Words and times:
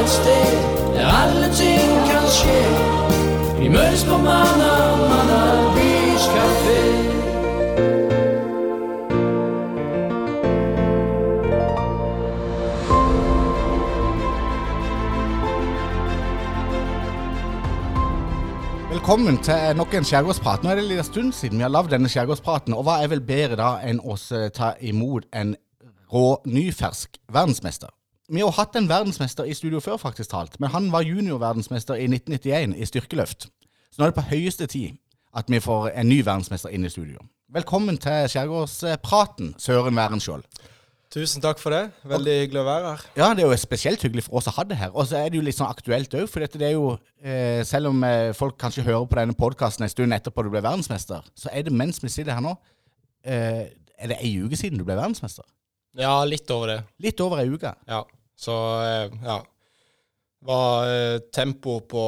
et 0.00 0.08
sted 0.08 0.52
der 0.94 1.06
alle 1.22 1.48
ting 1.60 1.90
kan 2.10 2.26
skje. 2.36 2.60
Vi 3.60 3.68
møtes 3.68 4.04
på 4.04 4.16
Manna, 4.26 4.72
Manna 5.10 5.42
Beach 5.76 6.26
Café. 6.34 6.82
Velkommen 18.90 19.38
til 19.38 19.76
nok 19.76 19.94
en 19.94 20.04
skjærgårdsprat. 20.04 20.62
Nå 20.62 20.70
er 20.70 20.74
det 20.74 20.84
en 20.84 20.88
liten 20.88 21.04
stund 21.04 21.32
siden 21.32 21.58
vi 21.58 21.62
har 21.62 21.72
lagd 21.72 21.94
denne 21.94 22.08
skjærgårdspraten, 22.12 22.74
og 22.74 22.84
hva 22.84 23.00
er 23.02 23.12
vel 23.12 23.24
bedre 23.24 23.56
da 23.60 23.76
enn 23.86 24.02
å 24.04 24.18
ta 24.52 24.74
imot 24.80 25.30
en 25.32 25.56
rå, 26.12 26.40
nyfersk 26.44 27.16
verdensmester? 27.32 27.95
Vi 28.26 28.42
har 28.42 28.50
hatt 28.56 28.74
en 28.74 28.88
verdensmester 28.90 29.46
i 29.46 29.54
studio 29.54 29.78
før, 29.78 30.00
faktisk 30.02 30.32
talt, 30.32 30.56
men 30.58 30.72
han 30.72 30.88
var 30.90 31.04
juniorverdensmester 31.06 31.94
i 31.94 32.08
1991 32.10 32.72
i 32.74 32.86
styrkeløft. 32.88 33.46
Så 33.90 34.00
nå 34.00 34.06
er 34.06 34.10
det 34.10 34.16
på 34.16 34.24
høyeste 34.32 34.66
tid 34.66 34.96
at 35.36 35.46
vi 35.52 35.60
får 35.62 35.92
en 35.92 36.08
ny 36.10 36.24
verdensmester 36.26 36.72
inn 36.74 36.88
i 36.88 36.90
studio. 36.90 37.22
Velkommen 37.54 38.00
til 38.02 38.26
skjærgårdspraten, 38.32 39.52
Søren 39.62 39.94
Værenskjold. 39.94 40.42
Tusen 41.14 41.44
takk 41.44 41.62
for 41.62 41.70
det. 41.70 41.84
Veldig 42.02 42.34
hyggelig 42.40 42.64
å 42.64 42.66
være 42.66 42.88
her. 42.90 43.04
Ja, 43.14 43.28
det 43.30 43.44
er 43.44 43.52
jo 43.52 43.58
spesielt 43.62 44.02
hyggelig 44.02 44.24
for 44.26 44.40
oss 44.40 44.50
å 44.50 44.56
ha 44.56 44.64
det 44.66 44.80
her. 44.80 44.90
Og 44.90 45.06
så 45.06 45.20
er 45.20 45.30
det 45.30 45.38
jo 45.38 45.44
litt 45.46 45.56
sånn 45.60 45.70
aktuelt 45.70 46.16
òg, 46.18 46.26
for 46.32 46.42
dette 46.42 46.58
det 46.58 46.72
er 46.72 46.74
jo 46.74 46.96
eh, 47.22 47.62
Selv 47.68 47.92
om 47.92 48.02
eh, 48.08 48.32
folk 48.34 48.58
kanskje 48.58 48.88
hører 48.88 49.06
på 49.06 49.20
denne 49.20 49.38
podkasten 49.38 49.86
en 49.86 49.92
stund 49.92 50.16
etterpå 50.16 50.42
du 50.42 50.50
ble 50.50 50.64
verdensmester, 50.66 51.22
så 51.38 51.52
er 51.54 51.68
det 51.68 51.78
mens 51.78 52.02
vi 52.02 52.10
sitter 52.10 52.34
her 52.34 52.42
nå 52.42 52.56
eh, 53.22 53.68
Er 53.70 54.10
det 54.10 54.18
ei 54.18 54.34
uke 54.42 54.58
siden 54.58 54.82
du 54.82 54.84
ble 54.88 54.98
verdensmester? 54.98 55.46
Ja, 55.96 56.16
litt 56.28 56.50
over 56.52 56.72
det. 56.74 56.78
Litt 57.02 57.20
over 57.24 57.40
ei 57.42 57.48
uke. 57.50 57.72
Ja. 57.88 58.02
Så 58.36 58.52
ja. 58.52 59.06
ja. 59.24 59.36
Var 60.46 60.90
eh, 60.92 61.18
tempo 61.34 61.80
på 61.88 62.02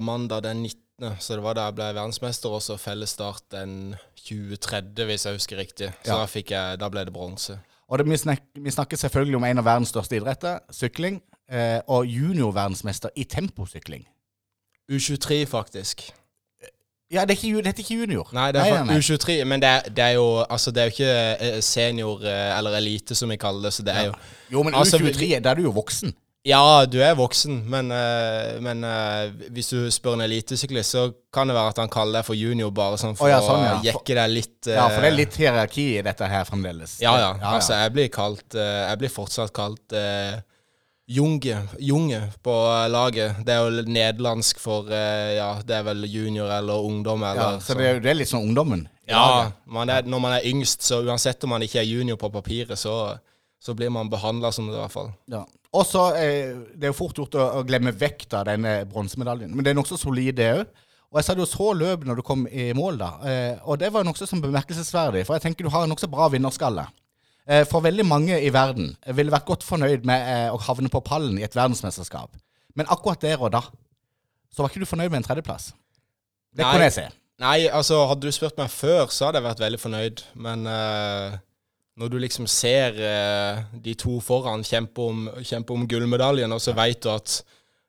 mandag 0.00 0.44
den 0.46 0.62
19., 0.62 1.16
så 1.20 1.36
det 1.36 1.42
var 1.44 1.56
da 1.58 1.66
jeg 1.68 1.76
ble 1.76 1.88
verdensmester, 1.92 2.54
og 2.56 2.62
så 2.64 2.78
fellesstart 2.80 3.42
den 3.52 3.96
2030, 4.22 5.02
hvis 5.10 5.26
jeg 5.26 5.36
husker 5.36 5.58
riktig. 5.60 5.90
Så 6.06 6.14
Ja. 6.14 6.22
da, 6.22 6.40
jeg, 6.40 6.78
da 6.80 6.88
ble 6.88 7.04
det 7.04 7.12
bronse. 7.12 7.58
Og 7.86 7.98
det, 8.00 8.06
vi, 8.08 8.16
snakker, 8.16 8.62
vi 8.64 8.70
snakker 8.72 8.96
selvfølgelig 8.96 9.36
om 9.36 9.44
en 9.44 9.60
av 9.62 9.66
verdens 9.68 9.92
største 9.92 10.16
idretter, 10.16 10.62
sykling, 10.74 11.20
eh, 11.50 11.80
og 11.86 12.06
juniorverdensmester 12.08 13.12
i 13.14 13.26
temposykling. 13.28 14.06
U23, 14.90 15.44
faktisk. 15.50 16.08
Ja, 17.12 17.22
det, 17.24 17.36
er 17.36 17.38
ikke, 17.38 17.48
ju- 17.52 17.60
det 17.62 17.70
heter 17.70 17.84
ikke 17.84 17.96
junior. 18.00 18.30
Nei, 18.34 18.48
det 18.52 18.60
er 18.60 18.64
nei, 18.64 18.70
fa- 18.74 18.84
nei. 18.88 18.98
U23, 18.98 19.34
men 19.46 19.60
det 19.62 19.68
er, 19.70 19.90
det 19.94 20.02
er 20.08 20.14
jo 20.16 20.24
Altså, 20.50 20.72
det 20.74 20.82
er 20.82 20.88
jo 20.88 20.94
ikke 20.96 21.10
eh, 21.48 21.58
senior 21.62 22.24
eh, 22.26 22.58
eller 22.58 22.74
elite, 22.80 23.14
som 23.14 23.30
vi 23.30 23.36
kaller 23.38 23.68
det, 23.68 23.72
så 23.76 23.84
det 23.86 23.94
er 23.94 24.08
jo 24.08 24.14
Jo, 24.56 24.62
men 24.66 24.74
Altså, 24.74 24.98
U23, 24.98 25.28
da 25.44 25.52
er 25.52 25.60
du 25.60 25.68
jo 25.68 25.74
voksen. 25.76 26.14
Ja, 26.46 26.84
du 26.86 27.00
er 27.02 27.14
voksen, 27.18 27.60
men, 27.70 27.88
eh, 27.90 28.58
men 28.62 28.82
hvis 29.54 29.70
du 29.74 29.88
spør 29.90 30.14
en 30.14 30.20
elitesyklist, 30.28 30.92
så 30.94 31.06
kan 31.34 31.46
det 31.50 31.56
være 31.56 31.72
at 31.74 31.80
han 31.82 31.88
kaller 31.90 32.20
deg 32.20 32.26
for 32.28 32.38
junior, 32.38 32.70
bare 32.74 32.98
sånn 33.02 33.16
for 33.18 33.26
Å, 33.26 33.32
ja, 33.32 33.40
sånn, 33.42 33.64
ja. 33.66 33.72
å 33.78 33.86
jekke 33.86 34.14
deg 34.18 34.30
litt. 34.30 34.68
Ja, 34.70 34.84
for 34.90 35.02
det 35.02 35.10
er 35.10 35.16
litt 35.16 35.38
hierarki 35.42 35.86
i 35.98 36.02
dette 36.06 36.28
her 36.30 36.44
fremdeles. 36.46 36.98
Ja, 37.02 37.16
ja. 37.22 37.32
Altså, 37.54 37.74
jeg 37.82 37.94
blir 37.96 38.10
kalt 38.14 38.54
Jeg 38.58 38.98
blir 39.02 39.10
fortsatt 39.14 39.50
kalt 39.54 39.94
Junge, 41.06 41.60
Junge 41.78 42.32
på 42.42 42.50
eh, 42.50 42.88
laget. 42.90 43.38
Det 43.46 43.54
er 43.54 43.62
jo 43.62 43.84
nederlandsk 43.86 44.58
for 44.58 44.90
eh, 44.90 45.36
Ja, 45.36 45.52
det 45.62 45.76
er 45.78 45.84
vel 45.86 46.06
junior 46.10 46.50
eller 46.50 46.82
ungdom 46.82 47.22
Ja, 47.22 47.52
så 47.62 47.76
det 47.78 47.86
er, 47.86 48.00
det 48.02 48.10
er 48.10 48.18
litt 48.18 48.32
sånn 48.32 48.48
ungdommen. 48.48 48.88
Ja, 49.06 49.52
man 49.70 49.90
er, 49.92 50.02
når 50.02 50.22
man 50.24 50.34
er 50.34 50.48
yngst, 50.50 50.82
så 50.82 50.98
uansett 51.06 51.44
om 51.46 51.54
man 51.54 51.62
ikke 51.62 51.78
er 51.78 51.86
junior 51.86 52.18
på 52.18 52.30
papiret, 52.34 52.74
så, 52.80 53.14
så 53.62 53.74
blir 53.78 53.92
man 53.94 54.10
behandla 54.10 54.50
som 54.50 54.66
det, 54.66 54.74
i 54.74 54.82
hvert 54.82 54.96
fall. 54.96 55.12
Ja. 55.30 55.44
Og 55.76 55.86
så 55.86 56.08
eh, 56.18 56.56
Det 56.74 56.88
er 56.88 56.90
jo 56.90 56.98
fort 56.98 57.22
gjort 57.22 57.38
å, 57.38 57.46
å 57.60 57.62
glemme 57.68 57.94
vekt 57.94 58.34
av 58.34 58.48
denne 58.50 58.80
bronsemedaljen, 58.90 59.54
men 59.54 59.62
det 59.62 59.72
er 59.72 59.78
nokså 59.78 60.00
solid, 60.00 60.34
det 60.40 60.50
òg. 60.58 60.66
Og 61.14 61.20
jeg 61.20 61.28
sa 61.28 61.34
du 61.38 61.44
så 61.46 61.70
løp 61.78 62.02
når 62.04 62.18
du 62.18 62.26
kom 62.26 62.48
i 62.50 62.72
mål, 62.74 62.98
da. 62.98 63.10
Eh, 63.30 63.52
og 63.62 63.78
det 63.78 63.92
var 63.94 64.04
nokså 64.04 64.26
sånn 64.26 64.42
bemerkelsesverdig, 64.42 65.22
for 65.28 65.38
jeg 65.38 65.46
tenker 65.46 65.68
du 65.68 65.70
har 65.70 65.86
en 65.86 65.94
nokså 65.94 66.10
bra 66.10 66.26
vinnerskalle. 66.34 66.88
Eh, 67.46 67.62
for 67.70 67.84
veldig 67.84 68.06
mange 68.06 68.38
i 68.42 68.50
verden 68.50 68.90
ville 69.14 69.30
vært 69.30 69.46
godt 69.46 69.66
fornøyd 69.66 70.06
med 70.08 70.30
eh, 70.32 70.48
å 70.50 70.58
havne 70.66 70.90
på 70.90 71.02
pallen 71.06 71.38
i 71.38 71.46
et 71.46 71.54
verdensmesterskap. 71.54 72.34
Men 72.74 72.90
akkurat 72.90 73.22
der 73.22 73.38
og 73.38 73.52
da 73.54 73.62
så 74.50 74.64
var 74.64 74.72
ikke 74.72 74.82
du 74.82 74.88
fornøyd 74.88 75.12
med 75.12 75.20
en 75.20 75.26
tredjeplass. 75.28 75.70
Det 76.56 76.64
Nei. 76.64 76.72
kunne 76.72 76.88
jeg 76.88 76.96
se. 76.96 77.06
Nei, 77.44 77.66
altså, 77.68 77.98
hadde 78.08 78.24
du 78.24 78.32
spurt 78.32 78.56
meg 78.56 78.70
før, 78.72 79.10
så 79.12 79.28
hadde 79.28 79.42
jeg 79.42 79.46
vært 79.50 79.60
veldig 79.60 79.80
fornøyd. 79.82 80.22
Men 80.40 80.62
uh, 80.64 81.34
når 82.00 82.12
du 82.12 82.16
liksom 82.22 82.48
ser 82.48 82.96
uh, 82.96 83.60
de 83.84 83.92
to 84.00 84.16
foran 84.24 84.64
kjempe 84.64 85.04
om, 85.04 85.26
kjempe 85.44 85.76
om 85.76 85.84
gullmedaljen, 85.90 86.54
og 86.56 86.62
så 86.64 86.72
vet 86.78 87.02
du 87.04 87.10
at 87.12 87.42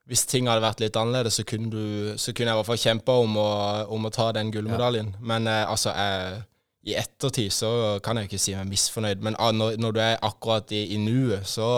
hvis 0.08 0.26
ting 0.28 0.52
hadde 0.52 0.64
vært 0.66 0.84
litt 0.84 1.00
annerledes, 1.00 1.40
så 1.40 1.48
kunne, 1.48 1.72
du, 1.72 2.20
så 2.20 2.36
kunne 2.36 2.52
jeg 2.52 2.58
i 2.58 2.60
hvert 2.60 2.70
fall 2.74 2.84
kjempe 2.84 3.16
om 3.24 3.40
om 3.40 4.08
å 4.08 4.14
ta 4.16 4.28
den 4.36 4.52
gullmedaljen. 4.52 5.16
Men 5.24 5.48
uh, 5.48 5.64
altså, 5.72 5.96
jeg, 5.96 6.44
i 6.88 6.96
ettertid 6.96 7.52
så 7.52 7.70
kan 8.04 8.18
jeg 8.18 8.28
jo 8.28 8.32
ikke 8.32 8.42
si 8.42 8.56
meg 8.56 8.70
misfornøyd. 8.72 9.24
Men 9.26 9.36
ah, 9.42 9.52
når, 9.56 9.76
når 9.82 9.96
du 9.96 10.02
er 10.04 10.22
akkurat 10.24 10.72
i, 10.76 10.86
i 10.96 11.02
nuet, 11.02 11.44
så, 11.50 11.70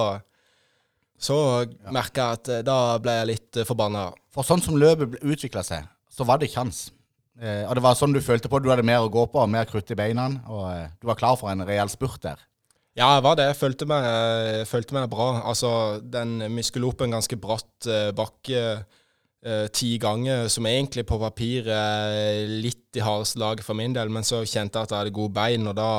så 1.18 1.40
merker 1.90 2.22
jeg 2.22 2.40
at 2.40 2.52
eh, 2.54 2.66
da 2.68 2.78
ble 3.02 3.18
jeg 3.18 3.30
litt 3.32 3.62
uh, 3.62 3.66
forbanna. 3.68 4.10
For 4.36 4.46
sånn 4.46 4.62
som 4.64 4.78
løpet 4.80 5.18
utvikla 5.24 5.66
seg, 5.66 5.90
så 6.14 6.28
var 6.28 6.42
det 6.42 6.52
kjans. 6.54 6.90
Eh, 7.40 7.64
og 7.66 7.78
det 7.78 7.84
var 7.86 7.98
sånn 7.98 8.14
du 8.14 8.22
følte 8.22 8.52
på. 8.52 8.60
Du 8.62 8.70
hadde 8.72 8.86
mer 8.86 9.06
å 9.06 9.12
gå 9.12 9.26
på, 9.32 9.48
mer 9.50 9.68
krutt 9.70 9.90
i 9.92 9.98
beina, 9.98 10.28
og 10.52 10.66
eh, 10.74 10.94
du 11.00 11.10
var 11.10 11.20
klar 11.20 11.40
for 11.40 11.52
en 11.52 11.66
reell 11.68 11.92
spurt 11.92 12.22
der. 12.26 12.46
Ja, 12.98 13.14
jeg 13.16 13.24
var 13.24 13.38
det. 13.40 13.46
Jeg 13.48 13.60
følte 13.62 13.88
meg, 13.88 14.06
jeg 14.06 14.68
følte 14.68 14.96
meg 14.98 15.10
bra. 15.12 15.30
Altså, 15.48 15.70
den, 16.04 16.40
vi 16.58 16.66
skulle 16.68 16.92
en 17.06 17.16
ganske 17.16 17.38
bratt 17.40 17.88
eh, 17.88 18.10
bakke 18.16 18.60
eh, 18.60 18.99
ti 19.72 19.94
ganger, 19.98 20.48
som 20.52 20.66
egentlig 20.68 21.06
på 21.08 21.16
papiret 21.22 22.50
litt 22.62 22.98
i 23.00 23.04
hardeste 23.06 23.40
laget 23.40 23.64
for 23.64 23.74
min 23.80 23.94
del, 23.96 24.10
men 24.12 24.24
så 24.28 24.42
kjente 24.44 24.76
jeg 24.76 24.84
at 24.90 24.92
jeg 24.92 25.00
hadde 25.00 25.14
gode 25.16 25.32
bein, 25.38 25.68
og 25.72 25.76
da, 25.78 25.92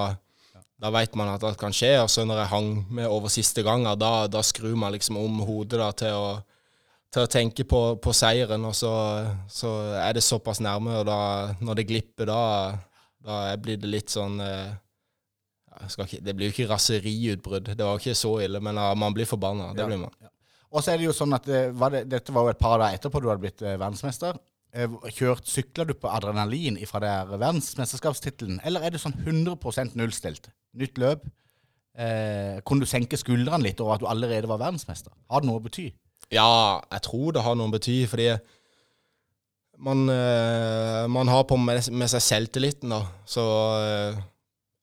da 0.81 0.91
vet 0.93 1.17
man 1.17 1.31
at 1.33 1.41
det 1.41 1.55
kan 1.61 1.73
skje. 1.73 1.95
Og 2.03 2.11
så 2.13 2.27
når 2.29 2.43
jeg 2.43 2.51
hang 2.53 2.71
med 2.91 3.09
over 3.09 3.33
siste 3.33 3.65
ganger, 3.65 3.97
da, 3.97 4.27
da 4.29 4.43
skrur 4.45 4.77
man 4.77 4.93
liksom 4.93 5.17
om 5.17 5.41
hodet 5.49 5.81
da, 5.81 5.91
til 5.93 6.17
å 6.21 6.31
til 7.11 7.25
å 7.27 7.27
tenke 7.27 7.65
på, 7.67 7.79
på 7.99 8.13
seieren, 8.15 8.63
og 8.69 8.75
så, 8.79 8.91
så 9.51 9.71
er 9.99 10.13
det 10.15 10.23
såpass 10.23 10.61
nærme, 10.63 10.93
og 11.01 11.09
da, 11.09 11.17
når 11.59 11.81
det 11.81 11.85
glipper, 11.89 12.29
da, 12.31 12.77
da 13.27 13.39
blir 13.59 13.81
det 13.83 13.91
litt 13.91 14.13
sånn 14.15 14.37
eh, 14.45 14.69
ja, 15.75 15.89
ikke, 16.05 16.21
Det 16.23 16.37
blir 16.39 16.47
jo 16.47 16.55
ikke 16.55 16.69
raseriutbrudd, 16.71 17.73
det 17.75 17.83
var 17.83 17.97
jo 17.97 18.03
ikke 18.05 18.15
så 18.15 18.37
ille, 18.45 18.61
men 18.63 18.79
ja, 18.79 18.93
man 18.95 19.17
blir 19.17 19.27
forbanna. 19.27 19.73
Det 19.75 19.83
Ja. 19.83 19.89
blir 19.91 19.99
man. 20.05 20.15
Og 20.71 20.85
så 20.85 20.93
er 20.93 21.01
det 21.01 21.09
jo 21.09 21.17
sånn 21.17 21.35
at 21.35 21.47
det, 21.49 21.65
var 21.79 21.93
det, 21.95 22.05
Dette 22.13 22.35
var 22.35 22.47
jo 22.47 22.53
et 22.55 22.61
par 22.61 22.79
dager 22.79 22.99
etterpå 22.99 23.23
du 23.23 23.29
hadde 23.31 23.43
blitt 23.43 23.63
eh, 23.65 23.79
verdensmester. 23.81 24.39
Eh, 24.71 24.93
Kjørt, 25.11 25.49
Sykla 25.51 25.87
du 25.89 25.97
på 25.99 26.11
adrenalin 26.11 26.79
fra 26.87 27.03
det 27.03 27.15
verdensmesterskapstittelen, 27.33 28.61
eller 28.67 28.87
er 28.87 28.95
det 28.95 29.03
sånn 29.03 29.17
100 29.19 29.97
nullstilt? 29.99 30.51
Nytt 30.79 31.01
løp. 31.03 31.27
Eh, 31.99 32.61
kunne 32.63 32.87
du 32.87 32.89
senke 32.89 33.19
skuldrene 33.19 33.67
litt 33.67 33.83
over 33.83 33.97
at 33.97 34.05
du 34.05 34.09
allerede 34.11 34.51
var 34.51 34.63
verdensmester? 34.63 35.13
Har 35.31 35.43
det 35.43 35.51
noe 35.51 35.59
å 35.59 35.65
bety? 35.65 35.89
Ja, 36.31 36.79
jeg 36.87 37.03
tror 37.09 37.35
det 37.35 37.43
har 37.43 37.59
noe 37.59 37.67
å 37.67 37.75
bety, 37.75 38.05
fordi 38.07 38.31
man, 39.83 40.05
eh, 40.13 41.07
man 41.11 41.33
har 41.33 41.49
på 41.51 41.59
med, 41.59 41.83
med 41.91 42.13
seg 42.13 42.23
selvtilliten, 42.23 42.95
da. 42.95 43.03
Så 43.27 43.43
eh, 43.81 44.21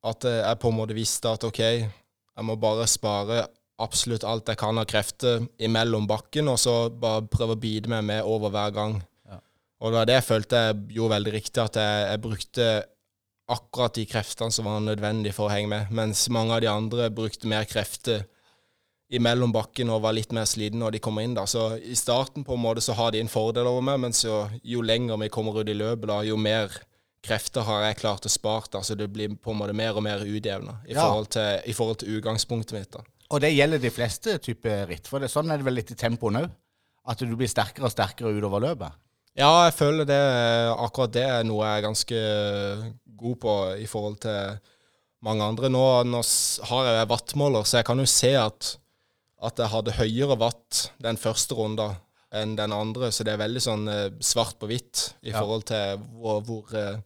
at 0.08 0.28
jeg 0.28 0.60
på 0.60 0.72
en 0.72 0.78
måte 0.82 0.98
visste 0.98 1.32
at 1.32 1.48
OK, 1.48 1.64
jeg 1.64 2.46
må 2.46 2.58
bare 2.60 2.86
spare 2.92 3.46
absolutt 3.80 4.24
alt 4.26 4.48
jeg 4.50 4.58
kan 4.58 4.78
av 4.82 4.88
krefter 4.90 5.44
imellom 5.62 6.08
bakken, 6.10 6.48
og 6.50 6.58
så 6.60 6.90
bare 6.90 7.28
prøve 7.30 7.54
å 7.58 7.62
bite 7.62 7.90
meg 7.92 8.04
med 8.08 8.24
over 8.26 8.50
hver 8.54 8.72
gang. 8.74 8.96
Ja. 9.30 9.38
Og 9.82 9.92
det 9.92 10.00
var 10.00 10.06
det 10.10 10.16
jeg 10.18 10.28
følte 10.32 10.62
jeg 10.68 10.80
gjorde 10.98 11.16
veldig 11.18 11.34
riktig, 11.36 11.62
at 11.64 11.78
jeg, 11.82 12.08
jeg 12.12 12.24
brukte 12.24 12.70
akkurat 13.48 13.94
de 13.96 14.06
kreftene 14.10 14.52
som 14.52 14.66
var 14.68 14.82
nødvendige 14.84 15.36
for 15.38 15.48
å 15.48 15.54
henge 15.54 15.70
med, 15.72 15.92
mens 15.96 16.26
mange 16.34 16.58
av 16.58 16.64
de 16.66 16.72
andre 16.72 17.12
brukte 17.14 17.48
mer 17.48 17.64
krefter 17.70 18.26
imellom 19.08 19.54
bakken 19.56 19.88
og 19.94 20.02
var 20.04 20.12
litt 20.18 20.34
mer 20.36 20.44
sliten 20.50 20.82
når 20.82 20.98
de 20.98 21.00
kommer 21.00 21.24
inn. 21.24 21.36
da. 21.38 21.46
Så 21.48 21.78
i 21.80 21.96
starten 21.96 22.44
på 22.44 22.58
en 22.58 22.64
måte 22.66 22.84
så 22.84 22.96
har 22.98 23.14
de 23.16 23.22
en 23.24 23.32
fordel 23.32 23.70
over 23.70 23.86
meg, 23.88 24.02
mens 24.04 24.26
jo, 24.26 24.42
jo 24.68 24.82
lenger 24.84 25.22
vi 25.22 25.30
kommer 25.32 25.62
ut 25.62 25.70
i 25.72 25.78
løpet, 25.78 26.10
da, 26.10 26.18
jo 26.28 26.36
mer 26.36 26.74
krefter 27.24 27.64
har 27.68 27.86
jeg 27.88 28.02
klart 28.02 28.28
å 28.28 28.32
spare. 28.32 28.68
da, 28.72 28.82
Så 28.82 28.98
det 29.00 29.08
blir 29.14 29.38
på 29.40 29.54
en 29.54 29.62
måte 29.62 29.74
mer 29.76 29.96
og 29.96 30.04
mer 30.04 30.20
utjevna 30.26 30.82
i, 30.88 30.94
Ja. 30.94 31.06
i 31.64 31.74
forhold 31.74 32.00
til 32.00 32.18
utgangspunktet 32.20 32.74
mitt. 32.74 32.92
da. 32.92 33.00
Og 33.32 33.42
det 33.44 33.52
gjelder 33.56 33.82
de 33.84 33.92
fleste 33.92 34.38
typer 34.40 34.86
ritt. 34.88 35.08
For 35.10 35.20
det, 35.20 35.30
sånn 35.34 35.52
er 35.52 35.60
det 35.60 35.66
vel 35.68 35.76
litt 35.80 35.92
i 35.92 35.98
tempoen 36.00 36.40
òg. 36.44 36.48
At 37.08 37.20
du 37.24 37.36
blir 37.40 37.48
sterkere 37.52 37.88
og 37.88 37.92
sterkere 37.94 38.34
utover 38.36 38.64
løpet. 38.64 38.96
Ja, 39.38 39.52
jeg 39.68 39.76
føler 39.78 40.08
det, 40.10 40.18
akkurat 40.82 41.14
det 41.14 41.24
er 41.28 41.44
noe 41.46 41.62
jeg 41.68 41.78
er 41.78 41.86
ganske 41.86 42.22
god 43.20 43.38
på 43.44 43.54
i 43.84 43.86
forhold 43.90 44.18
til 44.24 44.58
mange 45.28 45.46
andre. 45.46 45.70
Nå, 45.72 45.84
nå 46.10 46.22
har 46.72 46.90
jeg 46.90 47.10
wattmåler, 47.12 47.68
så 47.68 47.80
jeg 47.80 47.88
kan 47.90 48.02
jo 48.02 48.08
se 48.10 48.32
at, 48.40 48.72
at 49.46 49.62
jeg 49.62 49.72
hadde 49.76 49.96
høyere 50.00 50.40
watt 50.42 50.88
den 51.04 51.20
første 51.22 51.58
runden 51.58 51.96
enn 52.36 52.58
den 52.58 52.74
andre, 52.76 53.08
så 53.14 53.24
det 53.24 53.36
er 53.38 53.40
veldig 53.40 53.62
sånn 53.64 53.86
eh, 53.88 54.10
svart 54.26 54.58
på 54.60 54.68
hvitt 54.68 55.06
i, 55.24 55.30
Ja. 55.32 55.40
forhold 55.40 55.64
til 55.70 56.02
hvor, 56.20 56.42
hvor, 56.44 56.74
eh, 56.76 56.98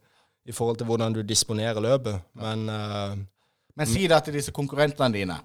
i 0.50 0.56
forhold 0.56 0.80
til 0.80 0.88
hvordan 0.90 1.14
du 1.14 1.22
disponerer 1.22 1.78
løpet. 1.84 2.24
Men 2.42 2.64
eh, 2.70 3.20
Men 3.78 3.88
si 3.88 4.08
det 4.10 4.24
til 4.26 4.34
disse 4.40 4.52
konkurrentene 4.56 5.14
dine 5.14 5.38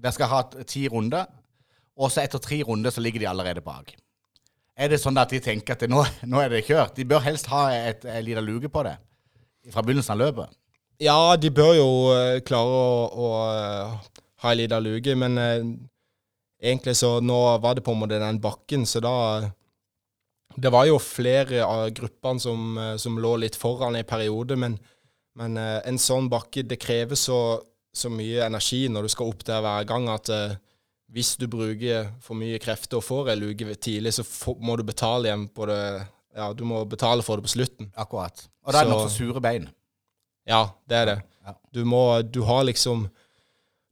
Dere 0.00 0.14
skal 0.16 0.30
ha 0.32 0.44
ti 0.64 0.86
runder, 0.88 1.28
og 2.00 2.12
så 2.12 2.22
etter 2.24 2.40
tre 2.40 2.62
runder 2.64 2.94
så 2.94 3.02
ligger 3.04 3.20
de 3.20 3.28
allerede 3.28 3.64
bak. 3.64 3.92
Er 4.80 4.88
det 4.88 5.00
sånn 5.02 5.18
at 5.20 5.32
de 5.32 5.42
tenker 5.44 5.76
at 5.76 5.82
det, 5.84 5.90
nå, 5.92 6.00
nå 6.24 6.40
er 6.40 6.52
det 6.54 6.64
kjørt? 6.64 6.96
De 6.96 7.04
bør 7.04 7.20
helst 7.26 7.50
ha 7.52 7.66
et, 7.74 8.06
et 8.08 8.24
lite 8.24 8.40
luke 8.44 8.70
på 8.72 8.84
det 8.86 8.96
fra 9.68 9.84
begynnelsen 9.84 10.14
av 10.14 10.22
løpet. 10.22 10.56
Ja, 11.00 11.36
de 11.36 11.50
bør 11.52 11.74
jo 11.76 11.90
eh, 12.14 12.40
klare 12.44 12.76
å, 12.76 12.92
å 13.08 13.28
eh, 13.52 14.20
ha 14.44 14.52
ei 14.52 14.58
lita 14.62 14.80
luke, 14.80 15.14
men 15.20 15.36
eh, 15.40 15.68
egentlig 16.60 16.96
så 17.00 17.18
nå 17.24 17.38
var 17.60 17.76
det 17.76 17.84
på 17.84 17.94
en 17.94 18.02
måte 18.02 18.20
den 18.20 18.40
bakken, 18.42 18.86
så 18.88 19.02
da 19.04 19.16
Det 20.50 20.70
var 20.74 20.84
jo 20.88 20.96
flere 20.98 21.62
av 21.62 21.92
gruppene 21.94 22.40
som, 22.42 22.78
eh, 22.78 22.96
som 22.96 23.18
lå 23.18 23.36
litt 23.38 23.56
foran 23.56 23.96
i 23.96 24.02
periode, 24.02 24.56
men, 24.56 24.78
men 25.38 25.56
eh, 25.56 25.80
en 25.86 25.98
sånn 25.98 26.28
bakke, 26.28 26.64
det 26.66 26.80
krever 26.82 27.16
så, 27.16 27.62
så 27.94 28.10
mye 28.12 28.44
energi 28.46 28.84
når 28.88 29.02
du 29.02 29.08
skal 29.08 29.30
opp 29.32 29.44
der 29.44 29.60
hver 29.64 29.86
gang, 29.88 30.08
at 30.12 30.28
eh, 30.30 30.56
hvis 31.10 31.32
du 31.40 31.46
bruker 31.50 32.12
for 32.22 32.38
mye 32.38 32.58
krefter 32.62 33.00
og 33.00 33.04
får 33.04 33.32
ei 33.32 33.38
luke 33.40 33.74
tidlig, 33.82 34.12
så 34.14 34.22
få- 34.22 34.58
må 34.62 34.76
du 34.78 34.84
betale 34.86 35.26
igjen 35.30 35.48
på 35.48 35.66
det 35.66 36.06
Ja, 36.36 36.52
du 36.54 36.62
må 36.64 36.84
betale 36.86 37.24
for 37.26 37.36
det 37.40 37.42
på 37.48 37.50
slutten. 37.56 37.88
Akkurat. 37.98 38.44
Og 38.64 38.72
da 38.72 38.80
er 38.80 38.84
det 38.84 38.92
Så- 38.92 38.98
nokså 38.98 39.16
sure 39.16 39.40
bein. 39.40 39.68
Ja, 40.46 40.68
det 40.88 40.96
er 40.96 41.04
det. 41.06 41.22
Ja. 41.46 41.54
Du 41.74 41.84
må 41.84 42.22
Du 42.22 42.42
har 42.42 42.62
liksom 42.64 43.08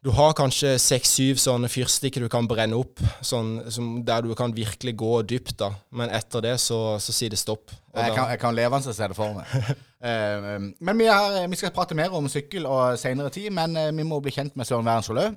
Du 0.04 0.10
har 0.14 0.32
kanskje 0.32 0.78
seks-syv 0.78 1.34
sånne 1.42 1.66
fyrstikker 1.68 2.20
du 2.20 2.28
kan 2.28 2.46
brenne 2.46 2.76
opp, 2.78 3.00
sånn, 3.20 3.68
som, 3.70 4.04
der 4.04 4.22
du 4.22 4.32
kan 4.36 4.52
virkelig 4.54 4.94
gå 4.96 5.26
dypt, 5.26 5.56
da. 5.58 5.72
Men 5.90 6.08
etter 6.10 6.40
det 6.40 6.54
så, 6.60 6.96
så 7.02 7.12
sier 7.12 7.30
det 7.30 7.38
stopp. 7.40 7.72
Jeg 7.96 8.14
kan, 8.14 8.28
jeg 8.30 8.38
kan 8.38 8.54
levende 8.54 8.94
se 8.94 9.08
det 9.08 9.16
for 9.16 9.34
meg. 9.34 9.44
Eh, 10.04 10.58
men 10.80 10.98
vi, 10.98 11.06
har, 11.10 11.40
vi 11.50 11.56
skal 11.58 11.72
prate 11.74 11.94
mer 11.98 12.12
om 12.14 12.28
sykkel 12.30 12.66
og 12.70 12.98
senere 13.00 13.30
tid, 13.34 13.50
men 13.50 13.76
eh, 13.76 13.90
vi 13.96 14.04
må 14.06 14.20
bli 14.22 14.30
kjent 14.34 14.56
med 14.56 14.68
Søren 14.68 14.86
Wærensvold 14.86 15.22
òg. 15.24 15.36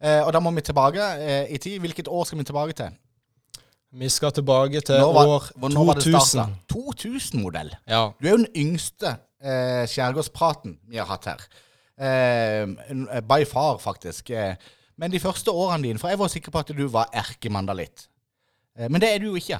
Eh, 0.00 0.22
og 0.24 0.32
da 0.32 0.40
må 0.40 0.50
vi 0.56 0.62
tilbake 0.64 1.06
eh, 1.20 1.50
i 1.52 1.58
tid. 1.60 1.78
Hvilket 1.84 2.08
år 2.08 2.24
skal 2.24 2.38
vi 2.40 2.44
tilbake 2.48 2.72
til? 2.78 2.94
Vi 4.00 4.08
skal 4.08 4.32
tilbake 4.32 4.80
til 4.86 5.00
var- 5.02 5.26
år 5.28 5.48
når 5.68 5.86
var 5.90 5.98
det 5.98 6.04
2000. 6.06 6.54
2000-modell. 6.72 7.74
Ja. 7.90 8.04
Du 8.20 8.26
er 8.26 8.30
jo 8.30 8.44
den 8.44 8.52
yngste 8.56 9.16
eh, 9.42 9.84
skjærgårdspraten 9.90 10.78
vi 10.88 10.96
har 11.02 11.10
hatt 11.10 11.26
her. 11.28 11.44
Eh, 12.00 13.20
by 13.28 13.42
far, 13.50 13.76
faktisk. 13.82 14.30
Men 15.00 15.12
de 15.12 15.20
første 15.20 15.50
årene 15.50 15.82
dine 15.88 15.98
For 15.98 16.08
jeg 16.12 16.18
var 16.20 16.28
sikker 16.28 16.52
på 16.52 16.58
at 16.62 16.72
du 16.76 16.86
var 16.88 17.10
erkemandalitt. 17.12 18.06
Eh, 18.78 18.88
men 18.88 19.00
det 19.00 19.10
er 19.14 19.18
du 19.18 19.26
jo 19.32 19.34
ikke. 19.40 19.58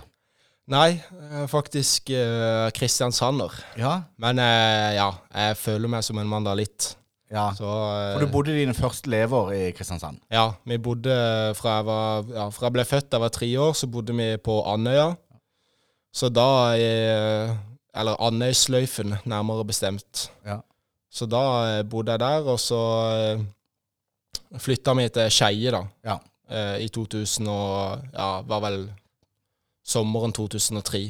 Nei, 0.71 1.01
eh, 1.03 1.47
faktisk 1.51 2.13
uh, 2.15 2.69
Kristiansander. 2.75 3.55
Ja. 3.79 3.97
Men 4.23 4.39
uh, 4.39 4.91
ja, 4.95 5.09
jeg 5.35 5.57
føler 5.59 5.91
meg 5.91 6.05
som 6.07 6.21
en 6.23 6.31
mandalitt. 6.31 6.93
ja. 7.31 7.49
Så 7.59 7.67
uh, 7.67 8.13
For 8.15 8.23
du 8.23 8.31
bodde 8.31 8.55
dine 8.55 8.75
første 8.79 9.11
leveår 9.11 9.51
i 9.57 9.63
Kristiansand. 9.75 10.21
Ja, 10.31 10.53
vi 10.65 10.79
bodde 10.79 11.17
fra 11.59 11.81
jeg 11.81 11.89
var 11.89 12.31
Ja, 12.37 12.47
fra 12.55 12.69
jeg 12.69 12.77
ble 12.79 12.87
født 12.87 13.11
da 13.11 13.19
jeg 13.19 13.25
var 13.27 13.35
tre 13.35 13.51
år, 13.67 13.75
så 13.75 13.91
bodde 13.91 14.15
vi 14.15 14.29
på 14.39 14.61
Andøya. 14.71 15.11
Så 16.15 16.31
da 16.31 16.75
Eller 16.75 18.23
Andøysløyfen, 18.23 19.15
nærmere 19.25 19.65
bestemt. 19.67 20.31
Ja. 20.47 20.61
Så 21.11 21.27
da 21.27 21.83
bodde 21.83 22.15
jeg 22.15 22.23
der, 22.23 22.47
og 22.47 22.59
så 22.63 22.81
flytta 24.59 24.95
vi 24.95 25.09
til 25.09 25.31
Skeie, 25.31 25.71
da. 25.75 25.83
Ja. 26.07 26.19
I 26.79 26.89
2000 26.89 27.47
og 27.51 28.03
Ja, 28.15 28.41
var 28.43 28.63
vel 28.67 28.85
sommeren 29.87 30.33
2003. 30.37 31.09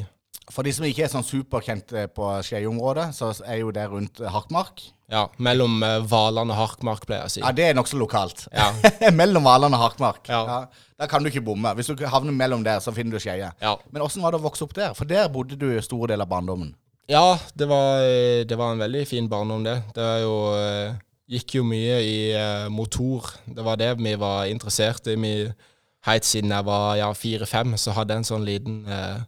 For 0.50 0.67
de 0.67 0.72
som 0.75 0.87
ikke 0.87 1.05
er 1.06 1.12
sånn 1.12 1.26
superkjent 1.26 1.93
eh, 1.94 2.08
på 2.11 2.26
Skei-området, 2.46 3.11
så 3.14 3.31
er 3.46 3.62
jo 3.62 3.70
det 3.75 3.87
rundt 3.90 4.22
Harkmark. 4.34 4.82
Ja, 5.11 5.25
mellom 5.43 5.81
eh, 5.82 5.99
Valand 6.06 6.52
og 6.55 6.58
Harkmark, 6.58 7.02
pleier 7.06 7.25
jeg 7.25 7.31
å 7.31 7.34
si. 7.34 7.43
Ja, 7.43 7.50
det 7.55 7.67
er 7.67 7.76
nokså 7.78 7.99
lokalt. 7.99 8.46
Ja. 8.55 8.70
mellom 9.20 9.46
Valand 9.46 9.75
og 9.75 9.82
Harkmark. 9.82 10.31
Ja. 10.31 10.64
Der 11.00 11.11
kan 11.11 11.22
du 11.22 11.31
ikke 11.31 11.43
bomme. 11.46 11.72
Hvis 11.78 11.90
du 11.90 12.05
havner 12.06 12.34
mellom 12.37 12.62
der, 12.67 12.82
så 12.82 12.94
finner 12.94 13.17
du 13.17 13.22
Skeie. 13.22 13.50
Ja. 13.62 13.75
Men 13.90 14.05
åssen 14.06 14.22
var 14.22 14.34
det 14.34 14.40
å 14.43 14.46
vokse 14.46 14.67
opp 14.67 14.75
der? 14.76 14.94
For 14.99 15.11
der 15.11 15.31
bodde 15.32 15.58
du 15.58 15.69
store 15.82 16.12
deler 16.12 16.28
av 16.28 16.31
barndommen. 16.31 16.75
Ja, 17.11 17.40
det 17.58 17.66
var, 17.66 18.05
eh, 18.06 18.43
det 18.46 18.58
var 18.58 18.75
en 18.75 18.82
veldig 18.84 19.06
fin 19.11 19.31
barndom, 19.31 19.64
det. 19.66 19.81
Det 19.96 20.05
var 20.05 20.20
jo, 20.23 20.37
eh, 20.61 21.00
gikk 21.31 21.56
jo 21.58 21.64
mye 21.66 21.99
i 22.06 22.20
motor. 22.70 23.32
Det 23.46 23.66
var 23.66 23.78
det 23.82 23.96
vi 23.99 24.14
var 24.19 24.46
interessert 24.50 25.11
i. 25.11 25.19
Vi, 25.19 25.34
helt 26.06 26.25
siden 26.25 26.50
jeg 26.50 26.64
var 26.64 26.94
ja, 26.97 27.11
fire-fem, 27.12 27.76
så 27.76 27.93
hadde 27.93 28.14
jeg 28.14 28.23
en 28.23 28.29
sånn 28.31 28.44
liten 28.47 28.79
eh, 28.88 29.20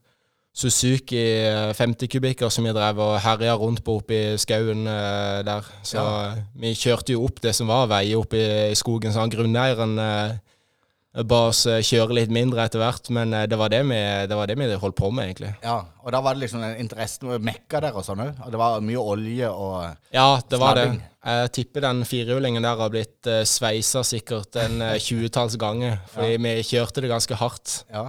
Suzuki 0.55 1.17
eh, 1.49 1.73
50 1.73 2.09
kubikker 2.13 2.51
som 2.53 2.65
vi 2.69 2.73
drev 2.77 2.99
og 3.01 3.15
herja 3.25 3.55
rundt 3.57 3.81
på 3.85 3.95
oppe 4.03 4.13
i 4.35 4.39
skauen 4.41 4.87
eh, 4.87 5.41
der. 5.49 5.69
Så 5.83 5.97
Ja. 5.97 6.33
eh, 6.33 6.43
vi 6.61 6.75
kjørte 6.77 7.15
jo 7.15 7.25
opp 7.25 7.41
det 7.41 7.55
som 7.57 7.69
var 7.73 7.87
veier 7.89 8.21
oppe 8.21 8.37
i, 8.37 8.71
i 8.73 8.77
skogen. 8.77 9.13
Så 9.15 9.21
han 9.25 9.33
grunneieren 9.33 9.97
eh, 9.99 10.35
ba 11.29 11.39
oss 11.51 11.67
eh, 11.69 11.83
kjøre 11.85 12.17
litt 12.17 12.33
mindre 12.33 12.65
etter 12.65 12.81
hvert, 12.81 13.11
men 13.13 13.35
eh, 13.37 13.45
det, 13.51 13.59
var 13.61 13.73
det, 13.73 13.83
vi, 13.89 13.99
det 14.31 14.39
var 14.39 14.49
det 14.49 14.57
vi 14.61 14.69
holdt 14.81 14.97
på 14.97 15.11
med, 15.13 15.29
egentlig. 15.29 15.53
Ja, 15.65 15.79
Og 16.01 16.15
da 16.15 16.23
var 16.25 16.37
det 16.37 16.47
liksom 16.47 16.65
en 16.65 16.79
interesse 16.81 17.27
med 17.29 17.45
mekka 17.45 17.83
der 17.85 17.99
og 17.99 18.07
sånn 18.07 18.25
òg. 18.25 18.41
Og 18.47 18.55
det 18.55 18.63
var 18.63 18.81
mye 18.85 19.05
olje 19.13 19.51
og 19.51 19.77
Ja, 20.15 20.41
det 20.49 20.61
var 20.63 20.81
det. 20.81 20.89
Jeg 21.23 21.53
tipper 21.59 21.85
den 21.85 22.03
firehjulingen 22.09 22.65
der 22.65 22.81
har 22.81 22.91
blitt 22.91 23.29
uh, 23.31 23.45
sveisa 23.47 24.01
sikkert 24.03 24.57
en 24.59 24.81
uh, 24.83 24.97
tjuetalls 24.99 25.55
ganger, 25.61 26.01
fordi 26.15 26.41
vi 26.43 26.57
kjørte 26.67 27.05
det 27.05 27.13
ganske 27.13 27.39
hardt. 27.39 27.77
Ja. 27.93 28.09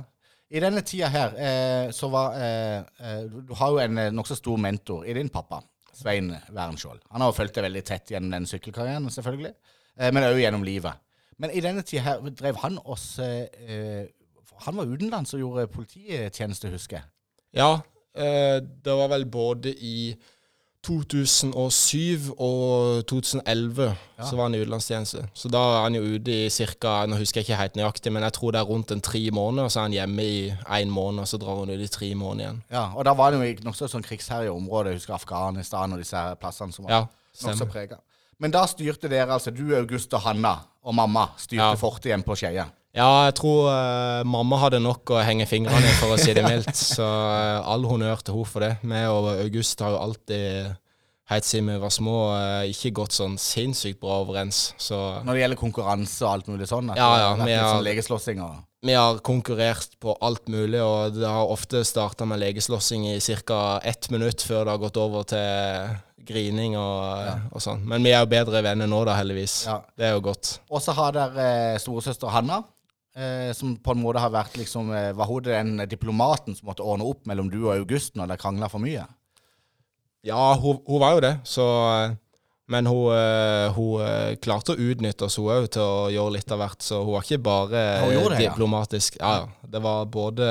I 0.54 0.62
denne 0.62 0.84
tida 0.86 1.08
her, 1.10 1.32
eh, 1.34 1.92
så 1.92 2.08
var 2.14 2.36
eh, 2.38 2.84
eh, 3.02 3.22
Du 3.26 3.56
har 3.58 3.72
jo 3.74 3.80
en 3.82 3.98
eh, 3.98 4.12
nokså 4.14 4.36
stor 4.38 4.60
mentor 4.62 5.08
i 5.10 5.16
din 5.18 5.32
pappa, 5.34 5.64
Svein 5.98 6.30
Wærenskjold. 6.54 7.00
Han 7.10 7.24
har 7.24 7.32
jo 7.32 7.38
fulgt 7.40 7.58
deg 7.58 7.66
veldig 7.66 7.82
tett 7.88 8.14
gjennom 8.14 8.36
den 8.36 8.46
sykkelkarrieren, 8.50 9.10
selvfølgelig, 9.16 9.54
eh, 9.98 10.12
men 10.14 10.28
òg 10.28 10.38
gjennom 10.44 10.66
livet. 10.68 11.02
Men 11.38 11.54
i 11.54 11.64
denne 11.64 11.82
tida 11.82 12.04
her 12.06 12.30
drev 12.30 12.60
han 12.64 12.78
oss 12.86 13.20
eh, 13.20 13.48
eh, 13.68 14.06
Han 14.68 14.78
var 14.78 14.86
utenlands 14.86 15.34
og 15.34 15.40
gjorde 15.40 15.68
polititjeneste, 15.68 16.70
husker 16.70 16.98
jeg. 17.00 17.10
Ja, 17.58 17.72
eh, 18.16 18.62
det 18.62 18.96
var 19.00 19.10
vel 19.12 19.26
både 19.26 19.74
i 19.74 20.16
2007 20.84 22.34
og 22.38 23.06
2011 23.08 23.96
så 24.20 24.36
var 24.36 24.44
han 24.44 24.56
i 24.56 24.60
utenlandstjeneste. 24.62 25.24
Så 25.34 25.50
da 25.52 25.62
er 25.78 25.84
han 25.86 25.96
jo 25.96 26.02
ute 26.04 26.36
i 26.46 26.50
ca. 26.52 26.96
Nå 27.08 27.16
husker 27.22 27.40
jeg 27.40 27.48
ikke 27.48 27.60
helt 27.60 27.78
nøyaktig, 27.80 28.12
men 28.12 28.26
jeg 28.28 28.36
tror 28.36 28.52
det 28.52 28.60
er 28.60 28.68
rundt 28.68 28.92
en 28.92 29.02
tre 29.02 29.22
måneder. 29.32 29.72
Så 29.72 29.80
er 29.80 29.88
han 29.88 29.96
hjemme 29.96 30.24
i 30.28 30.40
én 30.52 30.92
måned, 30.92 31.24
og 31.24 31.28
så 31.32 31.40
drar 31.40 31.62
han 31.62 31.72
ut 31.72 31.84
i 31.86 31.88
tre 31.88 32.14
måneder 32.16 32.46
igjen. 32.50 32.64
Ja, 32.72 32.90
Og 32.96 33.06
da 33.06 33.14
var 33.16 33.32
det 33.32 33.40
jo 33.40 33.68
nokså 33.70 33.88
sånn 33.92 34.04
krigsherja 34.04 34.52
område. 34.52 34.92
Jeg 34.92 35.02
husker 35.02 35.16
Afghanistan 35.16 35.96
og 35.96 36.04
disse 36.04 36.24
plassene 36.42 36.76
som 36.76 36.86
var 36.86 36.92
Ja, 36.98 37.06
nokså 37.48 37.70
prega. 37.72 38.02
Men 38.40 38.52
da 38.52 38.66
styrte 38.68 39.10
dere, 39.10 39.32
altså 39.34 39.52
du, 39.54 39.76
August 39.78 40.14
og 40.14 40.22
Hanna 40.26 40.56
og 40.84 40.96
mamma, 40.96 41.30
styrte 41.38 41.62
Ja. 41.74 41.76
fortet 41.80 42.10
hjemme 42.12 42.26
på 42.28 42.36
Skeia. 42.36 42.66
Ja, 42.94 43.26
jeg 43.26 43.34
tror 43.40 43.70
uh, 43.74 44.24
mamma 44.28 44.58
hadde 44.62 44.80
nok 44.84 45.10
å 45.16 45.22
henge 45.26 45.48
fingrene 45.50 45.82
i, 45.90 45.94
for 45.98 46.14
å 46.14 46.18
si 46.22 46.34
det 46.38 46.44
mildt. 46.50 46.76
Så 46.78 47.02
uh, 47.06 47.64
all 47.66 47.86
honnør 47.90 48.22
til 48.22 48.36
henne 48.36 48.46
for 48.52 48.60
det. 48.66 48.74
Vi 48.84 49.04
og 49.10 49.30
August 49.40 49.80
har 49.82 49.96
jo 49.96 50.02
alltid, 50.04 50.76
helt 51.32 51.48
siden 51.48 51.72
vi 51.74 51.78
var 51.82 51.90
små, 51.96 52.18
uh, 52.36 52.62
ikke 52.70 52.92
gått 53.00 53.16
sånn 53.18 53.40
sinnssykt 53.42 53.98
bra 54.04 54.20
overens. 54.22 54.74
Så 54.78 55.00
Når 55.26 55.34
det 55.34 55.42
gjelder 55.46 55.62
konkurranse 55.64 56.22
og 56.28 56.32
alt 56.36 56.52
mulig 56.54 56.70
sånn. 56.70 56.94
Ja, 56.94 57.10
ja, 57.24 57.34
vi 57.40 57.50
litt 57.50 57.58
har- 57.64 57.74
sånn 57.80 57.88
legeslåssing 57.88 58.44
og 58.46 58.62
vi 58.84 58.94
har 58.94 59.18
konkurrert 59.24 60.00
på 60.00 60.14
alt 60.22 60.48
mulig, 60.52 60.82
og 60.84 61.16
det 61.16 61.28
har 61.30 61.52
ofte 61.52 61.86
starta 61.88 62.26
med 62.28 62.42
legeslåssing 62.42 63.08
i 63.14 63.20
ca. 63.20 63.80
ett 63.84 64.10
minutt 64.10 64.42
før 64.42 64.66
det 64.66 64.74
har 64.74 64.82
gått 64.82 64.98
over 65.00 65.24
til 65.24 65.96
grining 66.28 66.76
og, 66.80 67.48
og 67.56 67.64
sånn. 67.64 67.86
Men 67.88 68.04
vi 68.04 68.12
er 68.12 68.24
jo 68.24 68.32
bedre 68.34 68.64
venner 68.64 68.90
nå, 68.92 69.04
da, 69.08 69.16
heldigvis. 69.16 69.56
Ja. 69.70 69.80
Det 69.96 70.08
er 70.10 70.14
jo 70.18 70.26
godt. 70.28 70.58
Og 70.70 70.84
så 70.84 70.96
har 70.98 71.16
dere 71.16 71.48
eh, 71.74 71.80
storesøster 71.80 72.32
Hanna, 72.32 72.62
eh, 73.16 73.52
som 73.56 73.78
på 73.80 73.96
en 73.96 74.04
måte 74.04 74.24
har 74.24 74.34
vært 74.34 74.60
liksom 74.60 74.92
eh, 74.96 75.12
Var 75.16 75.32
hun 75.32 75.48
den 75.48 75.74
diplomaten 75.88 76.56
som 76.56 76.68
måtte 76.72 76.84
ordne 76.84 77.08
opp 77.08 77.24
mellom 77.30 77.52
du 77.52 77.62
og 77.66 77.76
August 77.78 78.18
når 78.20 78.34
dere 78.34 78.44
krangla 78.44 78.72
for 78.72 78.84
mye? 78.84 79.08
Ja, 80.24 80.54
hun, 80.60 80.84
hun 80.88 81.04
var 81.04 81.16
jo 81.16 81.24
det, 81.24 81.34
så 81.48 81.70
eh, 81.88 82.20
Men 82.72 82.88
hun, 82.88 83.12
eh, 83.12 83.74
hun 83.76 84.02
eh, 84.06 84.36
klarte 84.40 84.74
å 84.74 84.80
utnytte 84.80 85.28
oss, 85.28 85.36
hun 85.38 85.52
òg, 85.52 85.68
til 85.76 85.84
å 85.84 86.08
gjøre 86.14 86.38
litt 86.38 86.52
av 86.56 86.62
hvert. 86.64 86.80
Så 86.86 87.02
hun 87.04 87.18
var 87.18 87.26
ikke 87.28 87.44
bare 87.44 87.84
det, 88.08 88.40
diplomatisk. 88.40 89.20
Ja, 89.20 89.44
ja. 89.44 89.70
Det 89.76 89.82
var 89.84 90.06
både 90.12 90.48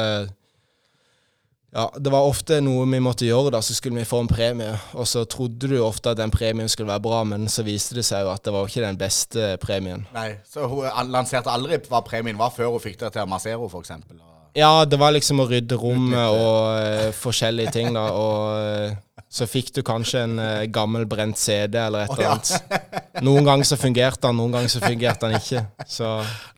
Ja, 1.73 1.87
det 1.97 2.11
var 2.13 2.27
ofte 2.29 2.59
noe 2.61 2.85
vi 2.85 2.99
måtte 3.01 3.25
gjøre, 3.25 3.55
da, 3.55 3.63
så 3.65 3.73
skulle 3.73 4.03
vi 4.03 4.05
få 4.05 4.21
en 4.21 4.29
premie. 4.29 4.75
Og 4.93 5.09
så 5.09 5.23
trodde 5.25 5.71
du 5.71 5.79
ofte 5.81 6.13
at 6.13 6.21
den 6.21 6.35
premien 6.35 6.69
skulle 6.69 6.93
være 6.93 7.01
bra, 7.07 7.23
men 7.25 7.49
så 7.49 7.65
viste 7.65 7.97
det 7.97 8.05
seg 8.05 8.27
jo 8.27 8.35
at 8.35 8.45
det 8.45 8.53
var 8.53 8.69
ikke 8.69 8.85
den 8.85 9.01
beste 9.01 9.55
premien. 9.63 10.05
Nei, 10.13 10.35
Så 10.45 10.69
hun 10.69 10.85
lanserte 11.09 11.49
aldri 11.49 11.81
hva 11.89 12.03
premien 12.05 12.37
var 12.37 12.53
før 12.53 12.75
hun 12.77 12.85
fikk 12.85 13.01
det 13.01 13.15
til 13.17 13.25
å 13.25 13.33
massere 13.33 13.57
henne, 13.57 13.73
f.eks.? 13.73 14.32
Ja, 14.55 14.85
det 14.85 14.99
var 15.01 15.15
liksom 15.15 15.41
å 15.41 15.47
rydde 15.49 15.79
rommet 15.81 16.21
og 16.21 16.57
uh, 16.77 17.09
forskjellige 17.17 17.73
ting, 17.73 17.95
da. 17.97 18.05
Og 18.13 18.93
uh, 18.93 19.23
så 19.33 19.49
fikk 19.49 19.71
du 19.79 19.81
kanskje 19.87 20.27
en 20.27 20.37
uh, 20.43 20.65
gammel 20.69 21.07
brent 21.09 21.41
CD 21.41 21.79
eller 21.81 22.05
et 22.05 22.13
eller 22.13 22.27
ja. 22.27 22.35
annet. 22.37 23.23
Noen 23.25 23.49
ganger 23.49 23.69
så 23.71 23.79
fungerte 23.81 24.29
han, 24.29 24.37
noen 24.37 24.59
ganger 24.59 24.75
så 24.75 24.83
fungerte 24.85 25.29
han 25.29 25.39
ikke. 25.41 25.65
Så 25.89 26.11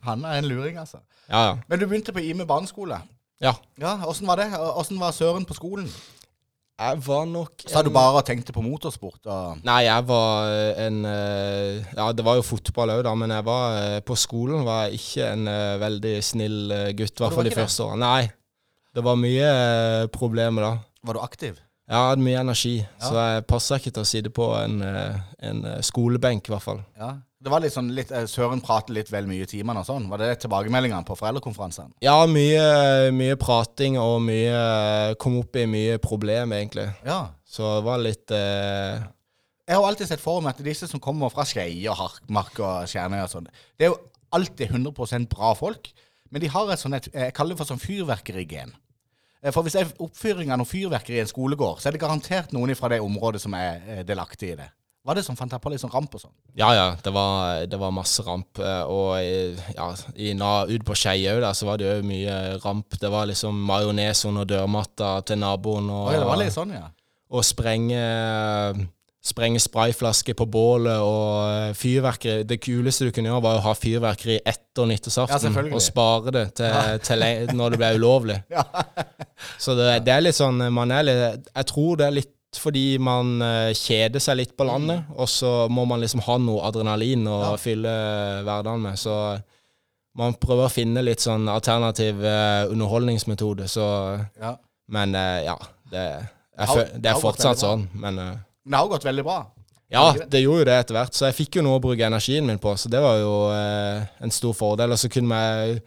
Han 0.07 0.25
er 0.27 0.41
en 0.41 0.49
luring, 0.51 0.79
altså. 0.81 0.99
ja, 1.29 1.45
ja. 1.51 1.53
Men 1.69 1.79
du 1.79 1.87
begynte 1.87 2.15
på 2.15 2.23
Ime 2.23 2.47
barneskole. 2.49 2.99
Ja. 3.43 3.55
Ja, 3.79 3.97
Åssen 4.07 4.27
var 4.27 4.39
det? 4.39 4.51
Åssen 4.55 4.99
var 4.99 5.15
Søren 5.15 5.47
på 5.47 5.55
skolen? 5.55 5.87
Jeg 6.75 6.99
var 7.05 7.27
nok 7.29 7.63
Så 7.71 7.81
du 7.85 7.89
bare 7.95 8.21
tenkte 8.27 8.51
på 8.51 8.61
motorsport? 8.63 9.21
Og... 9.31 9.59
Nei, 9.63 9.85
jeg 9.85 10.07
var 10.09 10.49
eh, 10.51 10.81
en 10.85 10.97
eh, 11.07 11.85
Ja, 11.95 12.09
det 12.11 12.25
var 12.27 12.35
jo 12.35 12.43
fotball 12.43 12.91
òg, 12.97 13.03
da, 13.07 13.13
men 13.15 13.31
jeg 13.31 13.45
var 13.47 13.77
eh, 13.79 13.99
på 14.03 14.17
skolen 14.19 14.65
var 14.67 14.89
jeg 14.89 14.99
ikke 14.99 15.29
en 15.31 15.51
veldig 15.79 16.15
snill 16.23 16.57
gutt. 16.97 17.15
I 17.15 17.23
hvert 17.23 17.37
fall 17.37 17.47
de 17.47 17.53
første 17.55 17.87
årene. 17.87 18.09
Nei. 18.09 18.25
Det 18.95 19.03
var 19.03 19.15
mye 19.19 19.47
problemer 20.11 20.67
da. 20.67 20.73
Var 21.07 21.17
du 21.17 21.23
aktiv? 21.23 21.61
Jeg 21.85 22.09
hadde 22.09 22.25
mye 22.25 22.41
energi, 22.41 22.75
så 22.97 23.13
jeg 23.13 23.43
passa 23.45 23.77
ikke 23.77 23.91
til 23.93 24.01
å 24.01 24.07
sitte 24.09 24.31
på 24.33 24.47
en, 24.57 24.79
en 24.81 25.59
skolebenk, 25.85 26.47
i 26.49 26.53
hvert 26.55 26.63
fall. 26.63 26.79
Ja. 26.97 27.11
Det 27.45 27.51
var 27.53 27.61
litt 27.61 27.75
sånn 27.75 27.91
litt, 27.93 28.09
eh, 28.09 28.25
Søren 28.25 28.61
prater 28.65 28.95
litt 28.97 29.11
vel 29.13 29.27
mye 29.29 29.45
i 29.45 29.49
timene 29.49 29.83
og 29.83 29.85
sånn. 29.85 30.07
Var 30.09 30.17
det 30.23 30.29
tilbakemeldingene 30.41 31.05
på 31.05 31.17
foreldrekonferansen? 31.19 31.91
Ja, 32.01 32.15
mye, 32.25 33.11
mye 33.13 33.35
prating 33.37 33.99
og 34.01 34.17
mye 34.25 35.13
Kom 35.21 35.37
opp 35.43 35.59
i 35.61 35.67
mye 35.69 35.99
problem, 36.01 36.55
egentlig. 36.57 36.87
Ja. 37.05 37.19
Så 37.45 37.77
det 37.77 37.85
var 37.85 38.01
litt 38.01 38.33
eh, 38.33 39.03
Jeg 39.69 39.77
har 39.77 39.85
alltid 39.85 40.09
sett 40.09 40.23
for 40.23 40.41
meg 40.41 40.55
at 40.55 40.65
disse 40.65 40.89
som 40.89 41.01
kommer 41.03 41.29
fra 41.33 41.45
Skeie 41.45 41.85
og 41.93 41.99
Harkmark 41.99 42.57
og 42.65 42.89
Skjernøy 42.89 43.21
og 43.23 43.29
sånn, 43.31 43.51
det 43.77 43.87
er 43.87 43.93
jo 43.93 43.99
alltid 44.35 44.73
100% 44.73 45.29
bra 45.31 45.53
folk, 45.57 45.91
men 46.33 46.41
de 46.41 46.49
har 46.51 46.71
et 46.73 46.81
sånt, 46.81 46.97
et, 46.97 47.07
jeg 47.13 47.35
kaller 47.37 47.55
det 47.55 47.61
for 47.61 47.69
sånn 47.69 47.81
fyrverkerigen. 47.81 48.73
Eh, 49.41 49.53
For 49.53 49.61
hvis 49.65 49.77
det 49.77 49.85
er 49.85 49.93
oppfyring 50.01 50.49
av 50.51 50.59
noe 50.61 50.69
fyrverkeri 50.69 51.19
i 51.19 51.23
en 51.23 51.29
skolegård, 51.29 51.79
så 51.81 51.89
er 51.89 51.95
det 51.95 52.01
garantert 52.01 52.53
noen 52.55 52.73
fra 52.77 52.89
det 52.91 53.01
området 53.05 53.43
som 53.45 53.53
er 53.57 53.85
eh, 53.85 54.03
delaktig 54.07 54.53
i 54.53 54.57
det. 54.63 54.67
Var 55.05 55.19
det 55.19 55.23
som 55.27 55.37
fant 55.37 55.51
jeg 55.53 55.61
på 55.61 55.69
litt 55.69 55.81
sånn 55.83 55.93
ramp 55.93 56.15
og 56.17 56.23
sånn? 56.23 56.33
Ja, 56.57 56.71
ja, 56.73 56.85
det 57.05 57.11
var, 57.13 57.61
det 57.69 57.77
var 57.77 57.93
masse 57.93 58.23
ramp. 58.25 58.57
eh, 58.57 58.81
Og 58.89 59.11
ja, 59.75 59.91
i, 60.17 60.31
ute 60.33 60.87
på 60.87 60.97
Skeie 60.97 61.35
òg, 61.35 61.43
der, 61.43 61.53
så 61.53 61.67
var 61.69 61.77
det 61.77 61.91
jo 61.91 62.07
mye 62.09 62.57
ramp. 62.63 62.97
Det 63.01 63.11
var 63.13 63.29
liksom 63.29 63.59
majones 63.69 64.25
under 64.25 64.49
dørmatta 64.49 65.19
til 65.29 65.37
naboen, 65.43 65.91
og, 65.93 66.09
Oi, 66.09 66.17
det 66.17 66.25
var 66.25 66.41
litt 66.41 66.57
sånn, 66.57 66.73
ja. 66.73 66.89
og 67.29 67.45
sprenge 67.45 68.01
Sprenge 69.25 69.57
sprayflasker 69.57 70.35
på 70.37 70.45
bålet 70.53 71.01
og 71.01 71.47
eh, 71.49 71.71
fyrverkeri. 71.73 72.43
Det 72.45 72.59
kuleste 72.61 73.07
du 73.07 73.13
kunne 73.13 73.31
gjøre, 73.31 73.41
var 73.41 73.57
å 73.57 73.63
ha 73.65 73.71
fyrverkeri 73.73 74.35
etter 74.37 74.83
Ja, 74.83 74.89
nyttårsaften. 74.91 75.55
Ja, 75.55 75.63
og 75.73 75.81
spare 75.81 76.33
det 76.35 76.43
til, 76.59 76.75
til 77.07 77.25
når 77.57 77.73
det 77.73 77.79
ble 77.81 77.89
ulovlig. 77.97 78.35
Så 79.57 79.73
det, 79.73 80.03
det 80.05 80.13
er 80.13 80.21
litt 80.27 80.37
sånn 80.37 80.61
Man 80.73 80.93
er 80.93 81.07
litt 81.07 81.49
Jeg 81.49 81.67
tror 81.71 81.97
det 81.99 82.05
er 82.05 82.13
litt 82.19 82.31
fordi 82.61 82.97
man 83.01 83.41
eh, 83.41 83.71
kjeder 83.77 84.19
seg 84.23 84.37
litt 84.39 84.53
på 84.57 84.65
landet, 84.67 85.03
og 85.15 85.27
så 85.29 85.67
må 85.71 85.85
man 85.89 86.01
liksom 86.03 86.21
ha 86.27 86.37
noe 86.41 86.63
adrenalin 86.67 87.25
å 87.27 87.39
Ja. 87.51 87.55
fylle 87.61 87.93
hverdagen 88.45 88.81
med. 88.81 88.99
Så 89.01 89.15
man 90.15 90.33
prøver 90.39 90.67
å 90.69 90.71
finne 90.71 91.01
litt 91.03 91.19
sånn 91.23 91.47
alternativ 91.51 92.23
eh, 92.23 92.67
underholdningsmetode, 92.71 93.67
så 93.67 93.87
ja. 94.39 94.55
Men 94.87 95.15
eh, 95.15 95.43
ja, 95.47 95.57
det, 95.91 96.05
jeg, 96.59 96.87
det 97.01 97.09
er 97.11 97.19
fortsatt 97.19 97.59
sånn, 97.59 97.87
men 97.93 98.15
Men 98.15 98.71
det 98.71 98.77
har 98.79 98.87
gått 98.87 99.05
veldig 99.05 99.23
bra. 99.25 99.39
ja, 99.91 100.13
det 100.13 100.41
gjorde 100.41 100.59
jo 100.63 100.65
det 100.69 100.77
etter 100.79 100.95
hvert, 100.97 101.13
så 101.13 101.25
jeg 101.27 101.35
fikk 101.41 101.57
jo 101.59 101.65
noe 101.65 101.77
å 101.79 101.83
bruke 101.83 102.05
energien 102.07 102.45
min 102.47 102.57
på, 102.61 102.73
så 102.77 102.89
det 102.89 103.01
var 103.03 103.17
jo 103.19 103.33
eh, 103.53 104.05
en 104.23 104.31
stor 104.33 104.53
fordel. 104.57 104.91
Og 104.95 104.97
så 105.01 105.09
man, 105.21 105.79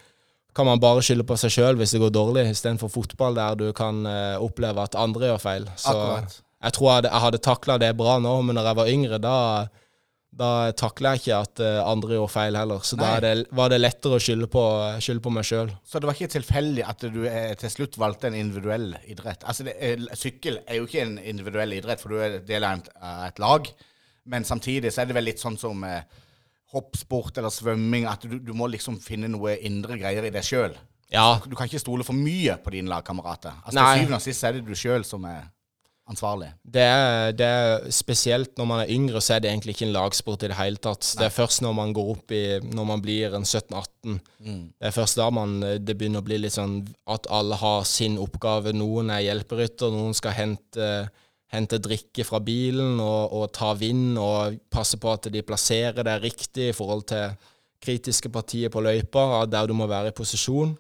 kan 0.55 0.67
man 0.67 0.81
bare 0.83 1.03
skylde 1.03 1.25
på 1.27 1.37
seg 1.39 1.51
sjøl 1.55 1.77
hvis 1.79 1.93
det 1.95 2.01
går 2.03 2.11
dårlig, 2.15 2.45
istedenfor 2.51 2.91
fotball 2.91 3.35
der 3.39 3.55
du 3.59 3.73
kan 3.73 4.05
eh, 4.07 4.37
oppleve 4.43 4.83
at 4.83 4.95
andre 4.99 5.33
gjør 5.33 5.43
feil. 5.43 5.67
Så 5.77 5.95
Akkurat. 5.95 6.39
Jeg 6.59 6.75
tror 6.75 6.89
jeg 6.89 6.97
hadde, 6.99 7.11
jeg 7.13 7.25
hadde 7.27 7.45
takla 7.45 7.77
det 7.79 7.93
bra 7.99 8.17
nå, 8.23 8.33
men 8.47 8.59
når 8.59 8.71
jeg 8.71 8.79
var 8.81 8.91
yngre, 8.91 9.19
da, 9.23 9.35
da 10.39 10.51
takla 10.79 11.13
jeg 11.15 11.23
ikke 11.23 11.37
at 11.39 11.63
eh, 11.63 11.79
andre 11.87 12.17
gjorde 12.19 12.33
feil 12.35 12.59
heller. 12.59 12.85
Så 12.87 12.99
da 12.99 13.07
Nei. 13.07 13.17
er 13.17 13.27
det, 13.27 13.47
var 13.59 13.71
det 13.73 13.81
lettere 13.81 14.19
å 14.19 14.23
skylde 14.23 14.49
på, 14.51 14.63
skylde 15.05 15.23
på 15.25 15.33
meg 15.35 15.47
sjøl. 15.47 15.71
Så 15.87 16.01
det 16.03 16.11
var 16.11 16.19
ikke 16.19 16.33
tilfeldig 16.35 16.87
at 16.87 17.05
du 17.15 17.21
eh, 17.31 17.53
til 17.61 17.75
slutt 17.75 17.99
valgte 18.03 18.31
en 18.31 18.39
individuell 18.39 18.91
idrett? 19.07 19.47
Altså, 19.47 19.69
det, 19.69 19.77
Sykkel 20.19 20.61
er 20.67 20.81
jo 20.81 20.89
ikke 20.89 21.05
en 21.05 21.19
individuell 21.23 21.77
idrett, 21.79 22.03
for 22.03 22.15
du 22.15 22.23
er 22.25 22.41
del 22.49 22.67
av 22.67 22.83
et 23.29 23.39
lag. 23.43 23.71
Men 24.29 24.45
samtidig 24.45 24.91
så 24.93 25.05
er 25.05 25.09
det 25.11 25.17
vel 25.17 25.31
litt 25.31 25.43
sånn 25.43 25.57
som 25.61 25.85
eh, 25.87 26.03
hoppsport 26.75 27.39
eller 27.41 27.55
svømming, 27.55 28.09
at 28.11 28.27
du, 28.29 28.41
du 28.45 28.51
må 28.57 28.67
liksom 28.69 28.99
finne 29.01 29.31
noe 29.31 29.55
indre 29.65 29.97
greier 30.01 30.27
i 30.27 30.35
deg 30.35 30.45
sjøl. 30.45 30.75
Ja, 31.09 31.39
Du 31.47 31.55
kan 31.57 31.71
ikke 31.71 31.81
stole 31.81 32.05
for 32.05 32.13
mye 32.19 32.59
på 32.61 32.75
dine 32.75 32.91
lagkamerater. 32.93 33.63
Altså, 33.63 33.79
Til 33.79 34.03
syvende 34.03 34.19
og 34.19 34.27
sist 34.27 34.45
er 34.45 34.59
det 34.59 34.67
du 34.67 34.75
sjøl 34.77 35.07
som 35.09 35.25
er 35.25 35.47
ansvarlig. 36.09 36.49
Det 36.63 36.83
er, 36.83 37.33
det 37.37 37.47
er 37.47 37.91
spesielt 37.95 38.57
når 38.59 38.69
man 38.71 38.83
er 38.83 38.93
yngre, 38.95 39.21
så 39.21 39.35
er 39.35 39.43
det 39.45 39.51
egentlig 39.51 39.77
ikke 39.77 39.87
en 39.89 39.95
lagsport 39.97 40.45
i 40.45 40.51
det 40.51 40.59
hele 40.59 40.81
tatt. 40.83 41.05
Det 41.19 41.27
er 41.27 41.35
først 41.35 41.63
når 41.65 41.77
man 41.77 41.93
går 41.97 42.11
opp 42.15 42.35
i 42.35 42.43
Når 42.65 42.89
man 42.89 43.03
blir 43.05 43.37
en 43.37 43.45
17-18. 43.45 44.19
Det 44.79 44.89
er 44.89 44.95
først 44.95 45.21
da 45.21 45.29
man, 45.35 45.59
det 45.61 45.97
begynner 45.97 46.25
å 46.25 46.29
bli 46.29 46.41
litt 46.41 46.57
sånn 46.57 46.81
at 47.11 47.29
alle 47.31 47.59
har 47.61 47.85
sin 47.89 48.19
oppgave. 48.21 48.73
Noen 48.77 49.13
er 49.15 49.27
hjelperytter, 49.27 49.93
noen 49.93 50.17
skal 50.17 50.37
hente, 50.37 50.89
hente 51.53 51.81
drikke 51.85 52.25
fra 52.25 52.41
bilen 52.45 52.99
og, 53.01 53.37
og 53.37 53.53
ta 53.57 53.75
vind 53.79 54.19
og 54.21 54.59
passe 54.73 55.01
på 55.01 55.13
at 55.13 55.31
de 55.33 55.45
plasserer 55.45 56.05
det 56.07 56.21
riktig 56.25 56.71
i 56.71 56.77
forhold 56.77 57.09
til 57.13 57.37
kritiske 57.85 58.31
partier 58.35 58.73
på 58.73 58.83
løypa, 58.83 59.45
der 59.47 59.69
du 59.69 59.77
må 59.77 59.87
være 59.87 60.11
i 60.11 60.17
posisjon. 60.17 60.73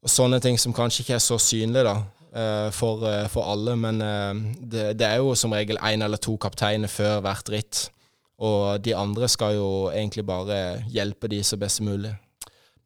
Og 0.00 0.10
sånne 0.10 0.40
ting 0.40 0.56
som 0.58 0.74
kanskje 0.74 1.04
ikke 1.04 1.18
er 1.18 1.22
så 1.22 1.36
synlige 1.38 1.84
da, 1.84 1.98
eh, 2.00 2.19
for, 2.70 3.02
eh, 3.08 3.26
for 3.28 3.50
alle, 3.50 3.76
men 3.76 4.00
eh, 4.04 4.34
det, 4.62 4.84
det 5.00 5.06
er 5.06 5.16
jo 5.18 5.34
som 5.34 5.54
regel 5.56 5.80
én 5.82 6.04
eller 6.04 6.20
to 6.22 6.36
kapteiner 6.40 6.90
før 6.90 7.20
hvert 7.24 7.50
ritt. 7.50 7.88
Og 8.40 8.80
de 8.84 8.94
andre 8.96 9.28
skal 9.28 9.58
jo 9.58 9.70
egentlig 9.90 10.24
bare 10.26 10.80
hjelpe 10.88 11.28
de 11.28 11.42
så 11.44 11.58
best 11.60 11.82
mulig. 11.84 12.14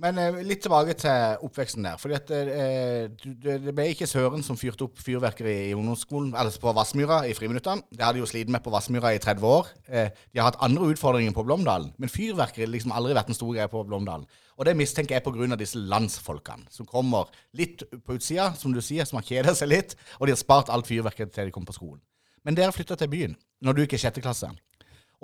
Men 0.03 0.19
eh, 0.19 0.41
litt 0.43 0.65
tilbake 0.65 0.97
til 0.99 1.45
oppveksten 1.47 1.87
der. 1.87 1.99
fordi 2.01 2.17
at 2.17 2.31
eh, 2.35 3.05
det, 3.23 3.59
det 3.63 3.75
ble 3.77 3.87
ikke 3.93 4.09
Søren 4.11 4.43
som 4.43 4.59
fyrte 4.59 4.89
opp 4.89 4.99
fyrverkeri 4.99 5.55
i 5.69 5.75
ungdomsskolen, 5.77 6.33
altså 6.35 6.63
på 6.63 6.73
Vassmyra 6.75 7.21
i 7.29 7.35
friminuttene. 7.37 7.87
Det 7.93 8.03
hadde 8.03 8.19
de 8.19 8.25
jo 8.25 8.31
slitt 8.31 8.51
med 8.51 8.65
på 8.65 8.73
Vassmyra 8.75 9.13
i 9.15 9.21
30 9.23 9.47
år. 9.47 9.71
Eh, 9.87 10.11
de 10.33 10.41
har 10.41 10.51
hatt 10.51 10.59
andre 10.67 10.89
utfordringer 10.91 11.37
på 11.37 11.45
Blomdalen, 11.47 11.93
men 11.99 12.11
fyrverkeri 12.11 12.67
har 12.67 12.73
liksom 12.75 12.95
aldri 12.97 13.15
vært 13.15 13.31
en 13.31 13.39
stor 13.39 13.55
greie 13.55 13.71
på 13.71 13.85
Blomdalen. 13.87 14.27
Og 14.59 14.67
det 14.67 14.77
mistenker 14.79 15.17
jeg 15.17 15.25
pga. 15.27 15.57
disse 15.57 15.79
landsfolkene 15.79 16.67
som 16.71 16.87
kommer 16.87 17.31
litt 17.53 17.87
på 18.05 18.19
utsida, 18.19 18.53
som 18.59 18.73
du 18.75 18.81
sier, 18.81 19.05
som 19.05 19.19
har 19.19 19.27
kjeda 19.31 19.55
seg 19.55 19.71
litt, 19.71 19.97
og 20.19 20.27
de 20.27 20.35
har 20.35 20.43
spart 20.43 20.71
alt 20.75 20.87
fyrverkeri 20.91 21.31
til 21.31 21.47
de 21.47 21.55
kommer 21.55 21.71
på 21.71 21.79
skolen. 21.79 22.03
Men 22.45 22.55
dere 22.55 22.73
flytta 22.73 22.97
til 22.97 23.09
byen 23.09 23.37
når 23.63 23.73
du 23.73 23.83
gikk 23.85 23.95
i 23.95 24.03
sjette 24.03 24.21
klasse. 24.21 24.51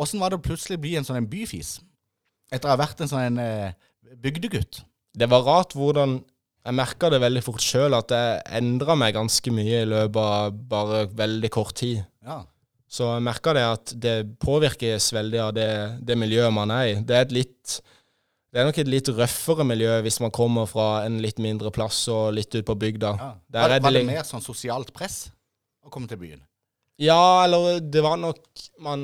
Åssen 0.01 0.21
var 0.21 0.31
det 0.31 0.41
å 0.41 0.47
plutselig 0.47 0.79
bli 0.81 0.95
en 0.97 1.05
sånn 1.05 1.19
en 1.21 1.29
byfis? 1.29 1.81
Etter 2.51 2.71
å 2.71 2.73
ha 2.73 2.81
vært 2.81 3.03
en 3.03 3.11
sånn 3.11 3.27
en 3.27 3.43
eh, 3.43 3.90
bygdegutt? 4.19 4.83
Det 5.17 5.29
var 5.31 5.43
rart 5.47 5.73
hvordan 5.75 6.25
Jeg 6.61 6.75
merka 6.77 7.09
det 7.09 7.23
veldig 7.23 7.41
fort 7.43 7.63
sjøl, 7.65 7.95
at 7.97 8.11
jeg 8.13 8.43
endra 8.59 8.93
meg 8.95 9.15
ganske 9.17 9.51
mye 9.51 9.79
i 9.81 9.87
løpet 9.89 10.17
av 10.21 10.59
bare 10.69 10.99
veldig 11.17 11.49
kort 11.51 11.73
tid. 11.81 12.03
Ja. 12.23 12.43
Så 12.87 13.07
jeg 13.15 13.23
merka 13.25 13.55
det 13.57 13.63
at 13.65 13.95
det 13.97 14.17
påvirkes 14.45 15.07
veldig 15.17 15.41
av 15.41 15.55
det, 15.57 15.71
det 16.05 16.19
miljøet 16.21 16.53
man 16.53 16.71
er 16.71 16.85
i. 16.91 16.95
Det 17.01 17.17
er 17.17 17.25
et 17.25 17.33
litt 17.33 17.81
det 18.53 18.61
er 18.61 18.67
nok 18.67 18.79
et 18.83 18.89
litt 18.91 19.09
røffere 19.15 19.65
miljø 19.65 20.01
hvis 20.03 20.21
man 20.21 20.33
kommer 20.35 20.67
fra 20.67 21.05
en 21.07 21.21
litt 21.23 21.39
mindre 21.39 21.71
plass 21.73 22.03
og 22.11 22.35
litt 22.35 22.53
ut 22.59 22.67
på 22.67 22.75
bygda. 22.77 23.15
Ja. 23.17 23.31
Der 23.49 23.61
Var, 23.61 23.69
er 23.71 23.73
det- 23.79 23.83
var 23.83 23.91
det 23.97 24.07
mer 24.07 24.23
sånn 24.27 24.43
sosialt 24.45 24.93
press 24.93 25.31
å 25.87 25.89
komme 25.89 26.09
til 26.09 26.19
byen? 26.19 26.43
Ja, 27.01 27.45
eller 27.47 27.79
det 27.81 28.03
var 28.05 28.19
nok 28.21 28.43
Man 28.85 29.03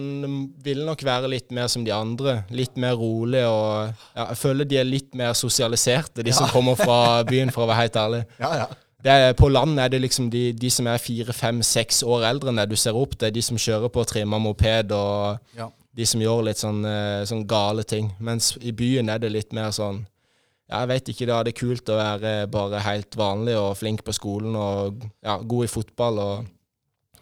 ville 0.64 0.84
nok 0.84 1.00
være 1.06 1.30
litt 1.32 1.50
mer 1.56 1.68
som 1.72 1.84
de 1.84 1.92
andre. 1.96 2.42
Litt 2.52 2.76
mer 2.80 2.92
rolig 3.00 3.40
og 3.48 3.92
ja, 4.16 4.26
Jeg 4.30 4.36
føler 4.40 4.68
de 4.68 4.78
er 4.80 4.88
litt 4.88 5.14
mer 5.16 5.32
sosialiserte, 5.36 6.24
de 6.26 6.32
som 6.36 6.48
kommer 6.52 6.76
fra 6.76 7.22
byen, 7.28 7.52
for 7.54 7.64
å 7.64 7.70
være 7.70 7.86
helt 7.86 7.96
ærlig. 8.00 8.20
Ja, 8.40 8.50
ja. 8.64 8.66
Det 9.06 9.12
er, 9.12 9.34
på 9.38 9.48
land 9.52 9.78
er 9.78 9.90
det 9.92 10.00
liksom 10.02 10.30
de, 10.32 10.50
de 10.56 10.70
som 10.72 10.88
er 10.90 10.98
fire, 10.98 11.32
fem, 11.36 11.60
seks 11.62 12.00
år 12.02 12.24
eldre 12.26 12.50
enn 12.50 12.58
deg 12.60 12.72
du 12.72 12.76
ser 12.80 12.96
opp 12.98 13.14
til. 13.20 13.30
De 13.36 13.42
som 13.44 13.60
kjører 13.60 13.92
på 13.92 14.04
trimma 14.08 14.40
moped, 14.42 14.92
og 14.96 15.38
Ja. 15.56 15.68
de 15.96 16.06
som 16.08 16.20
gjør 16.24 16.42
litt 16.48 16.58
sånn, 16.60 16.80
eh, 16.88 17.22
sånn 17.28 17.44
gale 17.46 17.84
ting. 17.84 18.10
Mens 18.18 18.56
i 18.60 18.72
byen 18.72 19.08
er 19.12 19.20
det 19.22 19.30
litt 19.32 19.52
mer 19.56 19.70
sånn 19.76 20.02
ja, 20.66 20.80
jeg 20.82 20.88
vet 20.90 21.08
ikke, 21.12 21.26
da 21.30 21.38
er 21.38 21.44
det 21.46 21.54
kult 21.60 21.86
å 21.94 21.96
være 22.00 22.30
bare 22.50 22.80
helt 22.82 23.14
vanlig 23.14 23.54
og 23.60 23.76
flink 23.78 24.02
på 24.02 24.12
skolen 24.16 24.56
og 24.58 25.04
ja, 25.22 25.36
god 25.38 25.68
i 25.68 25.70
fotball 25.70 26.18
og, 26.18 26.48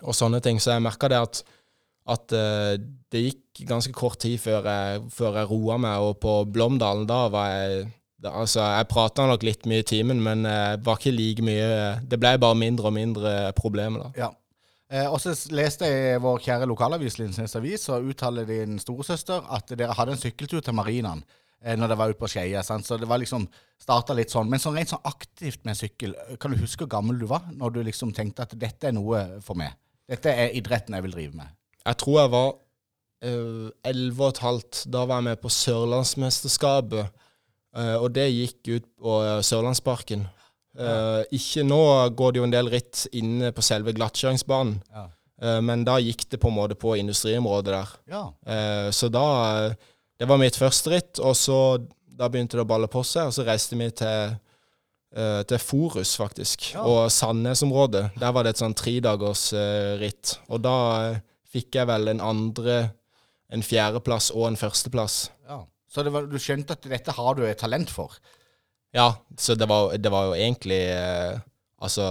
og 0.05 0.17
sånne 0.17 0.41
ting. 0.45 0.61
Så 0.63 0.75
jeg 0.75 0.85
merka 0.85 1.11
det 1.11 1.19
at, 1.25 1.43
at 2.15 2.37
uh, 2.37 2.77
det 3.13 3.25
gikk 3.27 3.65
ganske 3.69 3.93
kort 3.97 4.21
tid 4.23 4.39
før 4.43 4.69
jeg, 4.69 5.05
før 5.15 5.41
jeg 5.41 5.51
roa 5.51 5.81
meg, 5.81 6.07
og 6.07 6.19
på 6.23 6.39
Blomdalen 6.53 7.09
da 7.11 7.27
var 7.33 7.53
jeg 7.57 7.85
da, 8.25 8.31
Altså, 8.41 8.63
jeg 8.63 8.89
prata 8.89 9.27
nok 9.29 9.43
litt 9.45 9.67
mye 9.69 9.83
i 9.83 9.89
timen, 9.89 10.23
men 10.25 10.47
uh, 10.49 10.79
var 10.85 11.01
ikke 11.01 11.13
like 11.13 11.45
mye 11.45 12.01
Det 12.09 12.17
ble 12.21 12.37
bare 12.41 12.57
mindre 12.57 12.89
og 12.89 12.97
mindre 12.97 13.35
problemer, 13.59 14.07
da. 14.07 14.27
ja. 14.27 14.31
Eh, 14.93 15.07
og 15.09 15.17
så 15.23 15.33
leste 15.55 15.89
jeg 15.89 16.19
i 16.19 16.21
vår 16.23 16.43
kjære 16.45 16.69
lokalavis 16.69 17.17
Linsnes 17.19 17.57
Avis, 17.59 17.89
og 17.91 18.11
uttaler 18.13 18.47
din 18.49 18.77
storesøster 18.79 19.47
at 19.57 19.73
dere 19.73 19.97
hadde 19.97 20.15
en 20.15 20.21
sykkeltur 20.21 20.61
til 20.63 20.77
marinaen 20.77 21.25
eh, 21.65 21.75
når 21.75 21.89
dere 21.89 21.99
var 21.99 22.13
ute 22.13 22.21
på 22.21 22.31
Skeie. 22.31 22.63
Så 22.63 22.99
det 23.01 23.09
var 23.09 23.23
liksom 23.23 23.47
starta 23.81 24.17
litt 24.17 24.35
sånn. 24.35 24.51
Men 24.53 24.63
sånn 24.63 24.77
rent 24.77 24.93
sånn 24.93 25.09
aktivt 25.09 25.65
med 25.67 25.81
sykkel, 25.81 26.15
eh, 26.27 26.37
kan 26.41 26.53
du 26.53 26.61
huske 26.61 26.85
hvor 26.85 26.93
gammel 26.99 27.19
du 27.23 27.27
var 27.31 27.49
når 27.51 27.79
du 27.79 27.81
liksom 27.89 28.13
tenkte 28.15 28.45
at 28.45 28.55
dette 28.61 28.91
er 28.91 28.95
noe 28.97 29.25
for 29.45 29.59
meg? 29.59 29.73
Dette 30.11 30.33
er 30.33 30.55
idretten 30.59 30.95
jeg 30.95 31.07
vil 31.07 31.17
drive 31.17 31.39
med. 31.39 31.53
Jeg 31.85 31.97
tror 32.01 32.21
jeg 32.21 32.33
var 32.35 32.49
eh, 33.25 33.69
elleve 33.91 34.27
og 34.27 34.35
et 34.35 34.43
halvt. 34.45 34.85
Da 34.93 35.05
var 35.09 35.21
jeg 35.21 35.29
med 35.31 35.43
på 35.43 35.53
Sørlandsmesterskapet. 35.53 37.21
Uh, 37.75 37.97
og 37.99 38.13
det 38.15 38.29
gikk 38.31 38.69
ut 38.71 38.85
på 39.03 39.17
uh, 39.25 39.41
Sørlandsparken. 39.43 40.29
Eh, 40.75 41.21
ikke 41.35 41.63
nå 41.63 41.79
går 42.19 42.33
det 42.35 42.41
jo 42.41 42.45
en 42.49 42.53
del 42.53 42.69
ritt 42.71 43.05
inne 43.15 43.53
på 43.55 43.63
selve 43.63 43.93
glattkjøringsbanen, 43.95 44.81
Ja. 44.91 45.05
men 45.63 45.85
da 45.87 46.01
gikk 46.03 46.25
det 46.31 46.41
på 46.43 46.51
en 46.51 46.57
måte 46.57 46.75
på 46.75 46.97
industriområdet 46.99 47.71
der. 47.71 47.93
ja. 48.11 48.91
Så 48.91 49.07
da 49.09 49.75
Det 50.19 50.27
var 50.29 50.39
mitt 50.39 50.57
første 50.57 50.91
ritt, 50.91 51.19
og 51.21 51.37
så 51.37 51.79
da 52.07 52.29
begynte 52.29 52.57
det 52.57 52.65
å 52.65 52.67
balle 52.67 52.89
på 52.89 53.05
seg, 53.07 53.27
og 53.27 53.33
så 53.35 53.47
reiste 53.47 53.77
vi 53.79 53.91
til 53.91 54.35
til 55.15 55.61
Forus, 55.63 56.17
faktisk, 56.19 56.73
Ja. 56.75 56.81
og 56.83 57.11
Sandnes-området. 57.15 58.09
Der 58.19 58.33
var 58.35 58.43
det 58.43 58.57
et 58.57 58.63
sånn 58.63 58.75
tredagers 58.75 59.53
uh, 59.55 59.95
ritt. 60.01 60.33
Og 60.51 60.59
da 60.65 60.73
uh, 61.15 61.19
fikk 61.47 61.79
jeg 61.79 61.87
vel 61.87 62.11
en 62.11 62.23
andre, 62.25 62.79
en 63.55 63.63
fjerdeplass 63.63 64.33
og 64.35 64.49
en 64.49 64.59
førsteplass. 64.59 65.31
ja. 65.49 65.61
Så 65.95 66.03
det 66.03 66.11
var, 66.11 66.27
du 66.27 66.35
skjønte 66.43 66.75
at 66.75 66.89
dette 66.91 67.13
har 67.15 67.37
du 67.39 67.45
et 67.47 67.61
talent 67.61 67.87
for? 67.95 68.17
Ja, 68.95 69.13
så 69.39 69.55
det 69.55 69.69
var, 69.71 69.93
det 69.95 70.11
var 70.11 70.33
jo 70.33 70.35
egentlig 70.35 70.81
uh, 70.91 71.39
Altså, 71.79 72.09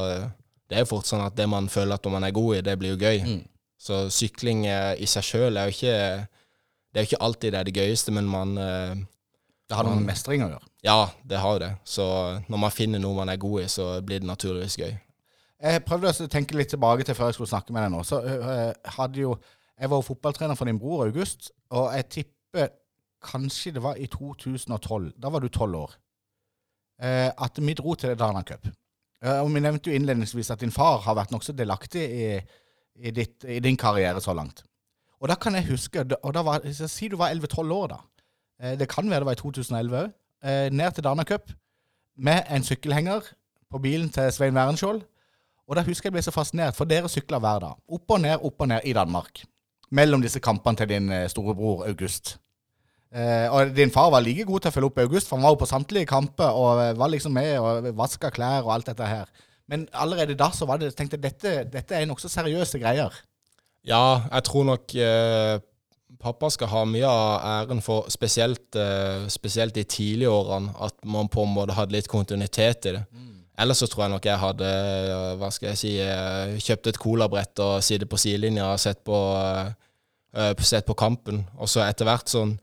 det 0.70 0.78
er 0.78 0.84
jo 0.86 0.92
fort 0.94 1.08
sånn 1.10 1.24
at 1.26 1.36
det 1.36 1.48
man 1.50 1.68
føler 1.72 1.96
at 1.98 2.08
man 2.12 2.24
er 2.24 2.32
god 2.36 2.56
i, 2.56 2.62
det 2.64 2.78
blir 2.80 2.94
jo 2.94 3.02
gøy. 3.02 3.20
Mm. 3.26 3.42
Så 3.84 3.98
sykling 4.14 4.66
eh, 4.70 4.94
i 5.04 5.08
seg 5.10 5.26
sjøl 5.28 5.58
er 5.60 5.68
jo 5.68 5.76
ikke 5.76 5.96
Det 6.94 7.00
er 7.00 7.04
jo 7.04 7.10
ikke 7.10 7.26
alltid 7.26 7.52
det 7.52 7.60
er 7.60 7.68
det 7.68 7.74
gøyeste, 7.76 8.14
men 8.16 8.30
man 8.30 8.54
eh, 8.58 8.94
Det 9.68 9.76
har 9.76 9.88
noe 9.88 9.98
med 10.00 10.12
mestring 10.14 10.46
å 10.46 10.52
gjøre. 10.54 10.70
Ja, 10.84 11.10
det 11.24 11.40
har 11.40 11.60
det. 11.64 11.72
Så 11.88 12.06
når 12.52 12.60
man 12.66 12.74
finner 12.76 13.00
noe 13.00 13.16
man 13.16 13.32
er 13.32 13.40
god 13.40 13.64
i, 13.64 13.68
så 13.72 14.02
blir 14.04 14.20
det 14.20 14.28
naturligvis 14.28 14.78
gøy. 14.82 14.94
Jeg 15.64 15.84
prøvde 15.88 16.12
å 16.12 16.28
tenke 16.28 16.58
litt 16.60 16.74
tilbake 16.74 17.06
til 17.08 17.16
før 17.16 17.30
jeg 17.32 17.38
skulle 17.38 17.54
snakke 17.54 17.72
med 17.72 17.86
deg 17.86 17.94
nå. 17.94 18.02
Så 18.04 18.20
øh, 18.20 18.72
hadde 18.98 19.22
jo 19.22 19.38
Jeg 19.80 19.90
var 19.90 20.04
fotballtrener 20.06 20.56
for 20.56 20.70
din 20.70 20.78
bror 20.80 21.08
August, 21.08 21.50
og 21.74 21.96
jeg 21.96 22.06
tipper 22.14 22.68
kanskje 23.26 23.72
det 23.74 23.82
var 23.84 23.98
i 23.98 24.06
2012. 24.08 25.14
Da 25.18 25.32
var 25.34 25.42
du 25.42 25.50
tolv 25.50 25.80
år. 25.80 25.96
Eh, 27.02 27.32
at 27.32 27.58
vi 27.58 27.74
dro 27.74 27.96
til 27.96 28.14
Dana 28.20 28.44
Cup. 28.46 28.68
Eh, 29.24 29.40
og 29.40 29.50
vi 29.54 29.64
nevnte 29.64 29.90
jo 29.90 29.98
innledningsvis 29.98 30.52
at 30.54 30.62
din 30.62 30.72
far 30.72 31.02
har 31.08 31.18
vært 31.18 31.34
nokså 31.34 31.56
delaktig 31.58 32.04
i, 32.06 32.28
i, 33.02 33.12
ditt, 33.12 33.44
i 33.50 33.60
din 33.64 33.80
karriere 33.80 34.22
så 34.22 34.36
langt. 34.38 34.62
Og 35.20 35.32
da 35.32 35.40
kan 35.40 35.56
jeg 35.56 35.72
huske 35.72 36.04
og 36.04 36.34
da 36.36 36.44
var, 36.46 36.68
Si 36.70 37.08
du 37.10 37.18
var 37.18 37.34
11-12 37.34 37.74
år, 37.74 37.88
da. 37.96 38.00
Eh, 38.62 38.78
det 38.80 38.90
kan 38.92 39.10
være 39.10 39.24
det 39.24 39.32
var 39.32 39.40
i 39.40 39.42
2011 39.42 40.02
òg. 40.04 40.14
Eh, 40.44 40.68
ned 40.72 40.92
til 40.92 41.04
Dana 41.04 41.24
Cup 41.24 41.52
med 42.18 42.44
en 42.52 42.64
sykkelhenger 42.64 43.32
på 43.72 43.80
bilen 43.80 44.10
til 44.12 44.32
Svein 44.32 44.56
Værenskjold. 44.56 45.02
Og 45.68 45.76
da 45.76 45.84
husker 45.88 46.10
jeg 46.10 46.18
ble 46.18 46.22
så 46.22 46.34
fascinert, 46.36 46.76
for 46.76 46.90
dere 46.90 47.10
sykler 47.10 47.40
hver 47.40 47.62
dag. 47.64 47.78
Opp 47.88 48.12
og 48.12 48.20
ned, 48.22 48.36
opp 48.44 48.62
og 48.62 48.68
ned 48.68 48.84
i 48.84 48.94
Danmark. 48.94 49.46
Mellom 49.92 50.22
disse 50.22 50.42
kampene 50.44 50.78
til 50.78 50.90
din 50.92 51.12
eh, 51.12 51.30
storebror 51.32 51.86
August. 51.88 52.38
Eh, 53.14 53.48
og 53.54 53.76
din 53.78 53.92
far 53.94 54.10
var 54.12 54.26
like 54.26 54.44
god 54.50 54.66
til 54.66 54.72
å 54.72 54.76
følge 54.76 54.90
opp 54.90 55.02
August, 55.06 55.30
for 55.30 55.38
han 55.38 55.46
var 55.46 55.56
jo 55.56 55.62
på 55.62 55.70
samtlige 55.70 56.10
kamper 56.10 56.56
og 56.60 56.82
eh, 56.82 56.96
var 56.98 57.12
liksom 57.14 57.36
med 57.38 57.56
og 57.62 57.92
vaska 57.96 58.34
klær 58.34 58.66
og 58.66 58.74
alt 58.76 58.90
dette 58.90 59.08
her. 59.08 59.30
Men 59.70 59.86
allerede 59.94 60.36
da 60.36 60.50
så 60.52 60.68
var 60.68 60.82
det, 60.82 60.92
tenkte 60.98 61.20
jeg 61.20 61.24
dette, 61.24 61.54
dette 61.72 61.96
er 61.96 62.10
nokså 62.10 62.28
seriøse 62.28 62.82
greier. 62.82 63.14
Ja, 63.88 64.24
jeg 64.32 64.44
tror 64.50 64.68
nok 64.68 64.96
eh, 64.96 65.62
pappa 66.24 66.50
skal 66.54 66.72
ha 66.72 66.84
mye 66.88 67.10
av 67.10 67.46
æren 67.50 67.82
for 67.84 68.10
spesielt, 68.14 68.76
eh, 68.80 69.28
spesielt 69.32 69.76
de 69.76 69.84
tidlige 69.84 70.32
årene, 70.32 70.74
at 70.80 70.96
man 71.06 71.30
på 71.32 71.44
en 71.44 71.54
måte 71.54 71.76
hadde 71.78 71.96
litt 71.96 72.10
kontinuitet 72.12 72.90
i 72.90 72.96
det. 72.98 73.04
Ellers 73.60 73.84
så 73.84 73.88
tror 73.88 74.06
jeg 74.06 74.14
nok 74.16 74.26
jeg 74.26 74.42
hadde 74.42 74.70
eh, 74.70 75.34
hva 75.38 75.52
skal 75.54 75.70
jeg 75.72 75.82
si, 75.82 75.94
eh, 76.02 76.56
kjøpt 76.58 76.90
et 76.90 77.02
colabrett 77.02 77.60
og 77.62 77.84
sittet 77.86 78.10
på 78.10 78.18
sidelinja 78.18 78.72
og 78.72 78.82
sett 78.82 79.04
på, 79.06 79.18
sett 80.66 80.88
på 80.88 80.98
kampen. 80.98 81.44
Og 81.60 81.70
så 81.70 81.84
etter 81.86 82.10
hvert 82.10 82.32
sånn, 82.32 82.56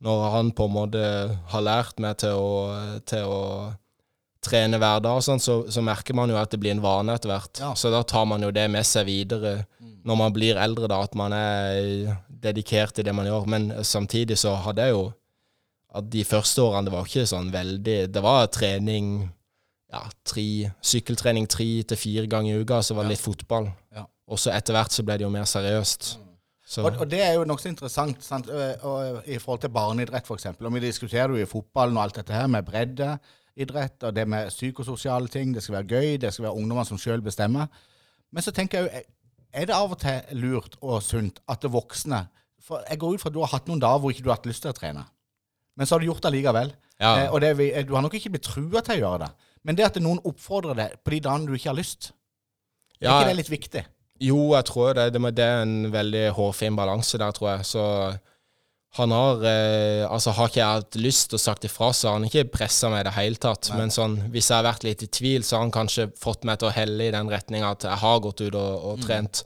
når 0.00 0.30
han 0.32 0.54
på 0.56 0.68
en 0.68 0.76
måte 0.76 1.04
har 1.52 1.66
lært 1.66 2.00
meg 2.00 2.16
til 2.22 2.38
å, 2.38 2.52
til 3.04 3.26
å 3.28 3.42
trene 4.44 4.78
hver 4.78 5.02
dag, 5.02 5.20
sånn, 5.24 5.42
så, 5.42 5.60
så 5.72 5.82
merker 5.84 6.16
man 6.16 6.30
jo 6.30 6.38
at 6.38 6.52
det 6.52 6.60
blir 6.62 6.76
en 6.76 6.82
vane 6.82 7.14
etter 7.16 7.32
hvert. 7.32 7.60
Ja. 7.62 7.72
Så 7.78 7.90
da 7.92 8.04
tar 8.06 8.28
man 8.30 8.44
jo 8.44 8.52
det 8.54 8.68
med 8.70 8.86
seg 8.86 9.08
videre 9.08 9.60
når 10.08 10.18
man 10.20 10.34
blir 10.34 10.60
eldre, 10.60 10.88
da, 10.90 11.00
at 11.04 11.16
man 11.18 11.34
er 11.36 12.18
dedikert 12.28 12.94
til 12.96 13.08
det 13.08 13.14
man 13.16 13.26
gjør. 13.28 13.48
Men 13.50 13.70
samtidig 13.84 14.38
så 14.40 14.54
hadde 14.64 14.86
jeg 14.86 14.94
jo 14.94 15.08
at 15.98 16.06
de 16.12 16.22
første 16.28 16.62
årene 16.62 16.86
det 16.86 16.92
var 16.94 17.08
ikke 17.08 17.24
sånn 17.26 17.46
veldig 17.48 17.94
Det 18.12 18.20
var 18.22 18.50
trening 18.52 19.06
ja, 19.88 20.02
tre, 20.28 20.68
sykkeltrening 20.84 21.48
tre 21.48 21.68
til 21.88 21.98
fire 21.98 22.28
ganger 22.28 22.58
i 22.58 22.62
uka, 22.64 22.82
så 22.84 22.96
var 22.96 23.06
det 23.06 23.16
litt 23.16 23.24
fotball. 23.24 23.70
Ja. 23.96 24.04
Og 24.28 24.40
så 24.40 24.52
etter 24.52 24.76
hvert 24.76 24.92
så 24.92 25.04
ble 25.06 25.16
det 25.16 25.24
jo 25.24 25.32
mer 25.32 25.48
seriøst. 25.48 26.10
Så, 26.68 26.82
Og, 26.84 26.98
og 27.00 27.08
det 27.08 27.22
er 27.24 27.38
jo 27.38 27.46
nokså 27.48 27.70
interessant 27.70 28.20
sant? 28.20 28.50
Og, 28.52 28.84
og, 28.84 29.22
i 29.24 29.38
forhold 29.40 29.62
til 29.62 29.72
barneidrett, 29.72 30.28
f.eks. 30.28 30.50
Og 30.60 30.74
vi 30.74 30.84
diskuterer 30.84 31.32
jo 31.32 31.40
i 31.40 31.48
fotballen 31.48 31.96
og 31.96 32.02
alt 32.04 32.18
dette 32.20 32.36
her 32.36 32.50
med 32.52 32.68
breddeidrett 33.58 34.02
og 34.06 34.14
det 34.14 34.26
med 34.28 34.48
psykososiale 34.48 35.28
ting. 35.28 35.54
Det 35.54 35.62
skal 35.62 35.78
være 35.78 35.86
gøy, 35.88 36.16
det 36.20 36.32
skal 36.32 36.44
være 36.44 36.54
ungdommer 36.54 36.84
som 36.84 36.98
sjøl 36.98 37.22
bestemmer. 37.22 37.66
Men 38.32 38.42
så 38.42 38.52
tenker 38.52 38.78
jeg 38.78 38.86
jo, 38.86 39.02
er 39.52 39.66
det 39.66 39.74
av 39.74 39.92
og 39.92 39.98
til 39.98 40.20
lurt 40.36 40.76
og 40.82 41.02
sunt 41.02 41.40
at 41.48 41.62
det 41.62 41.70
voksne 41.72 42.26
For 42.60 42.82
jeg 42.84 42.98
går 42.98 43.14
ut 43.14 43.20
fra 43.20 43.30
at 43.30 43.34
du 43.34 43.40
har 43.40 43.48
hatt 43.48 43.68
noen 43.68 43.80
dager 43.80 43.98
hvor 43.98 44.12
ikke 44.12 44.22
du 44.22 44.28
har 44.28 44.36
hatt 44.36 44.46
lyst 44.46 44.62
til 44.62 44.70
å 44.70 44.76
trene. 44.76 45.06
Men 45.74 45.86
så 45.86 45.94
har 45.94 46.00
du 46.00 46.08
gjort 46.10 46.22
det 46.22 46.32
likevel. 46.34 46.72
Ja. 47.00 47.24
Eh, 47.24 47.32
og 47.32 47.40
det, 47.40 47.54
er 47.64 47.86
du 47.86 47.94
har 47.94 48.02
nok 48.02 48.14
ikke 48.18 48.34
blitt 48.34 48.44
trua 48.44 48.82
til 48.84 48.98
å 48.98 49.00
gjøre 49.00 49.20
det. 49.24 49.30
Men 49.64 49.78
det 49.78 49.86
at 49.86 50.00
noen 50.02 50.20
oppfordrer 50.26 50.76
deg 50.76 50.98
på 51.00 51.14
de 51.14 51.20
dagene 51.24 51.48
du 51.48 51.54
ikke 51.56 51.70
har 51.70 51.78
lyst, 51.78 52.10
er 52.98 53.08
ikke 53.08 53.30
det 53.30 53.38
litt 53.38 53.50
viktig? 53.52 53.84
Jo, 54.20 54.40
jeg 54.56 54.66
tror 54.66 54.98
det. 54.98 55.06
Det, 55.14 55.22
det 55.38 55.46
er 55.46 55.62
en 55.62 55.92
veldig 55.94 56.24
hårfin 56.34 56.76
balanse 56.76 57.20
der, 57.22 57.32
tror 57.32 57.52
jeg. 57.52 57.66
Så 57.70 57.84
han 58.96 59.12
har 59.12 59.42
eh, 59.44 60.04
Altså, 60.08 60.32
har 60.32 60.48
ikke 60.48 60.60
jeg 60.62 60.80
hatt 60.80 60.96
lyst 60.96 61.34
og 61.36 61.40
sagt 61.42 61.66
ifra, 61.68 61.92
så 61.92 62.08
har 62.08 62.18
han 62.18 62.24
ikke 62.28 62.48
pressa 62.50 62.88
meg 62.90 63.04
i 63.04 63.08
det 63.10 63.16
hele 63.18 63.36
tatt. 63.36 63.70
Men 63.76 63.92
sånn, 63.94 64.16
hvis 64.32 64.48
jeg 64.50 64.56
har 64.56 64.66
vært 64.66 64.86
litt 64.86 65.04
i 65.04 65.10
tvil, 65.12 65.44
så 65.44 65.58
har 65.58 65.66
han 65.66 65.74
kanskje 65.74 66.08
fått 66.18 66.48
meg 66.48 66.58
til 66.58 66.70
å 66.70 66.74
helle 66.74 67.08
i 67.08 67.14
den 67.14 67.30
retninga 67.30 67.74
at 67.76 67.84
jeg 67.84 68.02
har 68.02 68.20
gått 68.24 68.40
ut 68.46 68.54
og, 68.54 68.84
og 68.92 69.02
trent. 69.04 69.44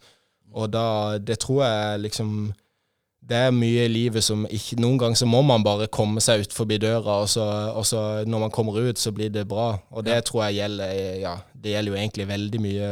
Og 0.52 0.70
da 0.70 1.18
Det 1.18 1.40
tror 1.40 1.64
jeg 1.66 2.04
liksom 2.08 2.52
det 3.22 3.38
er 3.38 3.52
mye 3.54 3.84
i 3.86 3.90
livet 3.90 4.24
som 4.26 4.40
ikke 4.50 4.80
Noen 4.82 4.96
ganger 4.98 5.20
så 5.20 5.28
må 5.30 5.44
man 5.46 5.62
bare 5.62 5.86
komme 5.94 6.18
seg 6.20 6.42
ut 6.42 6.54
forbi 6.56 6.80
døra, 6.82 7.20
og 7.22 7.28
så, 7.30 7.44
og 7.70 7.84
så 7.86 8.00
når 8.26 8.42
man 8.46 8.50
kommer 8.50 8.80
ut, 8.82 8.98
så 8.98 9.12
blir 9.14 9.30
det 9.30 9.44
bra. 9.48 9.76
Og 9.94 10.02
det 10.02 10.16
tror 10.26 10.48
jeg 10.48 10.58
gjelder 10.58 10.90
Ja, 11.22 11.36
det 11.54 11.76
gjelder 11.76 11.94
jo 11.94 12.00
egentlig 12.00 12.26
veldig 12.32 12.62
mye 12.64 12.88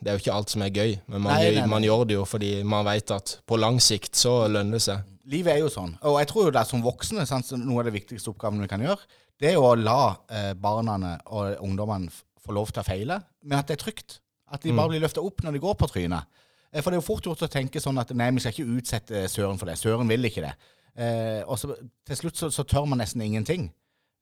Det 0.00 0.10
er 0.10 0.16
jo 0.16 0.24
ikke 0.24 0.34
alt 0.34 0.50
som 0.50 0.64
er 0.66 0.74
gøy, 0.74 0.96
men 1.06 1.22
man, 1.22 1.30
Nei, 1.36 1.52
nei, 1.52 1.60
nei. 1.62 1.68
man 1.70 1.86
gjør 1.86 2.02
det 2.10 2.18
jo 2.18 2.26
fordi 2.26 2.50
man 2.66 2.82
vet 2.88 3.14
at 3.14 3.36
på 3.46 3.60
lang 3.62 3.78
sikt 3.84 4.18
så 4.18 4.40
lønner 4.50 4.80
det 4.80 4.84
seg. 4.88 5.06
Livet 5.28 5.52
er 5.52 5.60
jo 5.60 5.68
sånn. 5.72 5.92
Og 6.08 6.16
jeg 6.20 6.30
tror 6.30 6.46
jo 6.46 6.54
det 6.54 6.62
er 6.62 6.68
som 6.68 6.84
voksne 6.84 7.26
sant, 7.28 7.50
noe 7.60 7.82
av 7.82 7.90
det 7.90 7.96
viktigste 7.98 8.32
oppgavene 8.32 8.64
vi 8.64 8.70
kan 8.70 8.84
gjøre, 8.84 9.04
det 9.40 9.50
er 9.50 9.56
jo 9.58 9.66
å 9.68 9.76
la 9.76 10.00
eh, 10.32 10.52
barna 10.56 10.96
og 11.28 11.60
ungdommene 11.64 12.12
få 12.40 12.54
lov 12.56 12.72
til 12.72 12.82
å 12.82 12.86
feile, 12.86 13.20
men 13.44 13.60
at 13.60 13.68
det 13.68 13.76
er 13.76 13.84
trygt. 13.84 14.20
At 14.50 14.64
de 14.64 14.72
bare 14.74 14.90
blir 14.90 15.02
løfta 15.04 15.22
opp 15.22 15.44
når 15.44 15.54
de 15.54 15.62
går 15.62 15.76
på 15.78 15.88
trynet. 15.92 16.40
Eh, 16.72 16.80
for 16.80 16.90
det 16.90 16.98
er 16.98 17.02
jo 17.02 17.06
fort 17.06 17.26
gjort 17.28 17.44
å 17.46 17.50
tenke 17.50 17.82
sånn 17.82 18.00
at 18.00 18.12
nei, 18.16 18.30
vi 18.34 18.42
skal 18.42 18.54
ikke 18.54 18.78
utsette 18.80 19.26
Søren 19.30 19.60
for 19.60 19.70
det. 19.70 19.78
Søren 19.80 20.10
vil 20.10 20.26
ikke 20.28 20.44
det. 20.46 20.54
Eh, 21.00 21.42
og 21.46 21.60
så 21.60 21.76
til 21.76 22.18
slutt 22.18 22.40
så, 22.40 22.50
så 22.54 22.66
tør 22.66 22.88
man 22.90 23.00
nesten 23.02 23.22
ingenting. 23.24 23.68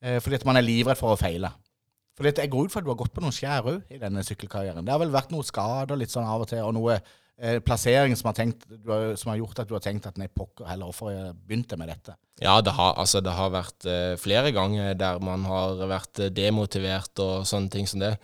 Eh, 0.02 0.18
fordi 0.22 0.38
at 0.38 0.46
man 0.48 0.60
er 0.60 0.66
livredd 0.66 1.00
for 1.00 1.14
å 1.14 1.20
feile. 1.20 1.50
For 2.18 2.26
jeg 2.26 2.50
går 2.50 2.66
ut 2.66 2.74
fra 2.74 2.82
at 2.82 2.86
du 2.86 2.90
har 2.90 2.98
gått 2.98 3.14
på 3.14 3.22
noen 3.22 3.34
skjær 3.34 3.66
òg 3.70 3.94
i 3.94 4.00
denne 4.02 4.24
sykkelkarrieren. 4.26 4.82
Det 4.84 4.90
har 4.90 5.00
vel 5.02 5.14
vært 5.14 5.30
noen 5.30 5.46
skader 5.46 5.98
litt 6.00 6.10
sånn 6.10 6.26
av 6.26 6.42
og 6.42 6.50
til, 6.50 6.64
og 6.66 6.74
noe 6.74 6.98
eh, 7.40 7.58
plassering 7.64 8.16
som 8.18 8.30
har, 8.30 8.36
tenkt, 8.38 8.66
har, 8.86 9.12
som 9.18 9.32
har 9.32 9.40
gjort 9.40 9.62
at 9.62 9.68
du 9.70 9.76
har 9.76 9.84
tenkt 9.84 10.08
at 10.10 10.18
nei, 10.20 10.28
pokker 10.28 10.68
heller, 10.68 10.90
hvorfor 10.90 11.12
jeg 11.12 11.36
begynte 11.46 11.78
med 11.80 11.90
dette? 11.92 12.16
Ja, 12.42 12.60
det 12.62 12.74
har, 12.76 12.94
altså, 13.00 13.22
det 13.24 13.34
har 13.34 13.52
vært 13.54 13.86
eh, 13.88 14.14
flere 14.20 14.52
ganger 14.54 14.94
der 14.98 15.20
man 15.24 15.46
har 15.48 15.80
vært 15.90 16.22
eh, 16.22 16.32
demotivert 16.34 17.22
og 17.24 17.46
sånne 17.48 17.72
ting 17.74 17.88
som 17.90 18.02
det. 18.04 18.16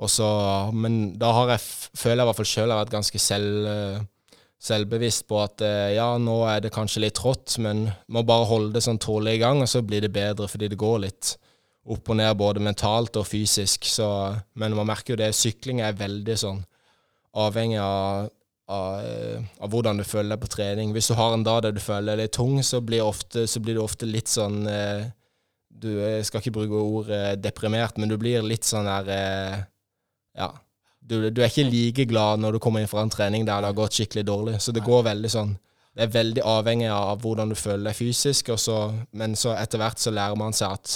Også, 0.00 0.26
men 0.72 1.18
da 1.20 1.32
har 1.36 1.54
jeg, 1.54 1.64
føler 2.00 2.22
jeg 2.22 2.24
i 2.24 2.30
hvert 2.30 2.40
fall 2.40 2.48
sjøl 2.48 2.72
vært 2.72 2.94
ganske 2.94 3.20
selv, 3.20 3.68
eh, 3.68 4.38
selvbevisst 4.60 5.26
på 5.28 5.40
at 5.42 5.64
eh, 5.64 5.92
ja, 5.98 6.08
nå 6.20 6.38
er 6.48 6.64
det 6.64 6.72
kanskje 6.72 7.04
litt 7.04 7.18
trått, 7.20 7.58
men 7.60 7.86
må 8.08 8.24
bare 8.28 8.48
holde 8.48 8.74
det 8.76 8.84
sånn 8.86 9.00
tålelig 9.00 9.38
i 9.38 9.42
gang, 9.44 9.60
og 9.60 9.68
så 9.68 9.84
blir 9.84 10.04
det 10.04 10.12
bedre 10.14 10.48
fordi 10.48 10.70
det 10.72 10.80
går 10.80 11.04
litt 11.04 11.34
opp 11.90 12.12
og 12.12 12.16
ned 12.20 12.32
både 12.40 12.62
mentalt 12.64 13.16
og 13.20 13.28
fysisk. 13.28 13.88
Så, 13.88 14.08
men 14.60 14.76
man 14.76 14.88
merker 14.88 15.14
jo 15.14 15.20
det, 15.20 15.32
sykling 15.36 15.80
er 15.84 15.96
veldig 15.96 16.36
sånn 16.44 16.64
avhengig 17.36 17.78
av, 17.78 18.28
av, 18.70 19.00
eh, 19.04 19.42
av 19.60 19.70
hvordan 19.70 20.00
du 20.00 20.04
føler 20.06 20.34
deg 20.34 20.42
på 20.42 20.52
trening. 20.54 20.92
Hvis 20.94 21.10
du 21.10 21.16
har 21.18 21.34
en 21.34 21.46
dag 21.46 21.62
der 21.66 21.74
du 21.76 21.82
føler 21.82 22.14
deg 22.14 22.24
litt 22.24 22.36
tung, 22.38 22.58
så 22.66 22.80
blir, 22.84 23.04
ofte, 23.06 23.46
så 23.46 23.62
blir 23.62 23.78
du 23.78 23.84
ofte 23.84 24.08
litt 24.08 24.30
sånn 24.30 24.66
eh, 24.70 25.08
Du 25.80 25.94
skal 26.26 26.42
ikke 26.42 26.52
bruke 26.58 26.76
ordet 26.76 27.38
deprimert, 27.40 27.96
men 27.96 28.10
du 28.10 28.18
blir 28.20 28.42
litt 28.44 28.66
sånn 28.68 28.88
der 28.88 29.14
eh, 29.14 29.62
Ja. 30.38 30.52
Du, 31.00 31.16
du 31.32 31.40
er 31.40 31.48
ikke 31.48 31.64
like 31.66 32.04
glad 32.06 32.38
når 32.38 32.54
du 32.54 32.58
kommer 32.62 32.82
inn 32.82 32.90
fra 32.90 33.02
en 33.02 33.10
trening 33.10 33.46
der 33.46 33.62
det 33.62 33.70
har 33.70 33.78
gått 33.78 33.96
skikkelig 33.96 34.24
dårlig. 34.28 34.58
Så 34.60 34.74
det 34.76 34.84
går 34.84 35.06
veldig 35.08 35.30
sånn 35.32 35.56
Det 35.96 36.04
er 36.04 36.12
veldig 36.14 36.42
avhengig 36.46 36.90
av 36.92 37.22
hvordan 37.24 37.50
du 37.50 37.56
føler 37.58 37.88
deg 37.88 37.96
fysisk, 37.98 38.52
og 38.54 38.60
så, 38.60 38.76
men 39.10 39.34
så 39.34 39.56
etter 39.58 39.80
hvert 39.80 39.98
så 39.98 40.12
lærer 40.14 40.38
man 40.38 40.54
seg 40.54 40.76
at 40.76 40.92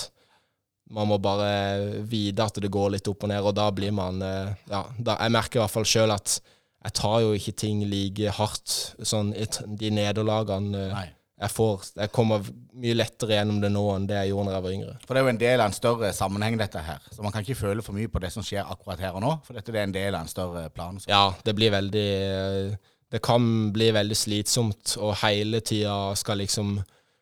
man 0.91 1.09
må 1.09 1.17
bare 1.19 2.03
vite 2.05 2.45
at 2.45 2.59
det 2.61 2.71
går 2.71 2.91
litt 2.97 3.09
opp 3.09 3.25
og 3.25 3.31
ned, 3.33 3.41
og 3.43 3.55
da 3.57 3.71
blir 3.73 3.93
man 3.97 4.21
eh, 4.23 4.51
Ja, 4.71 4.83
da, 4.99 5.17
jeg 5.23 5.33
merker 5.33 5.59
i 5.59 5.63
hvert 5.65 5.73
fall 5.73 5.87
sjøl 5.89 6.13
at 6.13 6.41
jeg 6.85 6.93
tar 6.99 7.21
jo 7.25 7.31
ikke 7.33 7.55
ting 7.57 7.79
like 7.89 8.31
hardt, 8.37 8.75
sånn 9.01 9.31
de 9.33 9.91
nederlagene. 9.91 10.77
eh, 10.77 10.93
Nei. 10.93 11.07
jeg 11.41 11.51
får 11.55 11.87
Jeg 11.97 12.13
kommer 12.13 12.45
mye 12.75 12.95
lettere 12.99 13.39
gjennom 13.39 13.63
det 13.63 13.71
nå 13.73 13.85
enn 13.95 14.07
det 14.11 14.19
jeg 14.19 14.31
gjorde 14.35 14.51
da 14.53 14.59
jeg 14.59 14.65
var 14.67 14.75
yngre. 14.77 14.97
For 15.07 15.15
det 15.15 15.21
er 15.23 15.25
jo 15.25 15.33
en 15.33 15.41
del 15.41 15.61
av 15.61 15.67
en 15.71 15.79
større 15.79 16.13
sammenheng, 16.13 16.59
dette 16.61 16.83
her. 16.85 17.01
Så 17.11 17.23
man 17.25 17.33
kan 17.33 17.43
ikke 17.47 17.57
føle 17.63 17.83
for 17.87 17.97
mye 17.97 18.11
på 18.13 18.21
det 18.21 18.31
som 18.35 18.45
skjer 18.45 18.69
akkurat 18.69 19.01
her 19.01 19.17
og 19.17 19.25
nå, 19.25 19.33
for 19.47 19.57
dette 19.57 19.73
er 19.73 19.87
en 19.87 19.95
del 19.97 20.15
av 20.15 20.27
en 20.27 20.29
større 20.35 20.69
plan. 20.75 21.01
Så. 21.01 21.09
Ja, 21.09 21.31
det 21.45 21.55
blir 21.57 21.73
veldig 21.73 22.09
Det 23.15 23.23
kan 23.23 23.71
bli 23.73 23.89
veldig 23.95 24.17
slitsomt, 24.19 24.97
og 24.99 25.15
hele 25.23 25.61
tida 25.65 26.15
skal 26.19 26.41
liksom 26.43 26.77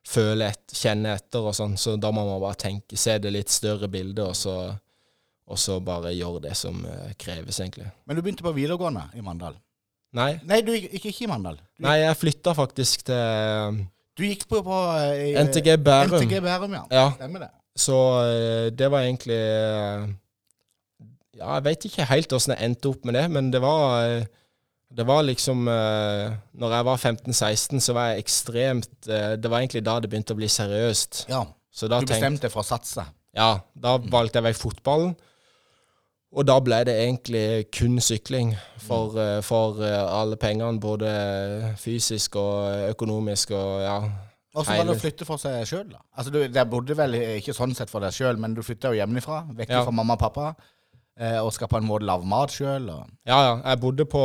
føle 0.09 0.49
et, 0.51 0.75
kjenne 0.75 1.15
etter 1.17 1.45
og 1.47 1.55
sånn, 1.57 1.77
så 1.79 1.95
da 2.01 2.11
må 2.15 2.25
man 2.27 2.41
bare 2.43 2.59
tenke, 2.59 2.99
se 2.99 3.15
det 3.23 3.31
litt 3.35 3.53
større 3.53 3.88
bildet, 3.93 4.25
og 4.25 4.35
så, 4.37 4.57
og 5.47 5.61
så 5.61 5.79
bare 5.85 6.11
gjøre 6.17 6.43
det 6.49 6.57
som 6.59 6.81
eh, 6.88 7.12
kreves, 7.21 7.61
egentlig. 7.62 7.87
Men 8.07 8.19
du 8.19 8.23
begynte 8.25 8.45
på 8.47 8.55
videregående 8.57 9.07
i 9.15 9.23
Mandal. 9.25 9.57
Nei, 10.12 10.35
Nei, 10.45 10.61
du 10.61 10.75
gikk 10.75 10.91
ikke, 10.99 11.09
ikke 11.15 11.25
i 11.25 11.31
Mandal. 11.31 11.57
Du, 11.62 11.87
nei 11.87 11.99
jeg 12.03 12.19
flytta 12.21 12.53
faktisk 12.59 13.07
til 13.09 13.79
du 14.19 14.27
gikk 14.27 14.45
på, 14.51 14.59
på 14.67 14.79
eh, 15.01 15.38
NTG 15.41 15.71
Bærum. 15.81 16.19
NTG 16.19 16.35
Bærum, 16.45 16.75
ja. 16.77 16.83
Ja, 16.93 17.07
Stemmer 17.17 17.47
det. 17.47 17.51
så 17.81 17.97
eh, 18.29 18.67
det 18.77 18.91
var 18.93 19.07
egentlig 19.07 19.38
Ja, 21.38 21.55
jeg 21.57 21.65
veit 21.65 21.87
ikke 21.88 22.05
helt 22.11 22.35
åssen 22.37 22.53
jeg 22.53 22.67
endte 22.69 22.91
opp 22.93 23.07
med 23.09 23.17
det, 23.17 23.25
men 23.33 23.49
det 23.55 23.62
var 23.65 24.27
det 24.96 25.07
var 25.09 25.24
liksom 25.24 25.66
uh, 25.68 26.35
Når 26.52 26.76
jeg 26.76 26.87
var 26.88 26.96
15-16, 26.96 27.81
så 27.81 27.96
var 27.96 28.11
jeg 28.11 28.24
ekstremt 28.24 29.09
uh, 29.09 29.35
Det 29.40 29.50
var 29.50 29.62
egentlig 29.62 29.85
da 29.87 29.98
det 30.00 30.11
begynte 30.12 30.37
å 30.37 30.40
bli 30.40 30.48
seriøst. 30.52 31.26
Ja. 31.33 31.44
Du 31.72 31.88
bestemte 32.05 32.46
deg 32.46 32.52
for 32.52 32.61
å 32.61 32.68
satse. 32.68 33.07
Ja, 33.33 33.62
da 33.72 33.96
valgte 33.96 34.40
jeg 34.40 34.50
vekk 34.50 34.59
fotballen. 34.61 35.14
Og 36.33 36.44
da 36.48 36.59
ble 36.64 36.83
det 36.88 36.98
egentlig 37.00 37.70
kun 37.72 37.96
sykling 38.00 38.55
for, 38.81 39.16
eh, 39.20 39.40
for 39.44 39.81
alle 39.85 40.37
pengene, 40.40 40.81
både 40.81 41.11
fysisk 41.81 42.38
og 42.40 42.88
økonomisk 42.92 43.52
og 43.57 43.72
ja. 43.85 43.96
Så 44.52 44.64
var 44.68 44.85
det 44.85 44.94
å 44.96 45.00
flytte 45.00 45.28
for 45.28 45.40
seg 45.40 45.64
sjøl, 45.68 45.87
da. 45.94 46.00
Altså, 46.16 46.33
du 46.33 46.40
der 46.52 46.68
bodde 46.68 46.96
vel 46.96 47.16
ikke 47.38 47.55
sånn 47.57 47.72
sett 47.76 47.92
for 47.92 48.05
deg 48.05 48.12
sjøl, 48.16 48.40
men 48.40 48.57
du 48.57 48.61
flytta 48.64 48.92
jo 48.92 49.00
hjemmefra, 49.00 49.42
vekk 49.57 49.72
Ja. 49.72 49.85
fra 49.85 49.96
mamma 49.96 50.16
og 50.16 50.20
pappa, 50.20 50.55
eh, 51.16 51.38
og 51.40 51.52
skal 51.57 51.68
på 51.68 51.81
en 51.81 51.88
måte 51.88 52.09
lage 52.09 52.28
mat 52.28 52.52
sjøl. 52.52 52.90
Og... 52.92 53.09
Ja, 53.28 53.38
ja. 53.40 53.55
Jeg 53.70 53.81
bodde 53.81 54.05
på 54.05 54.24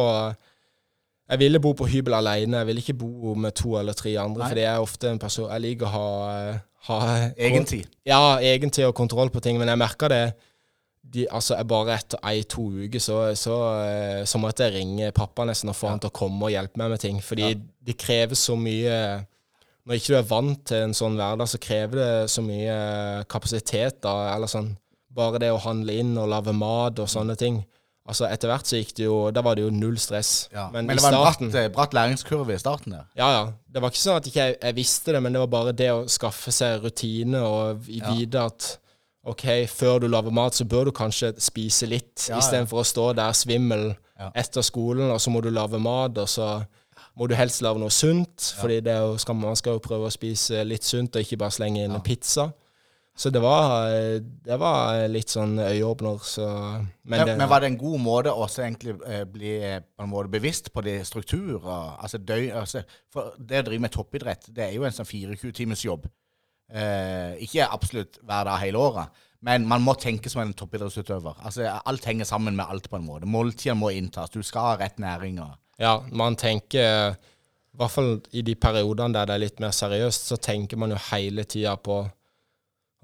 Jeg 1.28 1.40
ville 1.42 1.60
bo 1.60 1.74
på 1.76 1.88
hybel 1.92 2.16
alene. 2.16 2.62
Jeg 2.62 2.68
ville 2.70 2.84
ikke 2.84 2.98
bo 3.02 3.34
med 3.36 3.56
to 3.60 3.76
eller 3.80 3.94
tre 3.98 4.14
andre, 4.20 4.46
Nei. 4.46 4.50
fordi 4.52 4.64
jeg 4.64 4.74
er 4.74 4.84
ofte 4.84 5.10
en 5.12 5.20
person 5.20 5.50
Jeg 5.52 5.64
liker 5.66 5.88
å 5.90 5.96
ha, 5.96 6.60
ha 6.88 7.00
Egentid. 7.36 7.90
Ja, 8.08 8.38
egentid 8.40 8.88
og 8.88 8.96
kontroll 8.96 9.32
på 9.34 9.44
ting, 9.44 9.60
men 9.60 9.68
jeg 9.68 9.82
merker 9.82 10.14
det 10.14 10.22
de, 11.08 11.26
altså 11.32 11.56
jeg 11.56 11.68
Bare 11.70 11.96
etter 11.96 12.20
ei-to 12.28 12.66
uker 12.84 13.00
så, 13.04 13.20
så, 13.40 13.58
eh, 13.86 14.22
så 14.28 14.40
måtte 14.42 14.68
jeg 14.68 14.76
ringe 14.82 15.14
pappa 15.16 15.46
nesten 15.48 15.72
og 15.72 15.78
få 15.80 15.92
han 15.94 16.02
til 16.04 16.12
å 16.12 16.16
komme 16.16 16.50
og 16.50 16.54
hjelpe 16.54 16.80
meg 16.82 16.92
med 16.96 17.04
ting. 17.04 17.22
Fordi 17.24 17.54
det 17.56 17.98
krever 18.00 18.36
så 18.40 18.58
mye 18.60 18.98
Når 19.88 19.96
ikke 19.96 20.12
du 20.12 20.18
er 20.20 20.28
vant 20.28 20.66
til 20.68 20.84
en 20.84 20.96
sånn 20.98 21.16
hverdag, 21.16 21.48
så 21.48 21.60
krever 21.64 22.02
det 22.02 22.32
så 22.32 22.44
mye 22.44 22.76
kapasitet. 23.32 24.02
da, 24.04 24.34
eller 24.36 24.52
sånn, 24.52 24.74
Bare 25.16 25.40
det 25.40 25.52
å 25.54 25.62
handle 25.64 25.96
inn 25.96 26.12
og 26.20 26.28
lage 26.30 26.54
mat 26.54 27.00
og 27.00 27.08
sånne 27.10 27.38
ting. 27.40 27.62
Altså 28.08 28.26
Etter 28.32 28.48
hvert 28.48 28.66
så 28.70 28.78
gikk 28.80 28.94
det 28.96 29.04
jo 29.06 29.16
Da 29.36 29.42
var 29.44 29.56
det 29.56 29.64
jo 29.66 29.70
null 29.70 29.98
stress. 30.00 30.48
Ja. 30.54 30.70
Men, 30.72 30.86
Men, 30.88 30.96
i 30.96 31.00
det 31.00 31.04
var 31.04 31.14
en 31.14 31.20
starten 31.26 31.52
bratt, 31.52 31.62
eh, 31.66 31.68
bratt 31.76 31.94
læringskurve 31.94 32.54
i 32.56 32.58
starten 32.58 32.92
der. 32.96 33.06
ja, 33.18 33.30
ja. 33.38 33.46
Det 33.72 33.82
var 33.82 33.90
ikke 33.92 34.02
sånn 34.04 34.18
at 34.18 34.28
ikke 34.28 34.46
jeg, 34.46 34.58
jeg 34.64 34.76
visste 34.76 35.12
det, 35.14 35.22
men 35.24 35.34
det 35.34 35.40
var 35.44 35.48
bare 35.48 35.72
det 35.74 35.90
å 35.92 36.06
skaffe 36.10 36.52
seg 36.52 36.82
rutine 36.84 37.42
og 37.44 37.88
i- 37.90 38.00
Ja. 38.00 38.14
vite 38.14 38.46
at 38.46 38.78
OK, 39.28 39.44
før 39.68 40.00
du 40.00 40.08
lager 40.08 40.32
mat, 40.32 40.54
så 40.56 40.64
bør 40.64 40.86
du 40.86 40.92
kanskje 40.92 41.34
spise 41.40 41.86
litt, 41.88 42.30
Ja, 42.30 42.36
ja. 42.36 42.40
istedenfor 42.40 42.80
å 42.80 42.86
stå 42.88 43.14
der 43.16 43.34
svimmel 43.34 43.96
Ja. 44.18 44.32
etter 44.34 44.62
skolen, 44.64 45.12
og 45.12 45.20
så 45.20 45.30
må 45.30 45.42
du 45.44 45.50
lage 45.52 45.78
mat, 45.80 46.18
og 46.18 46.28
så 46.28 46.66
må 47.20 47.28
du 47.28 47.36
helst 47.36 47.62
lage 47.62 47.78
noe 47.78 47.90
sunt, 47.90 48.40
skal, 48.40 49.36
man 49.36 49.56
skal 49.56 49.74
jo 49.74 49.80
prøve 49.80 50.08
å 50.08 50.12
spise 50.12 50.64
litt 50.66 50.84
sunt, 50.84 51.16
og 51.16 51.22
ikke 51.22 51.38
bare 51.38 51.52
slenge 51.52 51.84
inn 51.84 51.92
en 51.92 52.02
pizza. 52.02 52.54
Så 53.18 53.32
det 53.34 53.42
var, 53.42 53.88
det 54.46 54.58
var 54.62 55.00
litt 55.10 55.32
sånn 55.34 55.56
øyeåpner, 55.58 56.20
så 56.22 56.48
Men, 57.02 57.24
Men, 57.24 57.32
men 57.40 57.50
var 57.50 57.64
det 57.64 57.72
en 57.72 57.80
god 57.80 58.02
måte 58.04 58.30
å 58.30 58.46
egentlig 58.46 58.94
eh, 59.10 59.24
bli 59.26 59.56
eh, 59.58 59.80
på 59.82 60.06
en 60.06 60.12
måte 60.12 60.30
bevisst 60.30 60.70
på 60.74 60.84
de 60.86 61.00
strukturer? 61.08 61.96
Altså 61.98 62.20
døy, 62.22 62.52
altså, 62.54 62.84
for 63.10 63.34
det 63.40 63.64
å 63.64 63.66
drive 63.72 63.86
med 63.88 63.94
toppidrett, 63.96 64.46
det 64.54 64.68
er 64.68 64.76
jo 64.76 64.86
en 64.86 64.94
sånn 64.94 65.10
24 65.10 65.56
timers 65.58 65.82
jobb. 65.88 66.06
Eh, 66.70 67.40
ikke 67.42 67.66
absolutt 67.66 68.20
hver 68.22 68.46
dag 68.52 68.62
hele 68.62 68.84
året, 68.86 69.24
men 69.50 69.66
man 69.66 69.82
må 69.82 69.96
tenke 69.98 70.30
som 70.30 70.44
en 70.44 70.54
toppidrettsutøver. 70.54 71.42
Altså, 71.42 71.66
alt 71.66 72.06
henger 72.06 72.30
sammen 72.30 72.54
med 72.60 72.70
alt 72.70 72.86
på 72.92 73.00
en 73.00 73.08
måte. 73.08 73.26
Måltidene 73.26 73.80
må 73.82 73.90
inntas, 73.98 74.30
du 74.30 74.44
skal 74.46 74.76
ha 74.76 74.76
rett 74.84 75.02
næring. 75.02 75.42
Ja, 75.82 76.04
man 76.12 76.38
tenker 76.38 77.18
I 77.18 77.82
hvert 77.82 77.94
fall 77.94 78.14
i 78.34 78.42
de 78.46 78.54
periodene 78.58 79.14
der 79.14 79.26
det 79.30 79.36
er 79.36 79.44
litt 79.48 79.60
mer 79.62 79.74
seriøst, 79.74 80.30
så 80.30 80.38
tenker 80.38 80.78
man 80.78 80.94
jo 80.94 81.02
hele 81.10 81.46
tida 81.50 81.74
på 81.82 82.04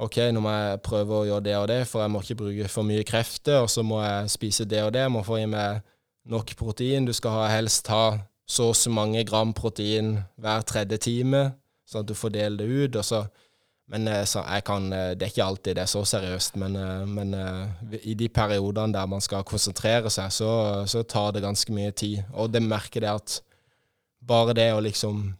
OK, 0.01 0.17
nå 0.33 0.41
må 0.41 0.51
jeg 0.51 0.81
prøve 0.85 1.19
å 1.19 1.25
gjøre 1.27 1.45
det 1.45 1.55
og 1.59 1.67
det, 1.69 1.81
for 1.87 2.01
jeg 2.01 2.11
må 2.11 2.21
ikke 2.23 2.39
bruke 2.39 2.69
for 2.71 2.87
mye 2.87 3.05
krefter, 3.05 3.61
og 3.61 3.69
så 3.69 3.83
må 3.85 4.01
jeg 4.01 4.31
spise 4.33 4.65
det 4.65 4.81
og 4.81 4.93
det, 4.95 5.03
jeg 5.05 5.13
må 5.13 5.21
få 5.25 5.37
i 5.43 5.49
meg 5.49 5.83
nok 6.29 6.55
protein. 6.57 7.05
Du 7.05 7.13
skal 7.13 7.43
helst 7.51 7.91
ha 7.93 8.17
så 8.49 8.71
og 8.71 8.75
så 8.75 8.91
mange 8.91 9.21
gram 9.27 9.53
protein 9.55 10.17
hver 10.41 10.65
tredje 10.67 10.97
time, 11.05 11.45
sånn 11.87 12.03
at 12.03 12.09
du 12.09 12.17
fordeler 12.17 12.63
det 12.63 12.83
ut. 12.87 12.99
og 13.01 13.05
så 13.05 13.23
men 13.91 14.07
eh, 14.07 14.23
jeg 14.23 14.63
kan, 14.65 14.87
eh, 14.95 15.11
det 15.13 15.27
er 15.27 15.31
ikke 15.33 15.45
alltid 15.45 15.77
det 15.77 15.83
er 15.83 15.91
så 15.91 16.03
seriøst, 16.07 16.55
men, 16.61 16.75
eh, 16.79 17.05
men 17.05 17.35
i 18.01 18.15
de 18.17 18.29
periodene 18.31 18.95
der 18.95 19.09
man 19.09 19.21
skal 19.21 19.43
konsentrere 19.43 20.09
seg, 20.13 20.31
så, 20.31 20.51
så 20.87 21.03
tar 21.03 21.33
det 21.35 21.43
ganske 21.43 21.73
mye 21.75 21.91
tid. 21.91 22.23
Og 22.33 22.53
det 22.53 22.63
merker 22.63 23.03
det 23.03 23.11
at 23.11 23.41
bare 24.23 24.55
det 24.55 24.69
å 24.73 24.81
liksom 24.83 25.33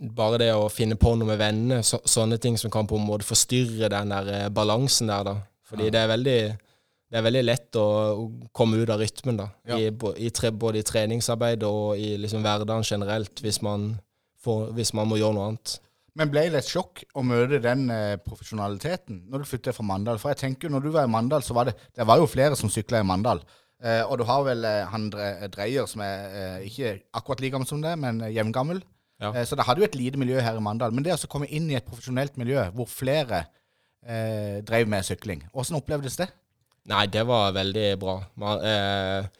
Bare 0.00 0.38
det 0.42 0.50
å 0.56 0.68
finne 0.72 0.96
på 1.00 1.14
noe 1.16 1.28
med 1.28 1.38
vennene, 1.40 1.82
så, 1.86 2.00
sånne 2.08 2.38
ting 2.42 2.58
som 2.60 2.70
kan 2.72 2.86
på 2.90 2.98
en 2.98 3.06
måte 3.06 3.26
forstyrre 3.28 3.88
den 3.92 4.12
der 4.14 4.30
eh, 4.34 4.48
balansen 4.54 5.10
der, 5.12 5.24
da. 5.26 5.36
Fordi 5.68 5.90
det 5.94 6.00
er 6.04 6.10
veldig 6.12 6.38
det 7.14 7.20
er 7.20 7.24
veldig 7.28 7.42
lett 7.44 7.76
å, 7.78 7.82
å 8.18 8.22
komme 8.56 8.80
ut 8.80 8.90
av 8.90 8.98
rytmen, 8.98 9.36
da. 9.38 9.44
Ja. 9.70 9.76
I, 9.78 9.92
i 10.26 10.30
tre, 10.34 10.50
både 10.50 10.80
i 10.80 10.86
treningsarbeid 10.86 11.62
og 11.68 12.00
i 12.00 12.16
liksom 12.18 12.42
hverdagen 12.42 12.82
generelt, 12.88 13.38
hvis 13.44 13.60
man, 13.62 13.92
får, 14.42 14.72
hvis 14.74 14.90
man 14.98 15.06
må 15.12 15.20
gjøre 15.20 15.36
noe 15.36 15.50
annet. 15.52 15.76
Men 16.18 16.30
ble 16.30 16.44
det 16.50 16.60
et 16.62 16.70
sjokk 16.70 17.04
å 17.14 17.22
møte 17.26 17.60
den 17.62 17.88
eh, 17.90 18.16
profesjonaliteten 18.22 19.24
når 19.30 19.42
du 19.44 19.48
flyttet 19.50 19.74
fra 19.76 19.86
Mandal? 19.86 20.18
For 20.22 20.30
jeg 20.30 20.40
tenker 20.42 20.70
når 20.70 20.84
du 20.86 20.90
var 20.94 21.06
i 21.06 21.10
Mandal, 21.10 21.42
så 21.46 21.54
var 21.56 21.68
det 21.70 21.76
Det 21.94 22.06
var 22.06 22.18
jo 22.22 22.26
flere 22.30 22.58
som 22.58 22.70
sykla 22.70 23.00
i 23.02 23.06
Mandal. 23.06 23.40
Eh, 23.82 24.02
og 24.06 24.18
du 24.18 24.24
har 24.28 24.44
vel 24.46 24.62
eh, 24.66 24.82
han 24.90 25.08
Dre- 25.12 25.48
Dreyer, 25.54 25.86
som 25.90 26.02
er 26.06 26.36
eh, 26.38 26.66
ikke 26.70 26.92
akkurat 27.18 27.42
like 27.42 27.54
gammel 27.56 27.68
som 27.70 27.82
deg, 27.82 27.98
men 28.00 28.22
eh, 28.22 28.30
jevngammel. 28.36 28.82
Ja. 29.24 29.32
Eh, 29.32 29.46
så 29.48 29.56
det 29.58 29.66
hadde 29.68 29.82
jo 29.82 29.88
et 29.88 29.98
lite 29.98 30.20
miljø 30.20 30.40
her 30.42 30.58
i 30.58 30.64
Mandal. 30.64 30.94
Men 30.94 31.06
det 31.06 31.16
å 31.16 31.30
komme 31.30 31.48
inn 31.48 31.70
i 31.72 31.78
et 31.78 31.86
profesjonelt 31.86 32.36
miljø 32.40 32.66
hvor 32.76 32.90
flere 32.90 33.44
eh, 34.04 34.60
drev 34.66 34.90
med 34.90 35.06
sykling, 35.06 35.46
hvordan 35.54 35.80
opplevdes 35.80 36.20
det? 36.20 36.28
Nei, 36.90 37.06
det 37.08 37.24
var 37.24 37.54
veldig 37.56 37.88
bra. 38.00 38.18
Man, 38.40 38.60
eh, 38.68 39.30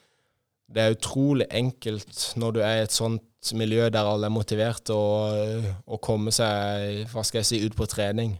det 0.74 0.80
er 0.80 0.96
utrolig 0.96 1.48
enkelt 1.52 2.30
når 2.40 2.56
du 2.56 2.62
er 2.64 2.78
i 2.78 2.86
et 2.86 2.94
sånt 2.94 3.52
miljø 3.52 3.90
der 3.92 4.08
alle 4.08 4.30
er 4.30 4.32
motivert 4.32 4.88
å, 4.88 5.98
komme 6.00 6.32
seg 6.32 7.04
hva 7.12 7.24
skal 7.26 7.42
jeg 7.42 7.50
si, 7.50 7.60
ut 7.66 7.76
på 7.76 7.88
trening. 7.90 8.38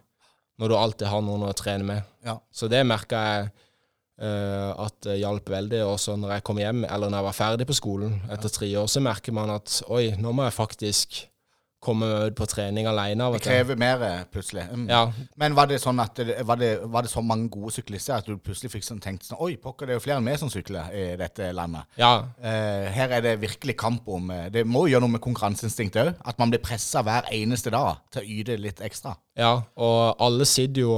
Når 0.57 0.71
du 0.71 0.77
alltid 0.79 1.11
har 1.11 1.21
noen 1.27 1.45
å 1.45 1.53
trene 1.57 1.85
med. 1.85 2.11
Ja. 2.25 2.39
Så 2.55 2.71
det 2.73 2.87
merka 2.89 3.27
jeg 3.29 3.53
Uh, 4.15 4.71
at 4.79 4.95
det 5.03 5.17
hjalp 5.19 5.49
veldig. 5.51 5.81
Og 5.91 5.97
så 5.99 6.15
når 6.15 6.37
jeg 6.37 6.45
kom 6.47 6.61
hjem, 6.63 6.85
eller 6.87 7.11
når 7.11 7.19
jeg 7.19 7.27
var 7.27 7.35
ferdig 7.35 7.65
på 7.67 7.75
skolen 7.75 8.13
etter 8.31 8.53
tre 8.55 8.69
år, 8.79 8.87
så 8.87 9.03
merker 9.03 9.35
man 9.35 9.51
at 9.51 9.81
oi, 9.91 10.13
nå 10.23 10.31
må 10.31 10.47
jeg 10.47 10.55
faktisk 10.55 11.17
komme 11.85 12.09
ut 12.27 12.35
på 12.39 12.47
trening 12.51 12.89
alene 12.91 13.27
Det 13.37 13.43
krever 13.45 13.77
mer, 13.81 14.03
eh, 14.09 14.23
plutselig. 14.33 14.65
Mm. 14.73 14.87
Ja, 14.91 15.03
Men 15.41 15.55
var 15.55 15.69
det 15.71 15.79
sånn 15.83 16.01
at 16.03 16.19
var, 16.49 16.57
det, 16.61 16.71
var 16.89 17.05
det 17.07 17.11
så 17.13 17.23
mange 17.23 17.49
gode 17.53 17.73
syklister 17.77 18.17
at 18.17 18.27
du 18.27 18.37
plutselig 18.41 18.73
fikk 18.73 18.85
sånn 18.89 19.01
tenkt 19.05 19.25
sånn 19.29 19.39
Oi, 19.45 19.57
pokker, 19.61 19.87
det 19.87 19.95
er 19.95 20.01
jo 20.01 20.05
flere 20.07 20.19
enn 20.23 20.27
meg 20.27 20.39
som 20.41 20.51
sykler 20.53 20.91
i 20.97 21.05
dette 21.21 21.53
landet. 21.57 21.85
ja, 22.01 22.15
Uh, 22.45 22.89
her 22.95 23.13
er 23.17 23.21
det 23.25 23.35
virkelig 23.41 23.77
kamp 23.81 24.09
om 24.09 24.31
eh, 24.31 24.49
Det 24.53 24.65
må 24.67 24.85
jo 24.87 24.95
gjøre 24.95 25.05
noe 25.07 25.15
med 25.17 25.23
konkurranseinstinktet 25.25 26.01
òg. 26.03 26.15
At 26.29 26.39
man 26.39 26.51
blir 26.53 26.61
pressa 26.65 27.03
hver 27.05 27.29
eneste 27.33 27.71
dag 27.73 27.99
til 28.13 28.23
å 28.23 28.29
yte 28.41 28.57
litt 28.61 28.81
ekstra. 28.85 29.15
Ja, 29.39 29.63
og 29.77 30.17
alle 30.23 30.45
sitter 30.49 30.81
jo 30.85 30.95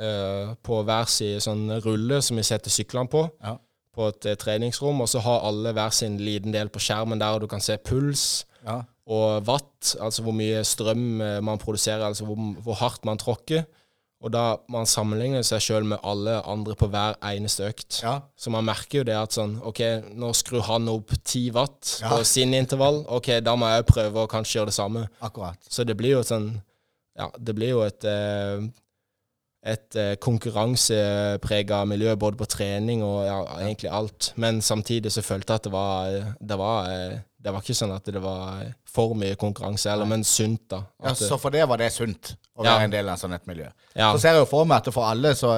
uh, 0.00 0.54
på 0.64 0.80
hver 0.86 1.06
sin 1.10 1.40
sånn 1.44 1.68
rulle 1.84 2.20
som 2.24 2.36
vi 2.40 2.44
setter 2.46 2.70
syklene 2.74 3.10
på, 3.10 3.24
Ja. 3.44 3.56
på 3.94 4.08
et 4.10 4.26
treningsrom, 4.40 5.00
og 5.04 5.08
så 5.08 5.20
har 5.22 5.44
alle 5.46 5.72
hver 5.76 5.92
sin 5.94 6.16
liten 6.18 6.52
del 6.54 6.68
på 6.74 6.82
skjermen 6.82 7.20
der 7.20 7.36
og 7.36 7.44
du 7.44 7.46
kan 7.50 7.60
se 7.62 7.76
puls 7.78 8.44
Ja. 8.64 8.80
Og 9.06 9.44
watt, 9.46 9.94
altså 10.00 10.22
hvor 10.24 10.32
mye 10.36 10.62
strøm 10.64 11.20
eh, 11.20 11.40
man 11.44 11.58
produserer, 11.60 12.06
altså 12.06 12.24
hvor, 12.28 12.38
hvor 12.64 12.78
hardt 12.80 13.04
man 13.04 13.20
tråkker. 13.20 13.66
Og 14.24 14.30
da 14.32 14.44
man 14.72 14.86
sammenligner 14.88 15.42
seg 15.44 15.60
sjøl 15.60 15.84
med 15.84 16.00
alle 16.00 16.38
andre 16.48 16.72
på 16.80 16.86
hver 16.88 17.18
eneste 17.28 17.66
økt. 17.68 17.98
Ja. 18.00 18.14
Så 18.40 18.48
man 18.54 18.64
merker 18.64 19.02
jo 19.02 19.04
det 19.04 19.16
at 19.20 19.36
sånn 19.36 19.58
OK, 19.60 19.82
nå 20.16 20.30
skrur 20.32 20.64
han 20.70 20.88
opp 20.88 21.12
10 21.18 21.50
watt 21.52 21.98
Ja. 22.00 22.14
på 22.14 22.22
sin 22.24 22.54
intervall. 22.56 23.02
OK, 23.12 23.28
da 23.44 23.52
må 23.60 23.68
jeg 23.68 23.84
prøve 23.90 24.24
å 24.24 24.30
kanskje 24.30 24.60
gjøre 24.62 24.72
det 24.72 24.78
samme. 24.78 25.02
Akkurat. 25.20 25.60
Så 25.68 25.84
det 25.84 25.98
blir 26.00 26.16
jo 26.16 26.22
et 26.24 26.32
sånn 26.32 26.54
Ja, 27.14 27.28
det 27.38 27.52
blir 27.54 27.74
jo 27.76 27.84
et 27.84 28.02
eh, 28.08 28.64
et 29.64 29.96
eh, 29.96 30.14
konkurranseprega 30.20 31.84
miljø 31.88 32.12
både 32.20 32.36
på 32.36 32.48
trening 32.52 33.02
og 33.04 33.22
ja, 33.24 33.36
egentlig 33.62 33.90
alt. 33.92 34.32
Men 34.36 34.60
samtidig 34.64 35.12
så 35.12 35.22
følte 35.24 35.52
jeg 35.54 35.62
at 35.62 35.68
det 35.68 35.72
var, 35.72 36.34
det 36.40 36.58
var, 36.60 36.90
eh, 36.92 37.14
det 37.44 37.52
var 37.52 37.60
ikke 37.60 37.74
sånn 37.76 37.90
at 37.92 38.06
det 38.08 38.20
var 38.24 38.62
for 38.88 39.12
mye 39.20 39.36
konkurranse, 39.36 39.90
eller, 39.92 40.08
men 40.08 40.22
sunt, 40.24 40.62
da. 40.72 40.78
Ja, 41.04 41.12
så 41.18 41.36
for 41.38 41.52
det 41.52 41.66
var 41.68 41.76
det 41.82 41.90
sunt 41.92 42.30
å 42.56 42.64
Ja. 42.64 42.76
være 42.78 42.84
en 42.86 42.90
del 42.94 43.08
av 43.10 43.14
et 43.18 43.20
sånt 43.20 43.46
miljø. 43.46 43.66
ja, 43.94 44.12
Så 44.14 44.20
ser 44.22 44.32
jeg 44.32 44.40
jo 44.40 44.46
for 44.48 44.64
meg 44.64 44.78
at 44.86 44.92
for 44.94 45.04
alle 45.04 45.34
så 45.36 45.50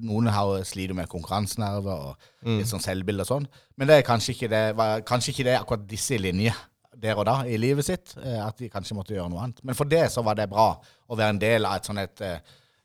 Noen 0.00 0.28
har 0.32 0.62
sliter 0.64 0.94
med 0.94 1.08
konkurransenerver 1.08 1.92
og 2.08 2.16
Mm. 2.46 2.58
litt 2.58 2.66
sånn 2.68 2.80
selvbilde 2.80 3.20
og 3.20 3.26
sånn. 3.26 3.46
Men 3.76 3.88
det 3.88 3.98
er 3.98 4.08
kanskje 4.08 4.32
ikke 4.34 4.48
det, 4.48 4.76
var, 4.76 5.00
kanskje 5.02 5.32
ikke 5.34 5.44
det 5.44 5.58
akkurat 5.60 5.86
disse 5.88 6.16
linjer 6.18 6.54
der 6.96 7.14
og 7.18 7.26
da 7.26 7.42
i 7.44 7.56
livet 7.58 7.84
sitt. 7.84 8.14
eh, 8.24 8.46
At 8.46 8.56
de 8.56 8.70
kanskje 8.70 8.94
måtte 8.96 9.12
gjøre 9.14 9.28
noe 9.28 9.42
annet. 9.42 9.60
Men 9.64 9.74
for 9.74 9.84
det 9.84 10.10
så 10.10 10.24
var 10.24 10.34
det 10.34 10.48
bra 10.48 10.78
å 11.10 11.16
være 11.16 11.28
en 11.28 11.38
del 11.38 11.66
av 11.66 11.74
et 11.76 11.82
sånn 11.84 11.98
et 12.02 12.20
eh, 12.20 12.38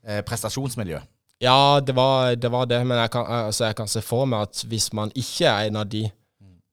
eh, 0.06 0.20
prestasjonsmiljø. 0.22 1.00
ja 1.40 1.80
det, 1.80 1.94
var, 1.94 2.34
det 2.36 2.50
var 2.50 2.66
det, 2.66 2.84
men 2.86 2.98
jeg 2.98 3.10
kan, 3.10 3.24
altså, 3.26 3.64
jeg 3.66 3.76
kan 3.76 3.86
se 3.88 4.00
for 4.00 4.26
meg 4.26 4.42
at 4.42 4.64
hvis 4.68 4.92
man 4.92 5.10
ikke 5.14 5.46
er 5.46 5.66
en 5.68 5.76
av 5.76 5.88
de 5.88 6.10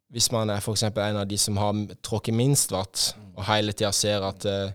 Hvis 0.09 0.31
man 0.33 0.49
er 0.49 0.61
f.eks. 0.61 0.83
en 0.89 1.21
av 1.21 1.27
de 1.29 1.37
som 1.37 1.57
har 1.61 1.83
tråkket 2.05 2.33
minst 2.35 2.71
vatt, 2.73 3.11
og 3.35 3.45
hele 3.47 3.75
tida 3.77 3.91
ser 3.93 4.25
at, 4.25 4.45
eh, 4.49 4.71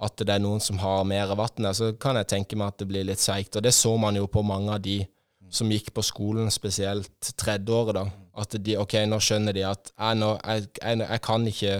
at 0.00 0.24
det 0.24 0.34
er 0.34 0.42
noen 0.42 0.62
som 0.64 0.80
har 0.80 1.04
mer 1.08 1.34
vann 1.36 1.66
der, 1.68 1.76
så 1.76 1.92
kan 2.00 2.16
jeg 2.16 2.30
tenke 2.32 2.56
meg 2.56 2.72
at 2.72 2.80
det 2.80 2.88
blir 2.88 3.06
litt 3.06 3.20
seigt. 3.22 3.56
Og 3.56 3.64
det 3.64 3.74
så 3.76 3.92
man 4.00 4.16
jo 4.16 4.26
på 4.30 4.42
mange 4.46 4.72
av 4.72 4.80
de 4.82 5.02
som 5.50 5.70
gikk 5.72 5.92
på 5.96 6.04
skolen, 6.04 6.50
spesielt 6.52 7.32
tredjeåret, 7.40 7.96
da. 7.96 8.08
At 8.38 8.56
de 8.62 8.76
OK, 8.78 8.94
nå 9.08 9.18
skjønner 9.22 9.56
de 9.56 9.64
at 9.66 9.90
jeg, 9.90 10.18
nå, 10.20 10.34
jeg, 10.44 10.68
jeg, 10.78 11.00
jeg 11.02 11.22
kan 11.24 11.46
ikke 11.48 11.78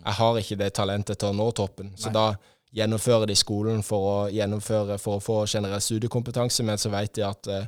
Jeg 0.00 0.16
har 0.16 0.38
ikke 0.38 0.56
det 0.56 0.70
talentet 0.72 1.18
til 1.20 1.28
å 1.28 1.36
nå 1.36 1.50
toppen. 1.52 1.90
Så 1.98 2.08
da 2.14 2.30
gjennomfører 2.72 3.28
de 3.28 3.34
skolen 3.36 3.82
for 3.84 4.06
å 4.06 4.14
gjennomføre 4.32 4.96
for 5.02 5.18
å 5.18 5.22
få 5.22 5.42
generell 5.50 5.82
studiekompetanse, 5.82 6.64
men 6.64 6.80
så 6.80 6.92
vet 6.92 7.12
de 7.18 7.24
at, 7.26 7.50
eh, 7.50 7.66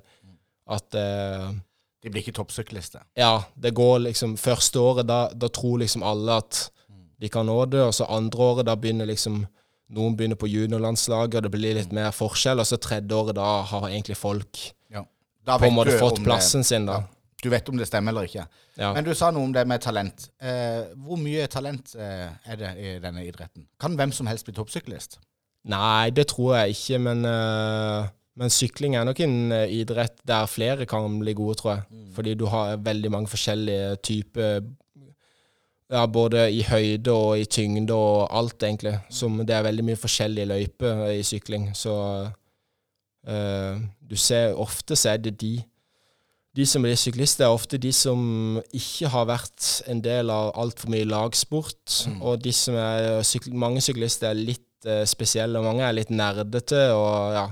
at 0.72 0.96
eh, 0.96 1.50
De 2.02 2.10
blir 2.10 2.22
ikke 2.24 2.34
toppsyklister. 2.40 3.02
ja, 3.16 3.44
det 3.54 3.74
går 3.74 3.98
liksom 4.08 4.36
Første 4.36 4.80
året, 4.80 5.06
da, 5.06 5.28
da 5.34 5.48
tror 5.48 5.78
liksom 5.78 6.02
alle 6.02 6.40
at 6.42 6.68
de 7.22 7.28
kan 7.30 7.46
nå 7.46 7.54
det, 7.70 7.80
og 7.86 7.94
så 7.94 8.08
andre 8.10 8.42
året, 8.42 8.66
da 8.66 8.74
begynner 8.76 9.06
liksom 9.06 9.44
Noen 9.92 10.14
begynner 10.16 10.38
på 10.40 10.48
juniorlandslaget, 10.48 11.34
og 11.36 11.42
det 11.44 11.50
blir 11.52 11.74
litt 11.76 11.90
mer 11.92 12.10
forskjell, 12.16 12.58
og 12.62 12.64
så 12.66 12.78
tredje 12.80 13.12
året, 13.12 13.36
da 13.36 13.62
har 13.68 13.88
egentlig 13.90 14.16
folk 14.16 14.62
Ja. 14.90 15.02
På 15.58 15.66
en 15.66 15.74
måte 15.76 15.98
fått 15.98 16.22
plassen 16.22 16.24
plassen 16.24 16.64
sin, 16.64 16.86
da. 16.88 16.92
Ja. 17.02 17.18
Du 17.42 17.48
vet 17.50 17.68
om 17.68 17.76
det 17.76 17.88
stemmer 17.90 18.12
eller 18.14 18.28
ikke. 18.28 18.44
Ja. 18.78 18.92
Men 18.94 19.04
du 19.04 19.12
sa 19.18 19.30
noe 19.34 19.42
om 19.44 19.52
det 19.52 19.66
med 19.66 19.82
talent. 19.82 20.28
Eh, 20.40 20.84
hvor 21.04 21.18
mye 21.18 21.44
talent 21.50 21.92
eh, 21.98 22.28
er 22.46 22.56
det 22.60 22.70
i 22.78 22.92
denne 23.02 23.24
idretten? 23.26 23.66
Kan 23.82 23.96
hvem 23.98 24.12
som 24.14 24.30
helst 24.30 24.46
bli 24.46 24.54
toppsyklist? 24.54 25.18
Nei, 25.68 26.10
det 26.14 26.28
tror 26.30 26.54
jeg 26.60 26.76
ikke, 26.78 26.98
men, 27.02 27.24
eh, 27.26 28.06
men 28.38 28.52
sykling 28.52 28.96
er 28.96 29.04
nok 29.04 29.20
en 29.24 29.52
eh, 29.52 29.72
idrett 29.80 30.22
der 30.28 30.48
flere 30.48 30.86
kan 30.88 31.18
bli 31.20 31.34
gode, 31.36 31.58
tror 31.60 31.74
jeg. 31.74 32.04
Fordi 32.16 32.34
du 32.38 32.46
har 32.52 32.78
veldig 32.80 33.10
mange 33.12 33.32
forskjellige 33.32 33.96
typer 34.04 34.62
ja, 35.92 36.06
Både 36.08 36.46
i 36.48 36.62
høyde 36.64 37.12
og 37.12 37.40
i 37.40 37.44
tyngde 37.44 37.92
og 37.92 38.30
alt, 38.32 38.62
egentlig. 38.62 38.94
Som 39.12 39.42
det 39.44 39.56
er 39.56 39.66
veldig 39.66 39.84
mye 39.90 40.00
forskjellige 40.00 40.48
løyper 40.48 41.02
i 41.12 41.20
sykling. 41.26 41.66
Så 41.76 41.92
uh, 43.28 43.82
du 44.00 44.16
ser 44.16 44.56
ofte 44.56 44.96
så 44.96 45.12
er 45.12 45.20
det 45.26 45.36
de 45.42 45.58
de 46.52 46.66
som 46.68 46.84
blir 46.84 46.98
syklister, 47.00 47.46
er 47.46 47.54
ofte 47.56 47.78
de 47.80 47.88
som 47.96 48.58
ikke 48.76 49.08
har 49.08 49.24
vært 49.30 49.68
en 49.88 50.02
del 50.04 50.28
av 50.28 50.50
altfor 50.60 50.90
mye 50.92 51.08
lagsport. 51.08 51.94
Og 52.20 52.42
de 52.44 52.52
som 52.52 52.76
er 52.76 53.22
syk, 53.24 53.48
mange 53.56 53.80
syklister 53.80 54.28
er 54.28 54.40
litt 54.50 54.88
uh, 54.88 55.00
spesielle, 55.08 55.58
og 55.58 55.64
mange 55.64 55.86
er 55.86 55.96
litt 55.96 56.12
nerdete. 56.12 56.82
Og 56.92 57.36
ja, 57.38 57.46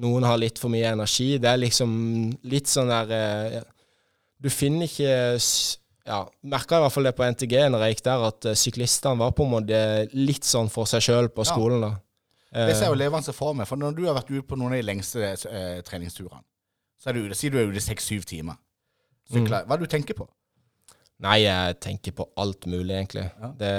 noen 0.00 0.24
har 0.24 0.38
litt 0.40 0.60
for 0.60 0.72
mye 0.72 0.92
energi. 0.94 1.34
Det 1.42 1.50
er 1.50 1.60
liksom 1.60 1.92
litt 2.48 2.70
sånn 2.70 2.92
der 2.92 3.12
eh. 3.16 3.60
Du 4.42 4.48
finner 4.50 4.88
ikke 4.88 5.38
ja, 6.02 6.16
Merka 6.50 6.80
i 6.80 6.82
hvert 6.82 6.94
fall 6.96 7.06
det 7.06 7.12
på 7.14 7.26
NTG 7.30 7.52
når 7.70 7.84
jeg 7.84 7.94
gikk 7.94 8.06
der, 8.08 8.24
at 8.26 8.48
eh, 8.50 8.56
syklistene 8.58 9.20
var 9.20 9.34
på 9.36 9.44
en 9.46 9.52
måte 9.52 9.82
litt 10.18 10.48
sånn 10.48 10.70
for 10.72 10.88
seg 10.90 11.04
sjøl 11.04 11.28
på 11.30 11.46
skolen. 11.46 11.84
da. 11.84 11.92
Det 12.52 12.74
ser 12.74 12.82
Eh, 12.82 12.82
jeg 12.82 12.90
jo 12.90 12.98
levende 13.00 13.32
for 13.32 13.54
meg. 13.56 13.68
For 13.70 13.80
når 13.80 13.94
du 13.96 14.02
har 14.08 14.16
vært 14.18 14.32
ute 14.32 14.44
på 14.48 14.58
noen 14.58 14.74
av 14.74 14.80
de 14.82 14.88
lengste 14.88 15.22
eh, 15.24 15.78
treningsturene, 15.86 16.42
så 17.00 17.10
er 17.10 17.16
du 17.16 17.24
ute, 17.24 17.38
sier 17.38 17.54
du 17.54 17.58
er 17.60 17.70
ute 17.70 17.80
seks-syv 17.82 18.26
timer. 18.28 18.58
Sykler. 19.30 19.64
Hva 19.64 19.76
er 19.76 19.80
det 19.80 19.88
du 19.88 19.92
tenker 19.94 20.18
på? 20.18 20.26
Nei, 21.22 21.38
jeg 21.44 21.78
tenker 21.80 22.14
på 22.18 22.26
alt 22.42 22.66
mulig, 22.66 22.96
egentlig. 22.96 23.28
Ja. 23.38 23.52
Det, 23.58 23.72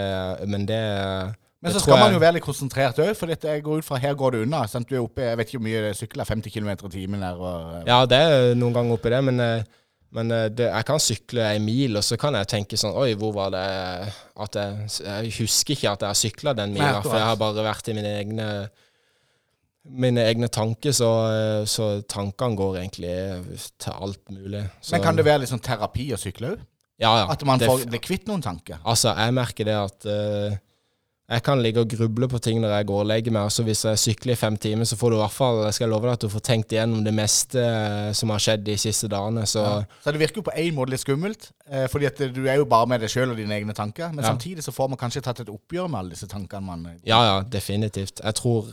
men 0.47 0.65
det 0.65 0.79
Men 1.63 1.71
så 1.71 1.79
skal 1.79 1.93
skal 1.93 2.01
man 2.03 2.15
jo 2.17 2.19
være 2.19 2.35
litt 2.37 2.43
konsentrert 2.43 2.97
òg, 2.99 3.13
for 3.15 3.31
jeg 3.31 3.63
går 3.63 3.79
ut 3.79 3.87
fra 3.87 3.99
her 4.03 4.17
går 4.19 4.35
det 4.35 4.41
unna. 4.43 4.65
Sant? 4.67 4.89
Du 4.89 4.97
er 4.97 5.03
oppe, 5.03 5.23
jeg 5.23 5.39
vet 5.39 5.47
ikke 5.47 5.61
hvor 5.61 5.67
mye 5.69 5.93
sykler, 5.95 6.27
50 6.27 6.51
km 6.51 6.73
i 6.73 6.91
timen 6.91 7.23
der. 7.23 7.39
Og, 7.39 7.87
Ja, 7.87 8.01
det 8.09 8.19
er 8.19 8.51
noen 8.59 8.75
ganger 8.75 8.97
oppi 8.97 9.13
det, 9.13 9.21
men, 9.23 9.39
eh, 9.39 9.63
men 10.13 10.33
eh, 10.35 10.49
det, 10.51 10.67
jeg 10.67 10.87
kan 10.89 10.99
sykle 10.99 11.45
en 11.55 11.63
mil, 11.63 11.95
og 11.97 12.03
så 12.03 12.19
kan 12.19 12.35
jeg 12.35 12.49
tenke 12.51 12.79
sånn 12.79 12.97
Oi, 12.99 13.13
hvor 13.19 13.31
var 13.37 13.53
det 13.55 13.63
at 14.43 14.59
jeg, 14.59 14.89
jeg 15.07 15.35
husker 15.39 15.77
ikke 15.77 15.93
at 15.93 16.03
jeg 16.03 16.11
har 16.11 16.19
sykla 16.19 16.55
den 16.59 16.75
mila, 16.75 16.99
for 17.05 17.15
jeg 17.15 17.29
har 17.31 17.39
bare 17.39 17.65
vært 17.71 17.87
i 17.93 17.95
mine 17.97 18.17
egne 18.19 18.49
mine 19.83 20.23
egne 20.23 20.47
tanker, 20.47 20.93
så, 20.95 21.09
eh, 21.31 21.61
så 21.67 21.87
tankene 22.07 22.55
går 22.59 22.77
egentlig 22.83 23.15
til 23.79 23.91
alt 23.91 24.21
mulig. 24.31 24.61
Så, 24.81 24.95
Men 24.95 25.03
kan 25.03 25.17
det 25.17 25.25
være 25.27 25.43
litt 25.43 25.51
sånn 25.51 25.63
terapi 25.63 26.11
å 26.15 26.19
sykle 26.19 26.53
òg? 26.53 26.61
ja, 27.01 27.09
ja, 27.19 27.25
At 27.31 27.41
man 27.47 27.59
får 27.59 27.87
bli 27.89 27.99
kvitt 27.99 28.29
noen 28.29 28.43
tanker? 28.43 28.77
Altså, 28.87 29.11
jeg 29.17 29.33
merker 29.35 29.67
det 29.67 29.75
at 29.75 30.05
eh, 30.07 30.55
jeg 31.33 31.43
kan 31.43 31.61
ligge 31.63 31.81
og 31.81 31.89
gruble 31.89 32.27
på 32.29 32.39
ting 32.45 32.59
når 32.61 32.71
jeg 32.77 32.85
går 32.89 32.99
og 33.03 33.07
legger 33.09 33.33
meg, 33.33 33.47
og 33.49 33.51
så 33.55 33.63
hvis 33.65 33.81
jeg 33.87 33.99
sykler 34.01 34.33
i 34.35 34.39
fem 34.39 34.57
timer, 34.61 34.85
så 34.85 34.97
får 34.99 35.09
du 35.09 35.15
i 35.17 35.21
hvert 35.23 35.33
fall, 35.35 35.61
jeg 35.65 35.73
skal 35.79 35.89
love 35.89 36.05
deg 36.07 36.13
at 36.17 36.25
du 36.25 36.29
får 36.29 36.43
tenkt 36.45 36.75
igjennom 36.75 37.01
det 37.05 37.13
meste 37.17 37.59
eh, 37.63 38.11
som 38.17 38.29
har 38.33 38.43
skjedd 38.45 38.63
de 38.67 38.75
siste 38.77 39.09
dagene, 39.11 39.45
så 39.49 39.63
Ja. 39.63 39.73
Så 40.05 40.11
det 40.13 40.21
virker 40.21 40.41
jo 40.43 40.45
på 40.49 40.55
en 40.55 40.75
måte 40.77 40.93
litt 40.93 41.01
skummelt, 41.03 41.49
eh, 41.69 41.87
fordi 41.91 42.05
at 42.11 42.21
du 42.35 42.41
er 42.47 42.55
jo 42.61 42.65
bare 42.69 42.87
med 42.87 43.01
deg 43.01 43.09
sjøl 43.09 43.31
og 43.33 43.37
dine 43.41 43.55
egne 43.57 43.73
tanker. 43.73 44.09
Men 44.13 44.23
Ja. 44.23 44.29
samtidig 44.31 44.63
så 44.63 44.71
får 44.71 44.89
man 44.93 44.97
kanskje 45.01 45.21
tatt 45.23 45.39
et 45.41 45.49
oppgjør 45.49 45.89
med 45.89 45.99
alle 45.99 46.09
disse 46.15 46.27
tankene 46.27 46.61
man 46.63 46.87
Ja, 47.05 47.23
ja, 47.25 47.41
definitivt. 47.43 48.21
Jeg 48.23 48.35
tror 48.35 48.67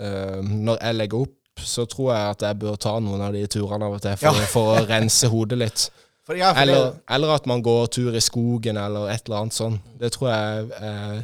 eh, 0.00 0.42
Når 0.42 0.78
jeg 0.80 0.94
legger 0.94 1.20
opp, 1.26 1.34
så 1.58 1.84
tror 1.90 2.12
jeg 2.14 2.30
at 2.30 2.40
jeg 2.46 2.58
bør 2.58 2.76
ta 2.78 2.98
noen 3.00 3.20
av 3.20 3.32
de 3.34 3.46
turene 3.50 3.82
av 3.84 3.92
og 3.96 4.00
til 4.02 4.16
for, 4.16 4.26
Ja. 4.30 4.46
for 4.46 4.76
å 4.76 4.86
rense 4.86 5.26
hodet 5.28 5.58
litt. 5.58 5.90
for, 6.26 6.36
ja, 6.38 6.52
for 6.52 6.60
Eller, 6.62 6.74
det, 6.92 7.00
eller 7.10 7.34
at 7.34 7.46
man 7.46 7.62
går 7.62 7.86
tur 7.90 8.14
i 8.14 8.20
skogen, 8.20 8.76
eller 8.78 9.08
et 9.10 9.22
eller 9.26 9.40
annet 9.42 9.52
sånt. 9.56 9.80
Det 9.98 10.12
tror 10.14 10.28
jeg 10.30 10.70
eh, 10.80 11.22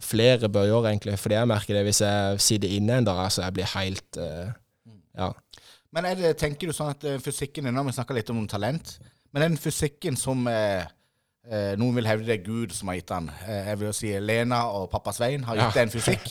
flere 0.00 0.48
bør 0.52 0.66
gjøre, 0.68 0.90
egentlig. 0.92 1.18
Fordi 1.18 1.38
jeg 1.38 1.48
merker 1.48 1.76
det 1.78 1.84
hvis 1.88 2.02
jeg 2.04 2.40
sitter 2.44 2.68
inne 2.76 2.98
en 3.00 3.08
dag, 3.08 3.22
så 3.32 3.44
jeg 3.46 3.56
blir 3.58 3.70
helt 3.76 4.20
uh, 4.20 4.50
Ja. 5.16 5.32
Men 5.92 6.06
det, 6.20 6.36
tenker 6.38 6.70
du 6.70 6.74
sånn 6.76 6.92
at 6.92 7.04
eh, 7.04 7.18
fysikken 7.18 7.66
har 7.66 7.84
vi 7.86 7.92
snakka 7.96 8.14
litt 8.14 8.28
om 8.30 8.44
talent. 8.46 8.92
Men 9.34 9.42
den 9.42 9.56
fysikken 9.58 10.14
som 10.18 10.44
eh, 10.46 10.84
eh, 11.50 11.72
noen 11.80 11.96
vil 11.98 12.06
hevde 12.06 12.28
det 12.28 12.36
er 12.36 12.44
Gud 12.46 12.74
som 12.76 12.92
har 12.92 13.00
gitt 13.00 13.10
den, 13.10 13.26
jeg 13.42 13.80
vil 13.80 13.88
jo 13.88 13.96
si 13.98 14.12
Lena 14.22 14.60
og 14.70 14.86
pappa 14.92 15.10
Svein 15.16 15.42
har 15.48 15.58
gitt 15.58 15.66
Ja. 15.66 15.72
deg 15.80 15.88
en 15.88 15.94
fysikk. 15.96 16.28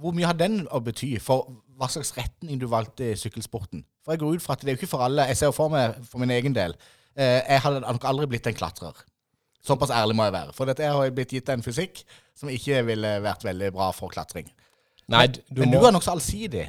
Hvor 0.00 0.16
mye 0.16 0.26
har 0.26 0.34
den 0.34 0.64
å 0.74 0.80
bety 0.82 1.12
for 1.22 1.52
hva 1.78 1.86
slags 1.92 2.10
retning 2.16 2.58
du 2.58 2.66
valgte 2.66 3.12
i 3.12 3.18
sykkelsporten? 3.20 3.84
For 4.02 4.16
jeg 4.16 4.24
går 4.24 4.40
ut 4.40 4.42
fra 4.42 4.56
at 4.58 4.64
det 4.64 4.72
er 4.72 4.74
jo 4.74 4.80
ikke 4.82 4.94
for 4.96 5.06
alle. 5.06 5.28
Jeg 5.30 5.38
ser 5.38 5.52
jo 5.52 5.56
for 5.60 5.70
meg 5.70 5.94
for 6.10 6.18
min 6.18 6.34
egen 6.34 6.56
del. 6.56 6.74
Jeg 7.14 7.60
hadde 7.62 7.82
nok 7.84 8.06
aldri 8.08 8.26
blitt 8.32 8.48
en 8.48 8.56
klatrer. 8.56 8.96
Såpass 9.66 9.92
ærlig 9.92 10.16
må 10.16 10.26
jeg 10.26 10.36
være. 10.38 10.54
For 10.56 10.68
dette 10.68 10.86
jeg 10.86 10.96
har 10.96 11.14
blitt 11.14 11.32
gitt 11.36 11.50
en 11.52 11.64
fysikk 11.64 12.02
som 12.38 12.48
ikke 12.52 12.80
ville 12.88 13.16
vært 13.24 13.44
veldig 13.44 13.72
bra 13.74 13.90
for 13.92 14.12
klatring. 14.12 14.48
Nei, 15.10 15.26
du 15.28 15.60
Men 15.62 15.74
må 15.74 15.82
du 15.82 15.88
er 15.88 15.96
nokså 15.96 16.14
allsidig. 16.14 16.68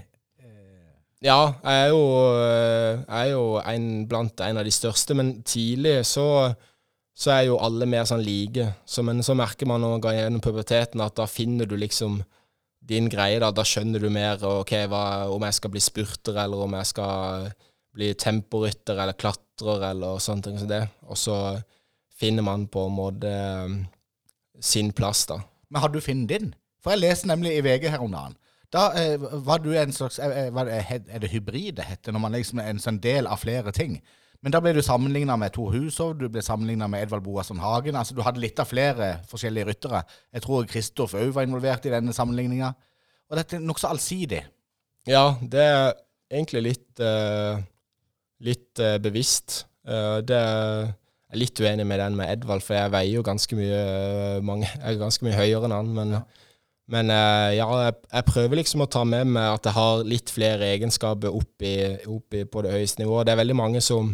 Ja, 1.21 1.53
jeg 1.61 1.83
er 1.83 1.89
jo, 1.93 2.01
øh, 2.33 3.01
jeg 3.05 3.27
er 3.27 3.29
jo 3.29 3.59
en, 3.61 4.07
blant 4.09 4.41
en 4.41 4.57
av 4.57 4.65
de 4.65 4.71
største, 4.73 5.13
men 5.13 5.43
tidlig 5.45 5.99
så, 6.09 6.49
så 7.13 7.35
er 7.35 7.43
jo 7.45 7.59
alle 7.61 7.85
mer 7.85 8.07
sånn 8.09 8.23
like. 8.25 8.65
Så, 8.89 9.03
men 9.05 9.21
så 9.21 9.35
merker 9.37 9.69
man 9.69 9.83
når 9.83 9.93
man 9.93 10.01
går 10.01 10.15
gjennom 10.17 10.41
puberteten, 10.41 11.03
at 11.05 11.19
da 11.19 11.27
finner 11.29 11.69
du 11.69 11.75
liksom 11.77 12.23
din 12.89 13.09
greie. 13.13 13.37
Da, 13.37 13.51
da 13.53 13.65
skjønner 13.67 14.01
du 14.01 14.09
mer 14.09 14.41
ok, 14.41 14.73
hva, 14.89 15.03
om 15.29 15.45
jeg 15.45 15.59
skal 15.59 15.75
bli 15.75 15.83
spurter, 15.85 16.41
eller 16.41 16.65
om 16.65 16.73
jeg 16.79 16.89
skal 16.89 17.51
bli 17.93 18.09
temporytter 18.17 18.97
eller 19.03 19.19
klatrer, 19.21 19.91
eller 19.91 20.17
sånne 20.25 20.47
ting 20.47 20.57
som 20.57 20.73
det. 20.73 20.81
Og 21.05 21.21
så 21.21 21.37
finner 22.21 22.45
man 22.45 22.67
på 22.69 22.85
en 22.87 22.95
måte 22.95 23.31
øh, 23.33 23.75
sin 24.61 24.93
plass, 24.93 25.25
da. 25.29 25.41
Men 25.71 25.81
har 25.81 25.91
du 25.91 25.99
funnet 26.03 26.29
din? 26.29 26.53
For 26.83 26.93
jeg 26.93 27.01
leste 27.01 27.29
nemlig 27.29 27.55
i 27.57 27.63
VG 27.65 27.89
her 27.89 28.03
om 28.03 28.13
dagen. 28.13 28.37
Da 28.71 28.87
eh, 28.95 29.19
var 29.19 29.59
du 29.59 29.73
en 29.75 29.91
slags 29.91 30.19
eh, 30.19 30.31
eh, 30.45 30.47
er, 30.47 30.65
det, 30.65 31.03
er 31.11 31.23
det 31.23 31.31
hybrid 31.33 31.75
det 31.79 31.87
heter, 31.89 32.15
når 32.15 32.23
man 32.23 32.35
liksom 32.37 32.61
er 32.63 32.71
en 32.71 32.79
sånn 32.79 33.01
del 33.03 33.27
av 33.27 33.41
flere 33.43 33.73
ting? 33.75 33.97
Men 34.41 34.55
da 34.55 34.61
ble 34.63 34.71
du 34.73 34.81
sammenligna 34.81 35.35
med 35.37 35.53
Tor 35.53 35.73
Hushov, 35.75 36.15
du 36.17 36.25
ble 36.31 36.41
sammenligna 36.41 36.87
med 36.89 37.03
Edvald 37.03 37.25
Boasson 37.25 37.59
Hagen. 37.61 37.97
Altså 37.99 38.15
Du 38.17 38.23
hadde 38.25 38.41
litt 38.41 38.59
av 38.59 38.71
flere 38.71 39.11
forskjellige 39.29 39.67
ryttere. 39.67 40.01
Jeg 40.33 40.45
tror 40.45 40.69
Kristoff 40.69 41.13
òg 41.19 41.35
var 41.35 41.45
involvert 41.45 41.85
i 41.85 41.93
denne 41.93 42.15
sammenligninga. 42.15 42.71
Og 43.29 43.37
dette 43.37 43.59
er 43.59 43.61
nokså 43.67 43.91
allsidig. 43.91 44.41
Ja, 45.05 45.35
det 45.41 45.61
er 45.61 45.93
egentlig 46.31 46.63
litt 46.71 47.03
uh, 47.05 47.61
litt 48.41 48.81
uh, 48.81 48.97
bevisst. 49.03 49.67
Uh, 49.85 50.25
det 50.25 50.39
er 50.39 50.89
jeg 51.31 51.37
er 51.37 51.43
litt 51.45 51.59
uenig 51.63 51.87
med 51.87 52.01
den 52.03 52.17
med 52.19 52.27
Edvald, 52.27 52.63
for 52.65 52.75
jeg 52.75 52.91
veier 52.91 53.15
jo 53.15 53.23
ganske 53.23 53.55
mye 53.55 53.81
eh, 53.81 54.39
mange, 54.43 54.67
Jeg 54.81 54.97
er 54.97 54.99
ganske 54.99 55.23
mye 55.23 55.37
høyere 55.37 55.69
enn 55.69 55.77
han, 55.77 55.93
men, 55.95 56.17
men 56.91 57.13
eh, 57.15 57.53
ja, 57.55 57.69
jeg, 57.85 57.95
jeg 58.11 58.27
prøver 58.27 58.59
liksom 58.59 58.83
å 58.83 58.89
ta 58.91 59.05
med 59.07 59.31
meg 59.31 59.47
at 59.53 59.69
jeg 59.69 59.77
har 59.79 60.03
litt 60.03 60.33
flere 60.35 60.73
egenskaper 60.75 61.31
opp, 61.31 61.63
i, 61.63 62.43
på 62.43 62.65
det 62.65 62.75
høyeste 62.75 63.05
nivået. 63.05 63.29
Det 63.29 63.35
er 63.35 63.43
veldig 63.45 63.57
mange 63.63 63.83
som 63.85 64.11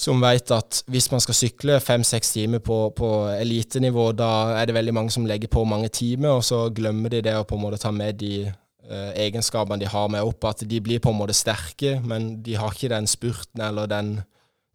som 0.00 0.22
vet 0.22 0.48
at 0.54 0.80
hvis 0.88 1.10
man 1.12 1.20
skal 1.20 1.36
sykle 1.36 1.76
fem-seks 1.82 2.32
timer 2.32 2.62
på, 2.64 2.78
på 2.96 3.10
elitenivå, 3.34 4.10
da 4.16 4.56
er 4.56 4.68
det 4.68 4.76
veldig 4.78 4.94
mange 4.96 5.12
som 5.12 5.26
legger 5.28 5.50
på 5.52 5.66
mange 5.68 5.90
timer, 5.92 6.38
og 6.38 6.44
så 6.46 6.62
glemmer 6.72 7.12
de 7.12 7.20
det 7.26 7.36
å 7.36 7.44
på 7.44 7.58
en 7.58 7.64
måte 7.66 7.80
ta 7.82 7.92
med 7.92 8.16
de 8.22 8.46
eh, 8.46 9.10
egenskapene 9.26 9.80
de 9.82 9.90
har 9.90 10.08
med 10.12 10.24
opp. 10.24 10.46
At 10.48 10.64
de 10.64 10.80
blir 10.80 11.02
på 11.04 11.12
en 11.12 11.20
måte 11.20 11.36
sterke, 11.36 11.98
men 12.00 12.38
de 12.46 12.56
har 12.56 12.72
ikke 12.72 12.92
den 12.94 13.10
spurten 13.10 13.64
eller 13.66 13.90
den, 13.90 14.14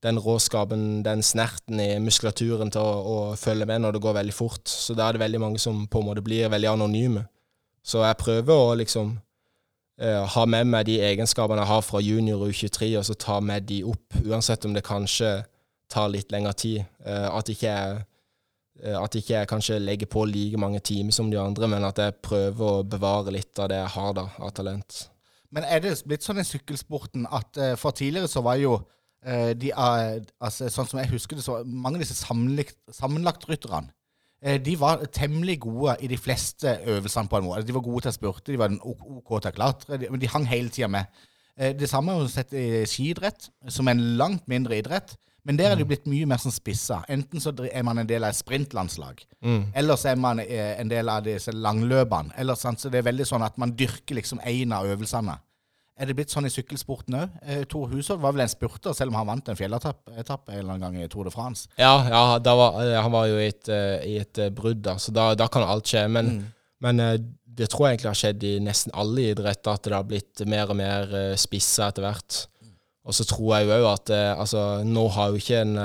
den 0.05 0.19
råskapen, 0.21 1.01
den 1.05 1.23
snerten 1.25 1.81
i 1.81 1.95
muskulaturen 2.03 2.69
til 2.73 2.81
å, 2.85 2.95
å, 3.01 3.17
følge 3.39 3.65
med 3.69 3.81
når 3.81 3.95
det 3.95 4.03
går 4.05 4.19
veldig 4.19 4.35
fort. 4.35 4.69
Så 4.69 4.93
da 4.93 5.07
er 5.07 5.17
det 5.17 5.25
veldig 5.25 5.41
mange 5.41 5.61
som 5.61 5.85
på 5.89 6.01
en 6.01 6.09
måte 6.11 6.23
blir 6.25 6.51
veldig 6.53 6.75
anonyme. 6.75 7.25
Så 7.85 8.05
jeg 8.05 8.21
prøver 8.21 8.65
å 8.69 8.75
liksom 8.81 9.15
Uh, 9.95 10.25
ha 10.27 10.41
med 10.43 10.67
meg 10.67 10.89
de 10.89 10.97
egenskapene 11.07 11.63
jeg 11.63 11.71
har 11.71 11.83
fra 11.87 12.01
junior 12.03 12.41
og 12.43 12.49
U23, 12.51 12.89
og 12.99 13.05
så 13.07 13.13
ta 13.15 13.37
med 13.39 13.63
de 13.69 13.77
opp, 13.87 14.17
uansett 14.27 14.65
om 14.67 14.73
det 14.75 14.83
kanskje 14.83 15.29
tar 15.87 16.09
litt 16.11 16.33
lengre 16.35 16.51
tid. 16.59 16.81
Uh, 16.99 17.29
at 17.31 17.47
ikke 17.47 17.69
jeg 17.69 18.01
uh, 18.83 18.97
at 18.99 19.15
ikke 19.15 19.37
jeg 19.37 19.47
kanskje 19.47 19.77
legger 19.79 20.09
på 20.11 20.25
like 20.27 20.59
mange 20.59 20.81
timer 20.83 21.15
som 21.15 21.29
de 21.31 21.39
andre, 21.39 21.69
men 21.71 21.87
at 21.87 22.01
jeg 22.03 22.17
prøver 22.27 22.81
å 22.81 22.83
bevare 22.83 23.31
litt 23.37 23.55
av 23.55 23.71
det 23.71 23.79
jeg 23.79 23.93
har 23.95 24.17
da, 24.19 24.25
av 24.35 24.51
talent. 24.57 24.97
Men 25.55 25.63
er 25.63 25.79
det 25.79 25.95
blitt 26.03 26.27
sånn 26.27 26.43
i 26.43 26.47
sykkelsporten 26.49 27.29
at 27.31 27.55
for 27.79 27.95
tidligere 27.95 28.27
så 28.27 28.43
var 28.43 28.59
jo 28.59 28.75
de, 29.25 29.71
altså, 29.73 30.67
Sånn 30.69 30.85
som 30.85 30.99
jeg 31.01 31.09
husker 31.09 31.39
det, 31.39 31.41
så 31.41 31.63
mange 31.65 31.97
av 31.97 32.03
disse 32.03 32.17
sammenlagtrytterne 32.93 33.89
Eh, 34.45 34.59
de 34.61 34.75
var 34.79 35.01
temmelig 35.13 35.59
gode 35.59 35.95
i 36.01 36.07
de 36.07 36.17
fleste 36.17 36.77
øvelsene. 36.85 37.27
på 37.27 37.37
en 37.37 37.43
måte. 37.43 37.67
De 37.67 37.73
var 37.73 37.81
gode 37.81 38.01
til 38.01 38.09
å 38.09 38.13
spurte, 38.13 38.51
de 38.51 38.59
var 38.59 38.77
OK 38.81 39.41
til 39.41 39.51
å 39.51 39.55
klatre, 39.55 39.97
men 40.11 40.19
de 40.19 40.27
hang 40.27 40.45
hele 40.45 40.69
tida 40.69 40.87
med. 40.87 41.05
Eh, 41.57 41.73
det 41.73 41.89
samme 41.89 42.11
har 42.11 42.21
vi 42.21 42.27
sett 42.29 42.53
i 42.53 42.85
skiidrett, 42.85 43.49
som 43.67 43.87
er 43.87 43.91
en 43.91 44.17
langt 44.17 44.47
mindre 44.47 44.77
idrett. 44.77 45.17
Men 45.45 45.57
der 45.57 45.71
er 45.71 45.75
det 45.75 45.87
blitt 45.87 46.07
mye 46.07 46.25
mer 46.25 46.37
sånn 46.37 46.51
spissa. 46.51 47.03
Enten 47.07 47.39
så 47.39 47.53
er 47.71 47.83
man 47.83 47.99
en 47.99 48.07
del 48.07 48.23
av 48.23 48.29
et 48.29 48.35
sprintlandslag, 48.35 49.21
mm. 49.45 49.73
eller 49.75 49.95
så 49.95 50.09
er 50.09 50.15
man 50.15 50.39
eh, 50.39 50.79
en 50.79 50.89
del 50.89 51.09
av 51.09 51.23
disse 51.23 51.51
langløpene. 51.51 52.33
Eller, 52.37 52.55
sånn, 52.55 52.77
så 52.77 52.89
det 52.89 52.99
er 52.99 53.11
veldig 53.11 53.25
sånn 53.25 53.45
at 53.45 53.57
man 53.57 53.75
dyrker 53.77 54.15
liksom 54.15 54.39
én 54.41 54.73
av 54.73 54.85
øvelsene. 54.85 55.37
Er 55.95 56.09
det 56.09 56.17
blitt 56.17 56.33
sånn 56.33 56.47
i 56.47 56.51
sykkelsporten 56.51 57.15
òg? 57.15 57.35
Eh, 57.47 57.61
Tor 57.71 57.87
Hushovd 57.87 58.19
var 58.23 58.33
vel 58.35 58.43
en 58.43 58.51
spurter, 58.51 58.91
selv 58.95 59.13
om 59.13 59.19
han 59.21 59.29
vant 59.29 59.51
en 59.51 59.55
fjelletappe 59.55 60.11
en 60.51 60.57
eller 60.57 60.73
annen 60.73 60.83
gang 60.83 60.97
i 60.99 61.07
Tour 61.11 61.29
de 61.29 61.31
France? 61.31 61.69
Ja, 61.79 61.93
ja 62.09 62.23
var, 62.43 62.81
eh, 62.83 62.97
han 62.99 63.13
var 63.13 63.29
jo 63.31 63.37
i 63.39 63.45
et, 63.47 63.69
uh, 63.71 64.03
i 64.03 64.17
et 64.19 64.41
brudd, 64.55 64.81
da, 64.83 64.97
så 64.99 65.13
da, 65.15 65.29
da, 65.39 65.47
kan 65.51 65.63
alt 65.63 65.87
skje. 65.87 66.03
Men, 66.11 66.33
mm. 66.33 66.49
men 66.83 66.99
det 67.55 67.69
tror 67.71 67.87
jeg 67.87 67.95
egentlig 67.95 68.11
har 68.11 68.19
skjedd 68.19 68.43
i 68.43 68.51
nesten 68.65 68.91
alle 68.91 69.29
idretter, 69.31 69.71
at 69.71 69.87
det 69.87 69.95
har 69.95 70.09
blitt 70.09 70.43
mer 70.51 70.73
og 70.73 70.79
mer 70.81 71.15
spissa 71.39 71.87
etter 71.87 72.03
hvert. 72.03 72.41
Og 73.05 73.15
så 73.15 73.23
tror 73.29 73.55
jeg 73.55 73.71
òg 73.77 73.87
at 73.93 74.11
altså, 74.35 74.65
nå 74.83 75.07
har 75.15 75.31
jo 75.31 75.39
ikke 75.39 75.63
en 75.63 75.79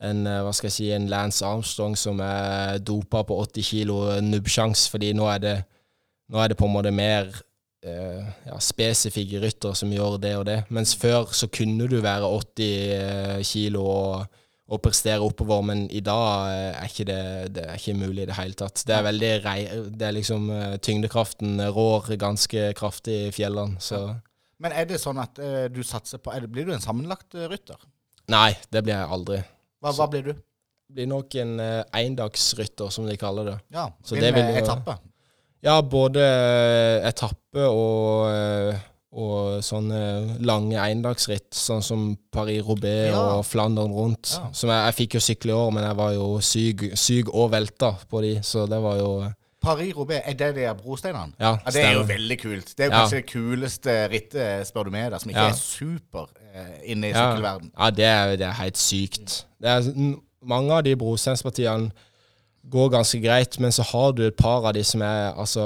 en, 0.00 0.24
hva 0.24 0.52
skal 0.56 0.70
jeg 0.70 0.76
si, 0.76 0.88
en 0.94 1.10
Lance 1.12 1.44
Armstrong 1.44 1.96
som 1.98 2.20
er 2.24 2.78
dopa 2.80 3.20
på 3.26 3.36
80 3.42 3.66
kilo 3.66 3.98
nubbsjans, 4.24 4.86
fordi 4.92 5.12
nå 5.16 5.26
er, 5.28 5.42
det, 5.42 5.54
nå 6.32 6.40
er 6.40 6.52
det 6.52 6.56
på 6.60 6.68
en 6.68 6.74
måte 6.78 6.92
mer 6.94 7.28
eh, 7.28 7.49
ja, 7.84 8.58
spesifikke 8.60 9.40
rytter 9.40 9.76
som 9.78 9.92
gjør 9.92 10.18
det 10.20 10.34
og 10.38 10.44
det. 10.48 10.58
Mens 10.74 10.92
før 10.98 11.32
så 11.36 11.48
kunne 11.52 11.88
du 11.88 12.00
være 12.04 12.28
80 12.28 12.64
eh, 12.66 13.38
kilo 13.46 13.84
og, 13.88 14.40
og, 14.68 14.80
prestere 14.84 15.24
oppover, 15.24 15.62
men 15.70 15.86
i 15.90 16.02
dag 16.04 16.50
eh, 16.50 16.80
er 16.82 16.90
ikke 16.90 17.06
det, 17.08 17.22
det 17.56 17.64
er 17.66 17.80
ikke 17.80 17.96
mulig 18.02 18.26
i 18.26 18.28
det 18.30 18.36
hele 18.36 18.58
tatt. 18.58 18.84
Det 18.86 18.96
er 18.96 19.06
veldig 19.06 19.32
det 19.96 20.08
er 20.08 20.16
liksom 20.18 20.50
eh, 20.56 20.76
Tyngdekraften 20.82 21.64
rår 21.72 22.12
ganske 22.20 22.68
kraftig 22.76 23.16
i 23.28 23.32
fjellene, 23.34 23.80
så 23.80 24.06
Men 24.60 24.76
er 24.76 24.84
det 24.84 25.00
sånn 25.00 25.18
at 25.22 25.40
du 25.72 25.80
satser 25.82 26.20
på 26.20 26.36
Blir 26.52 26.68
du 26.68 26.74
en 26.74 26.84
sammenlagt 26.84 27.32
rytter? 27.32 27.80
Nei, 28.28 28.52
det 28.70 28.84
blir 28.84 28.92
jeg 28.92 29.08
aldri. 29.08 29.42
Hva, 29.80 29.94
hva 29.96 30.06
blir 30.12 30.28
du? 30.28 30.34
blir 30.90 31.06
nok 31.10 31.34
en 31.40 31.52
uh, 31.60 31.82
endagsrytter, 31.96 32.90
som 32.90 33.06
de 33.08 33.16
kaller 33.18 33.52
det. 33.52 33.56
Ja, 33.74 33.88
så 34.02 34.18
det 34.18 34.32
vil, 34.34 34.56
etappe? 34.58 34.96
Ja, 35.64 35.80
både 35.84 36.22
eh, 36.24 37.08
etappe 37.08 37.66
og, 37.68 38.30
eh, 38.32 38.78
og 39.20 39.58
sånne 39.64 40.38
lange 40.46 40.80
endagsritt, 40.80 41.50
sånn 41.56 41.84
som 41.84 42.06
Paris-Roubais 42.32 43.10
ja. 43.10 43.20
og 43.36 43.44
Flandern 43.44 43.92
rundt. 43.92 44.32
Ja. 44.38 44.48
Som 44.56 44.72
jeg, 44.72 44.86
jeg, 44.86 44.96
fikk 45.02 45.18
jo 45.18 45.22
sykle 45.26 45.52
i 45.52 45.58
år, 45.58 45.74
men 45.76 45.84
jeg 45.84 45.98
var 46.00 46.14
jo 46.16 46.30
syk, 46.44 46.86
syk 46.96 47.34
og 47.34 47.52
velta 47.52 47.92
på 48.08 48.24
de, 48.24 48.38
så 48.46 48.64
det 48.70 48.80
var 48.80 48.96
jo 49.02 49.12
eh, 49.26 49.36
Paris-Roubais, 49.60 50.22
er 50.24 50.38
det 50.40 50.54
de 50.56 50.68
brosteinene? 50.78 51.36
Ja, 51.36 51.58
ja, 51.58 51.74
Det 51.74 51.84
er 51.84 51.92
jo 51.98 52.04
veldig 52.08 52.38
kult. 52.40 52.72
Det 52.72 52.86
er 52.86 52.88
jo 52.88 52.96
kanskje 52.96 53.20
det 53.20 53.26
kuleste 53.28 53.96
rittet, 54.08 54.68
spør 54.70 54.88
du 54.88 54.94
meg, 54.94 55.10
da, 55.12 55.20
som 55.20 55.32
ikke 55.34 55.48
er 55.50 55.58
super 55.58 56.30
eh, 56.54 56.76
inne 56.94 57.10
i 57.10 57.12
sykkelverden. 57.12 57.74
Ja, 57.76 57.90
det 57.92 58.08
er, 58.08 58.36
det 58.40 58.48
er 58.48 58.56
helt 58.62 58.80
sykt. 58.80 59.42
Det 59.60 59.74
er, 59.74 59.90
mange 60.40 60.72
av 60.72 60.86
de 60.86 60.96
brosteinspartiene 60.96 61.92
går 62.68 62.90
ganske 62.92 63.18
greit, 63.22 63.56
men 63.62 63.72
så 63.72 63.84
har 63.88 64.12
du 64.12 64.22
et 64.26 64.36
par 64.36 64.66
av 64.68 64.74
de 64.76 64.82
som 64.84 65.02
er 65.04 65.32
Altså, 65.32 65.62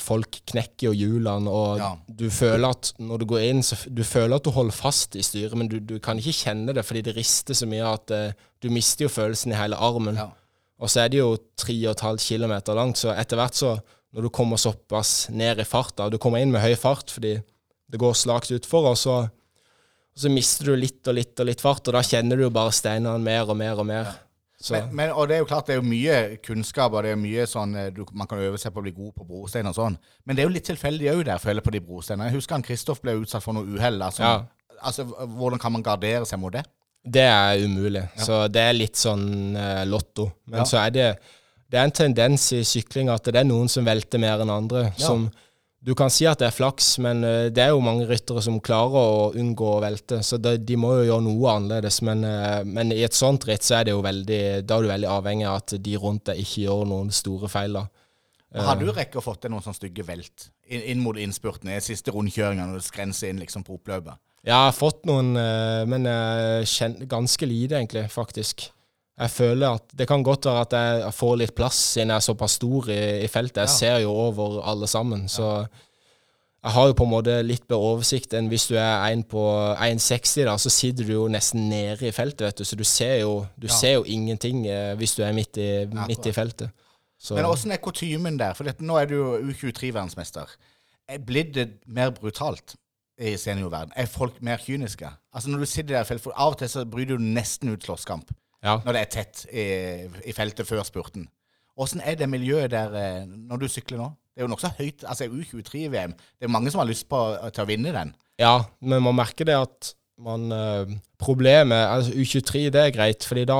folk 0.00 0.40
knekker 0.48 0.88
jo 0.88 0.94
hjulene, 0.96 1.50
og 1.50 1.82
ja. 1.82 1.90
du 2.08 2.28
føler 2.32 2.70
at 2.70 2.92
når 2.98 3.20
du 3.20 3.26
går 3.34 3.44
inn, 3.50 3.62
så 3.62 3.76
du 3.86 4.02
føler 4.06 4.38
at 4.38 4.46
du 4.46 4.50
holder 4.54 4.76
fast 4.76 5.16
i 5.18 5.24
styret, 5.24 5.56
men 5.58 5.68
du, 5.68 5.78
du 5.80 5.98
kan 6.02 6.18
ikke 6.18 6.36
kjenne 6.40 6.74
det 6.76 6.86
fordi 6.86 7.04
det 7.04 7.16
rister 7.18 7.56
så 7.58 7.68
mye 7.68 7.92
at 7.92 8.14
uh, 8.14 8.48
du 8.62 8.70
mister 8.72 9.06
jo 9.06 9.12
følelsen 9.12 9.52
i 9.52 9.58
hele 9.60 9.76
armen. 9.76 10.18
Ja. 10.18 10.30
Og 10.78 10.90
så 10.90 11.04
er 11.04 11.12
det 11.12 11.20
jo 11.20 11.34
3,5 11.60 12.22
km 12.22 12.54
langt, 12.78 13.00
så 13.00 13.12
etter 13.12 13.40
hvert 13.40 13.58
så, 13.58 13.76
når 14.14 14.28
du 14.28 14.32
kommer 14.32 14.60
såpass 14.60 15.28
ned 15.34 15.60
i 15.60 15.66
farta, 15.68 16.08
du 16.08 16.18
kommer 16.22 16.40
inn 16.40 16.54
med 16.54 16.64
høy 16.64 16.78
fart 16.80 17.12
fordi 17.12 17.36
det 17.88 18.00
går 18.00 18.16
slakt 18.16 18.52
utfor, 18.54 18.90
og 18.92 18.96
så, 19.00 19.18
og 19.26 20.22
så 20.22 20.32
mister 20.32 20.70
du 20.70 20.78
litt 20.78 21.08
og 21.08 21.16
litt 21.18 21.40
og 21.40 21.48
litt 21.48 21.64
fart, 21.64 21.88
og 21.88 21.96
da 21.96 22.04
kjenner 22.04 22.38
du 22.38 22.46
jo 22.46 22.54
bare 22.54 22.72
steinene 22.76 23.20
mer 23.20 23.48
og 23.48 23.58
mer 23.60 23.80
og 23.80 23.88
mer. 23.88 24.08
Ja. 24.08 24.16
Men, 24.70 24.88
men, 24.90 25.10
og 25.14 25.28
det 25.30 25.36
er 25.36 25.42
jo 25.44 25.46
klart 25.46 25.68
det 25.68 25.76
er 25.76 25.78
jo 25.78 25.86
mye 25.86 26.14
kunnskap, 26.42 26.90
og 26.90 27.04
det 27.06 27.12
er 27.14 27.20
mye 27.20 27.44
sånn 27.46 27.76
eh, 27.78 27.90
du, 27.94 28.00
man 28.18 28.26
kan 28.26 28.40
øve 28.42 28.58
seg 28.58 28.74
på 28.74 28.82
å 28.82 28.86
bli 28.88 28.92
god 28.96 29.12
på 29.14 29.26
brostein 29.28 29.70
og 29.70 29.76
sånn. 29.76 29.98
Men 30.26 30.34
det 30.34 30.42
er 30.42 30.48
jo 30.48 30.54
litt 30.56 30.66
tilfeldig 30.66 31.12
òg 31.12 31.22
der, 31.28 31.38
føler 31.42 31.60
jeg, 31.60 31.66
på 31.68 31.74
de 31.76 31.82
brosteinene. 31.86 32.26
Jeg 32.32 32.40
husker 32.40 32.58
han 32.58 32.66
Kristoff 32.66 33.02
ble 33.04 33.14
utsatt 33.20 33.44
for 33.44 33.54
noe 33.54 33.68
uhell. 33.78 34.02
Altså, 34.02 34.24
ja. 34.26 34.80
altså, 34.82 35.06
hvordan 35.06 35.62
kan 35.62 35.76
man 35.76 35.86
gardere 35.86 36.26
seg 36.26 36.42
mot 36.42 36.54
det? 36.54 36.64
Det 37.06 37.22
er 37.22 37.62
umulig. 37.62 38.02
Ja. 38.18 38.24
Så 38.26 38.40
det 38.50 38.64
er 38.66 38.74
litt 38.74 38.98
sånn 38.98 39.54
uh, 39.54 39.84
lotto. 39.86 40.26
Men 40.50 40.64
ja. 40.64 40.68
så 40.68 40.82
er 40.82 40.96
det 40.96 41.08
det 41.68 41.76
er 41.76 41.84
en 41.84 41.92
tendens 41.92 42.46
i 42.56 42.62
sykling 42.64 43.10
at 43.12 43.28
det 43.28 43.38
er 43.38 43.46
noen 43.46 43.68
som 43.70 43.86
velter 43.86 44.20
mer 44.20 44.40
enn 44.42 44.52
andre. 44.52 44.88
som 44.98 45.28
du 45.88 45.94
kan 45.96 46.10
si 46.12 46.26
at 46.28 46.40
det 46.42 46.50
er 46.50 46.52
flaks, 46.52 46.98
men 47.00 47.22
uh, 47.24 47.46
det 47.48 47.62
er 47.64 47.70
jo 47.72 47.84
mange 47.84 48.04
ryttere 48.10 48.42
som 48.44 48.58
klarer 48.64 48.98
å 49.00 49.30
unngå 49.40 49.70
å 49.72 49.80
velte, 49.80 50.20
så 50.26 50.36
det, 50.36 50.58
de 50.68 50.76
må 50.76 50.92
jo 50.98 51.06
gjøre 51.06 51.24
noe 51.24 51.54
annerledes. 51.54 52.02
Men, 52.04 52.26
uh, 52.28 52.60
men, 52.68 52.92
i 52.92 53.06
et 53.06 53.16
sånt 53.16 53.46
ritt 53.48 53.64
så 53.64 53.78
er 53.78 53.88
det 53.88 53.94
jo 53.94 54.04
veldig, 54.04 54.42
da 54.68 54.76
er 54.76 54.84
du 54.84 54.92
veldig 54.92 55.10
avhengig 55.14 55.48
av 55.48 55.62
at 55.62 55.76
de 55.86 55.96
rundt 55.96 56.26
deg 56.28 56.42
ikke 56.44 56.66
gjør 56.66 56.84
noen 56.92 57.12
store 57.14 57.48
feil. 57.52 57.80
da. 57.80 57.86
Har 58.68 58.80
du 58.80 58.86
rekket 58.90 59.20
å 59.20 59.24
fått 59.24 59.42
til 59.44 59.52
noen 59.52 59.64
sånne 59.64 59.80
stygge 59.80 60.04
velt 60.08 60.48
inn, 60.68 61.02
mot 61.04 61.16
innspurten 61.20 61.72
i 61.72 61.80
siste 61.84 62.12
rundkjøringa 62.12 62.64
når 62.68 62.80
du 62.80 62.86
skrenser 62.86 63.32
inn 63.32 63.40
liksom 63.40 63.64
på 63.64 63.76
oppløpet? 63.76 64.20
Ja, 64.44 64.54
jeg 64.54 64.70
har 64.70 64.76
fått 64.76 65.02
noen, 65.08 65.34
men 65.90 66.06
ganske 67.10 67.48
lite, 67.48 67.76
egentlig, 67.76 68.06
faktisk. 68.12 68.70
Jeg 69.18 69.30
føler 69.34 69.80
at 69.80 69.98
det 69.98 70.06
kan 70.06 70.22
godt 70.22 70.46
være 70.46 70.62
at 70.62 70.74
jeg 70.78 71.14
får 71.16 71.36
litt 71.40 71.54
plass 71.58 71.78
siden 71.94 72.12
jeg 72.12 72.20
er 72.20 72.26
såpass 72.28 72.54
stor 72.60 72.88
i, 72.94 73.02
i 73.24 73.28
feltet. 73.30 73.64
Jeg 73.64 73.70
ja. 73.70 73.76
ser 73.80 74.02
jo 74.04 74.12
over 74.14 74.60
alle 74.62 74.86
sammen. 74.86 75.26
Så 75.28 75.48
jeg 76.62 76.74
har 76.74 76.86
jo 76.86 76.94
på 76.98 77.06
en 77.06 77.10
måte 77.10 77.34
litt 77.42 77.66
bedre 77.66 77.94
oversikt 77.94 78.36
enn 78.38 78.50
hvis 78.50 78.68
du 78.70 78.76
er 78.78 79.08
en 79.08 79.24
på 79.26 79.42
1,60, 79.74 80.44
da, 80.46 80.54
så 80.58 80.70
sitter 80.70 81.06
du 81.06 81.12
jo 81.16 81.26
nesten 81.30 81.66
nede 81.70 82.06
i 82.06 82.14
feltet, 82.14 82.46
vet 82.46 82.62
du. 82.62 82.66
Så 82.68 82.78
du 82.78 82.86
ser 82.86 83.20
jo, 83.24 83.44
du 83.58 83.66
ja. 83.66 83.74
ser 83.74 83.96
jo 83.98 84.06
ingenting 84.06 84.64
eh, 84.70 84.94
hvis 84.98 85.18
du 85.18 85.24
er 85.26 85.34
midt 85.34 85.58
i, 85.58 85.70
midt 86.06 86.30
i 86.30 86.34
feltet. 86.34 86.74
Så. 87.18 87.34
Men 87.34 87.50
åssen 87.50 87.74
er 87.74 87.82
kutymen 87.82 88.38
der? 88.38 88.54
For 88.54 88.66
dette, 88.70 88.86
nå 88.86 88.98
er 89.00 89.08
du 89.10 89.16
jo 89.16 89.30
U23-verdensmester. 89.50 90.50
Er 91.10 91.22
blitt 91.26 91.56
det 91.56 91.72
mer 91.90 92.12
brutalt 92.14 92.76
i 93.18 93.34
seniorverden? 93.34 93.96
Er 93.98 94.06
folk 94.06 94.38
mer 94.46 94.62
kyniske? 94.62 95.10
Altså 95.34 95.50
Når 95.50 95.64
du 95.64 95.66
sitter 95.66 95.96
der 95.96 96.06
for 96.06 96.30
Av 96.36 96.54
og 96.54 96.60
til 96.60 96.70
så 96.70 96.84
bryr 96.86 97.08
du 97.10 97.18
nesten 97.18 97.74
ut 97.74 97.82
slåsskamp 97.82 98.30
ja. 98.64 98.78
når 98.84 98.94
det 98.96 99.02
er 99.02 99.10
tett 99.12 99.44
i, 99.50 99.66
i 100.28 100.34
feltet 100.36 100.68
før 100.68 100.84
spurten. 100.86 101.28
Åssen 101.78 102.02
er 102.02 102.16
det 102.18 102.26
miljøet 102.30 102.72
der 102.74 102.94
eh, 102.98 103.26
når 103.26 103.62
du 103.62 103.68
sykler 103.70 104.00
nå? 104.00 104.08
Det 104.34 104.42
er 104.42 104.46
jo 104.46 104.52
nokså 104.52 104.70
høyt. 104.78 105.04
altså 105.06 105.26
U23-VM. 105.26 106.14
Det 106.38 106.46
er 106.46 106.54
mange 106.54 106.70
som 106.70 106.82
har 106.82 106.88
lyst 106.90 107.08
på, 107.10 107.18
til 107.54 107.64
å 107.64 107.68
vinne 107.68 107.94
den. 107.94 108.12
Ja, 108.38 108.60
men 108.80 109.02
man 109.02 109.16
merker 109.18 109.46
det 109.46 109.56
at 109.58 109.92
man 110.18 110.52
øh, 110.52 110.90
Problemet 111.18 111.76
altså 111.90 112.12
U23 112.14 112.68
det 112.70 112.80
er 112.82 112.94
greit, 112.94 113.24
fordi 113.26 113.44
da, 113.50 113.58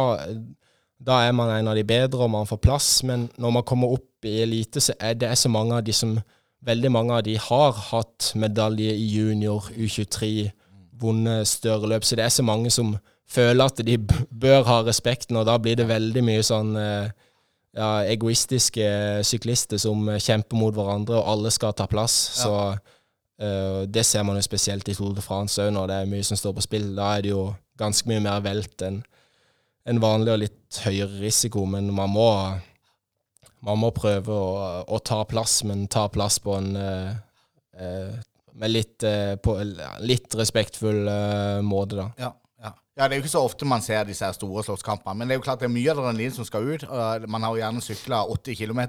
da 1.03 1.17
er 1.27 1.33
man 1.35 1.51
en 1.51 1.71
av 1.71 1.75
de 1.75 1.83
bedre, 1.87 2.23
og 2.23 2.31
man 2.31 2.47
får 2.47 2.61
plass. 2.63 2.91
Men 3.03 3.27
når 3.39 3.57
man 3.57 3.67
kommer 3.67 3.95
opp 3.99 4.27
i 4.27 4.37
elite, 4.45 4.83
så 4.83 4.95
er 5.01 5.19
det 5.19 5.33
så 5.39 5.51
mange 5.51 5.75
av 5.75 5.87
de 5.87 5.95
som 5.95 6.19
Veldig 6.67 6.91
mange 6.91 7.15
av 7.15 7.21
de 7.23 7.37
har 7.39 7.77
hatt 7.93 8.33
medalje 8.35 8.91
i 8.91 9.05
junior, 9.07 9.69
U23, 9.79 10.49
vunnet 10.99 11.47
større 11.47 11.87
løp. 11.87 12.03
Så 12.03 12.17
det 12.19 12.25
er 12.25 12.33
så 12.35 12.43
mange 12.43 12.73
som 12.75 12.97
føler 13.29 13.65
at 13.69 13.81
de 13.85 13.99
bør 14.31 14.65
ha 14.69 14.83
respekten, 14.87 15.37
og 15.37 15.47
da 15.49 15.59
blir 15.61 15.77
det 15.79 15.89
veldig 15.89 16.23
mye 16.25 16.45
sånn 16.47 16.77
eh, 16.81 17.11
ja, 17.77 17.91
egoistiske 18.09 18.87
syklister 19.27 19.81
som 19.81 20.09
kjemper 20.17 20.59
mot 20.59 20.75
hverandre, 20.75 21.19
og 21.19 21.35
alle 21.35 21.53
skal 21.55 21.77
ta 21.77 21.89
plass. 21.91 22.17
Så 22.41 22.55
uh, 22.55 23.83
det 23.87 24.07
ser 24.09 24.25
man 24.27 24.39
jo 24.39 24.47
spesielt 24.47 24.89
i 24.89 24.97
Tour 24.97 25.15
de 25.17 25.25
France 25.25 25.63
òg, 25.63 25.73
når 25.75 25.91
det 25.91 25.99
er 25.99 26.11
mye 26.11 26.27
som 26.27 26.41
står 26.41 26.57
på 26.57 26.65
spill. 26.65 26.89
Da 26.97 27.13
er 27.17 27.27
det 27.27 27.35
jo 27.35 27.45
ganske 27.79 28.11
mye 28.11 28.25
mer 28.25 28.43
velt 28.47 28.83
enn 28.87 29.03
en 29.89 30.03
vanlig 30.03 30.35
og 30.35 30.43
litt 30.43 30.81
høyere 30.85 31.23
risiko, 31.23 31.63
men 31.71 31.87
man 31.97 32.11
må, 32.13 32.27
man 33.65 33.79
må 33.81 33.93
prøve 33.97 34.35
å, 34.35 34.49
å 34.85 34.99
ta 35.01 35.23
plass, 35.29 35.63
men 35.69 35.87
ta 35.89 36.09
plass 36.13 36.41
på 36.45 36.59
en 36.59 36.75
uh, 36.77 37.15
uh, 37.81 38.19
med 38.59 38.73
litt, 38.73 39.05
på 39.39 39.53
litt 40.03 40.35
respektfull 40.35 41.05
måte, 41.63 41.95
da. 41.95 42.07
Ja, 42.19 42.33
ja. 42.59 42.73
ja, 42.99 43.07
det 43.07 43.15
er 43.15 43.19
jo 43.21 43.25
ikke 43.25 43.33
så 43.37 43.45
ofte 43.47 43.67
man 43.69 43.83
ser 43.85 44.07
disse 44.09 44.27
her 44.27 44.35
store 44.37 44.65
slåsskampene. 44.67 45.15
Men 45.19 45.29
det 45.29 45.37
er 45.37 45.41
jo 45.41 45.47
klart 45.47 45.63
det 45.63 45.69
er 45.69 45.75
mye 45.75 45.93
adrenalin 45.93 46.35
som 46.35 46.47
skal 46.47 46.67
ut. 46.67 46.87
Man 47.31 47.45
har 47.47 47.55
jo 47.55 47.61
gjerne 47.63 47.83
sykla 47.85 48.23
80 48.35 48.59
km, 48.59 48.81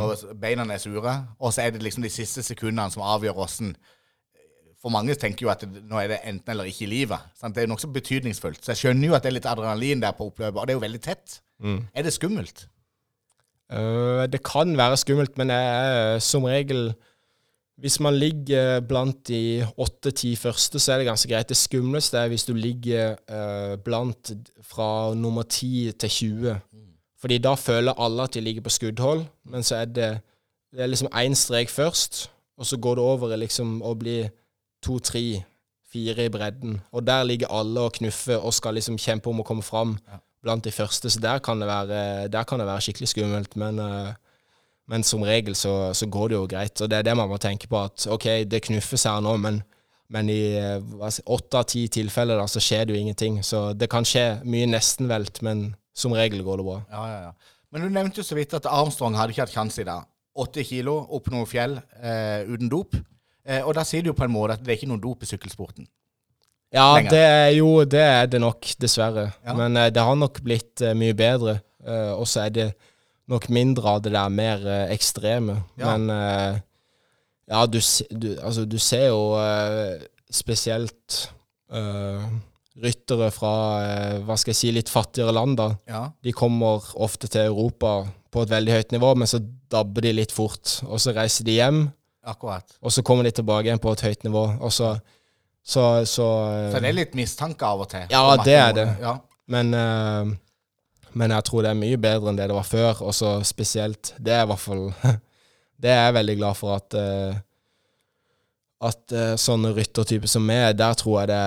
og 0.00 0.36
beina 0.40 0.64
er 0.64 0.80
sure. 0.82 1.16
Og 1.38 1.52
så 1.52 1.66
er 1.66 1.74
det 1.74 1.84
liksom 1.84 2.06
de 2.06 2.12
siste 2.12 2.44
sekundene 2.46 2.88
som 2.92 3.04
avgjør 3.04 3.44
åssen 3.46 3.74
For 4.82 4.90
mange 4.90 5.14
tenker 5.14 5.46
jo 5.46 5.50
at 5.52 5.60
det, 5.62 5.84
nå 5.86 5.94
er 6.00 6.08
det 6.10 6.22
enten 6.26 6.50
eller 6.50 6.66
ikke 6.66 6.88
i 6.88 6.90
livet. 6.90 7.30
Sant? 7.38 7.54
Det 7.54 7.62
er 7.62 7.68
jo 7.68 7.74
nokså 7.76 7.92
betydningsfullt. 7.94 8.64
Så 8.64 8.72
jeg 8.72 8.80
skjønner 8.80 9.12
jo 9.12 9.14
at 9.14 9.22
det 9.22 9.30
er 9.30 9.36
litt 9.36 9.46
adrenalin 9.46 10.02
der 10.02 10.16
på 10.16 10.26
oppløpet, 10.32 10.58
og 10.58 10.66
det 10.66 10.74
er 10.74 10.80
jo 10.80 10.82
veldig 10.82 11.02
tett. 11.04 11.36
Er 11.94 12.02
det 12.02 12.12
skummelt? 12.16 12.64
Uh, 13.72 14.26
det 14.28 14.42
kan 14.44 14.74
være 14.76 14.98
skummelt, 15.00 15.38
men 15.38 15.52
jeg 15.54 15.68
er 16.16 16.18
som 16.24 16.44
regel 16.44 16.90
Hvis 17.80 18.00
man 18.00 18.14
ligger 18.14 18.80
blant 18.84 19.28
de 19.28 19.66
åtte-ti 19.80 20.34
første, 20.36 20.78
så 20.78 20.92
er 20.92 21.00
det 21.00 21.08
ganske 21.08 21.28
greit. 21.30 21.48
Det 21.48 21.56
skumleste 21.56 22.18
er 22.18 22.28
hvis 22.28 22.44
du 22.44 22.52
ligger 22.54 23.16
eh, 23.16 23.76
blant 23.80 24.32
fra 24.62 25.14
nummer 25.14 25.42
10 25.42 25.92
til 25.98 26.10
20. 26.10 26.58
Fordi 27.22 27.38
da 27.38 27.54
føler 27.54 27.98
alle 27.98 28.26
at 28.26 28.34
de 28.34 28.40
ligger 28.40 28.62
på 28.62 28.74
skuddhold, 28.74 29.24
men 29.44 29.62
så 29.62 29.76
er 29.82 29.84
det, 29.84 30.10
det 30.74 30.82
er 30.82 30.90
liksom 30.90 31.08
én 31.14 31.34
strek 31.38 31.70
først, 31.70 32.30
og 32.58 32.66
så 32.66 32.76
går 32.76 32.98
det 32.98 33.04
over 33.04 33.32
i 33.32 33.38
liksom 33.44 33.80
å 33.82 33.94
bli 33.94 34.18
to, 34.82 34.98
tre, 34.98 35.42
fire 35.92 36.26
i 36.26 36.32
bredden. 36.32 36.80
Og 36.92 37.06
der 37.06 37.24
ligger 37.24 37.52
alle 37.52 37.80
og 37.80 37.94
knuffer 37.98 38.42
og 38.42 38.54
skal 38.54 38.74
liksom 38.74 38.98
kjempe 38.98 39.30
om 39.30 39.40
å 39.40 39.46
komme 39.46 39.62
fram 39.62 39.96
blant 40.42 40.64
de 40.64 40.72
første. 40.74 41.10
Så 41.10 41.20
der 41.22 41.38
kan 41.38 41.60
det 41.60 41.68
være, 41.70 42.28
der 42.28 42.44
kan 42.48 42.58
det 42.58 42.66
være 42.66 42.84
skikkelig 42.88 43.08
skummelt. 43.12 43.56
Men, 43.56 43.78
eh, 43.78 44.14
men 44.90 45.04
som 45.06 45.22
regel 45.24 45.54
så, 45.58 45.92
så 45.94 46.08
går 46.10 46.32
det 46.32 46.36
jo 46.36 46.48
greit. 46.50 46.80
Og 46.80 46.90
det 46.90 46.98
er 46.98 47.06
det 47.06 47.16
man 47.18 47.30
må 47.30 47.38
tenke 47.42 47.68
på, 47.70 47.84
at 47.86 48.06
OK, 48.10 48.26
det 48.50 48.64
knuffes 48.66 49.06
her 49.08 49.22
nå, 49.24 49.36
men, 49.42 49.60
men 50.12 50.30
i 50.32 50.40
eh, 50.58 51.20
åtte 51.26 51.60
av 51.60 51.68
ti 51.70 51.86
tilfeller 51.92 52.40
da, 52.40 52.48
så 52.50 52.62
skjer 52.62 52.88
det 52.88 52.96
jo 52.96 53.02
ingenting. 53.02 53.40
Så 53.46 53.70
det 53.78 53.90
kan 53.92 54.06
skje 54.08 54.42
mye 54.44 54.68
nestenvelt, 54.70 55.42
men 55.46 55.70
som 55.94 56.14
regel 56.16 56.42
går 56.44 56.60
det 56.60 56.68
bra. 56.68 56.80
Ja, 56.90 57.06
ja, 57.12 57.20
ja. 57.28 57.58
Men 57.72 57.86
du 57.86 57.92
nevnte 57.92 58.20
jo 58.20 58.26
så 58.26 58.36
vidt 58.36 58.52
at 58.56 58.68
Armstrong 58.68 59.16
hadde 59.16 59.32
ikke 59.32 59.46
hatt 59.46 59.54
sjanse 59.54 59.80
i 59.80 59.88
dag. 59.88 60.04
80 60.42 60.64
kilo 60.68 60.98
opp 61.12 61.28
noen 61.32 61.48
fjell 61.48 61.78
eh, 62.00 62.44
uten 62.48 62.68
dop. 62.72 62.96
Eh, 63.44 63.60
og 63.64 63.74
da 63.76 63.84
sier 63.86 64.04
du 64.04 64.12
jo 64.12 64.16
på 64.16 64.26
en 64.26 64.32
måte 64.32 64.56
at 64.56 64.64
det 64.64 64.74
er 64.74 64.80
ikke 64.80 64.90
noen 64.92 65.02
dop 65.02 65.24
i 65.24 65.28
sykkelsporten. 65.28 65.88
Ja, 66.72 66.94
lenger. 66.96 67.12
det 67.12 67.20
er 67.20 67.50
jo 67.58 67.68
det 67.84 68.00
er 68.00 68.30
det 68.32 68.40
nok, 68.40 68.68
dessverre. 68.80 69.28
Ja. 69.44 69.56
Men 69.56 69.76
eh, 69.76 69.90
det 69.92 70.04
har 70.04 70.16
nok 70.16 70.40
blitt 70.44 70.84
eh, 70.84 70.96
mye 70.96 71.16
bedre. 71.16 71.58
Eh, 71.84 72.12
og 72.16 72.24
så 72.28 72.46
er 72.46 72.54
det 72.54 72.68
nok 73.30 73.48
mindre 73.54 73.88
av 73.96 74.02
det 74.04 74.12
der 74.14 74.32
mer 74.32 74.64
eh, 74.66 74.92
ekstreme. 74.94 75.60
Ja. 75.80 75.92
Men 75.92 76.10
eh, 76.10 76.60
ja, 77.52 77.66
du, 77.66 77.78
du, 78.10 78.28
altså, 78.40 78.64
du 78.66 78.78
ser 78.82 79.08
jo 79.10 79.22
eh, 79.40 80.02
spesielt 80.32 81.28
ryttere 82.82 83.30
fra 83.32 83.50
hva 84.26 84.34
skal 84.36 84.52
jeg 84.52 84.58
si, 84.58 84.72
litt 84.76 84.90
fattigere 84.92 85.32
land. 85.32 85.56
da. 85.56 85.68
Ja. 85.88 86.02
De 86.24 86.34
kommer 86.36 86.84
ofte 87.00 87.30
til 87.32 87.46
Europa 87.46 88.02
på 88.32 88.44
et 88.44 88.52
veldig 88.52 88.74
høyt 88.76 88.92
nivå, 88.92 89.14
men 89.16 89.28
så 89.30 89.40
dabber 89.72 90.04
de 90.04 90.12
litt 90.18 90.32
fort. 90.36 90.78
Og 90.84 91.00
så 91.00 91.14
reiser 91.16 91.46
de 91.48 91.56
hjem, 91.56 91.82
Akkurat. 92.28 92.76
og 92.80 92.92
så 92.92 93.04
kommer 93.04 93.24
de 93.24 93.32
tilbake 93.38 93.68
igjen 93.70 93.80
på 93.80 93.92
et 93.96 94.04
høyt 94.04 94.24
nivå. 94.28 94.44
Og 94.60 94.72
så, 94.72 94.92
så, 95.64 96.04
så, 96.08 96.28
Så 96.72 96.80
det 96.84 96.92
er 96.92 96.98
litt 97.00 97.16
mistanke 97.16 97.64
av 97.64 97.84
og 97.86 97.90
til. 97.92 98.04
Ja, 98.12 98.24
det 98.44 98.56
er 98.58 98.76
det. 98.76 98.88
Ja. 99.00 99.16
Men, 99.52 99.72
eh, 99.76 100.36
men 101.18 101.34
jeg 101.34 101.44
tror 101.48 101.64
det 101.64 101.72
er 101.72 101.78
mye 101.78 102.00
bedre 102.00 102.32
enn 102.32 102.40
det 102.40 102.48
det 102.50 102.56
var 102.56 102.68
før, 102.68 103.02
og 103.06 103.14
så 103.14 103.38
spesielt 103.44 104.14
Det 104.18 104.32
er 104.32 104.44
i 104.46 104.50
hvert 104.50 104.62
fall 104.62 104.84
Det 105.82 105.90
er 105.90 106.04
jeg 106.06 106.18
veldig 106.20 106.36
glad 106.38 106.58
for 106.58 106.76
at 106.76 106.94
eh, 106.98 107.40
at 108.82 109.14
eh, 109.14 109.34
sånne 109.38 109.70
ryttertyper 109.76 110.30
som 110.30 110.44
meg, 110.46 110.74
der 110.78 110.96
tror 110.98 111.20
jeg 111.20 111.30
det 111.30 111.38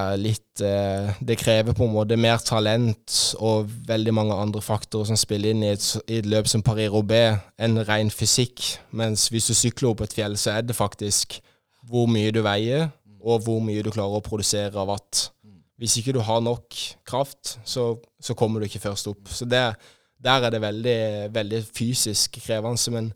er 0.00 0.20
litt 0.20 0.62
eh, 0.64 1.10
Det 1.20 1.36
krever 1.40 1.76
på 1.76 1.84
en 1.84 1.92
måte 1.92 2.16
mer 2.16 2.40
talent 2.44 3.16
og 3.44 3.68
veldig 3.88 4.14
mange 4.16 4.36
andre 4.36 4.62
faktorer 4.64 5.10
som 5.10 5.20
spiller 5.20 5.52
inn 5.52 5.66
i 5.66 5.72
et, 5.74 5.84
i 6.08 6.20
et 6.22 6.28
løp 6.28 6.48
som 6.48 6.64
Paris-Roubais 6.64 7.42
enn 7.60 7.82
ren 7.88 8.12
fysikk. 8.12 8.64
Mens 8.96 9.28
hvis 9.32 9.50
du 9.50 9.56
sykler 9.56 9.92
opp 9.92 10.06
et 10.06 10.16
fjell, 10.16 10.38
så 10.40 10.56
er 10.56 10.64
det 10.64 10.78
faktisk 10.78 11.40
hvor 11.88 12.08
mye 12.10 12.32
du 12.32 12.40
veier, 12.44 12.88
og 13.20 13.44
hvor 13.44 13.60
mye 13.64 13.84
du 13.84 13.92
klarer 13.92 14.18
å 14.18 14.24
produsere 14.24 14.76
av 14.76 14.88
watt. 14.88 15.28
Hvis 15.78 15.96
ikke 16.00 16.16
du 16.16 16.20
har 16.26 16.40
nok 16.42 16.74
kraft, 17.06 17.56
så, 17.64 17.92
så 18.20 18.34
kommer 18.34 18.60
du 18.60 18.66
ikke 18.66 18.82
først 18.82 19.06
opp. 19.12 19.30
Så 19.30 19.46
det, 19.46 19.62
der 20.24 20.46
er 20.46 20.50
det 20.50 20.60
veldig, 20.64 20.98
veldig 21.34 21.60
fysisk 21.70 22.40
krevende. 22.42 22.90
Men, 22.94 23.12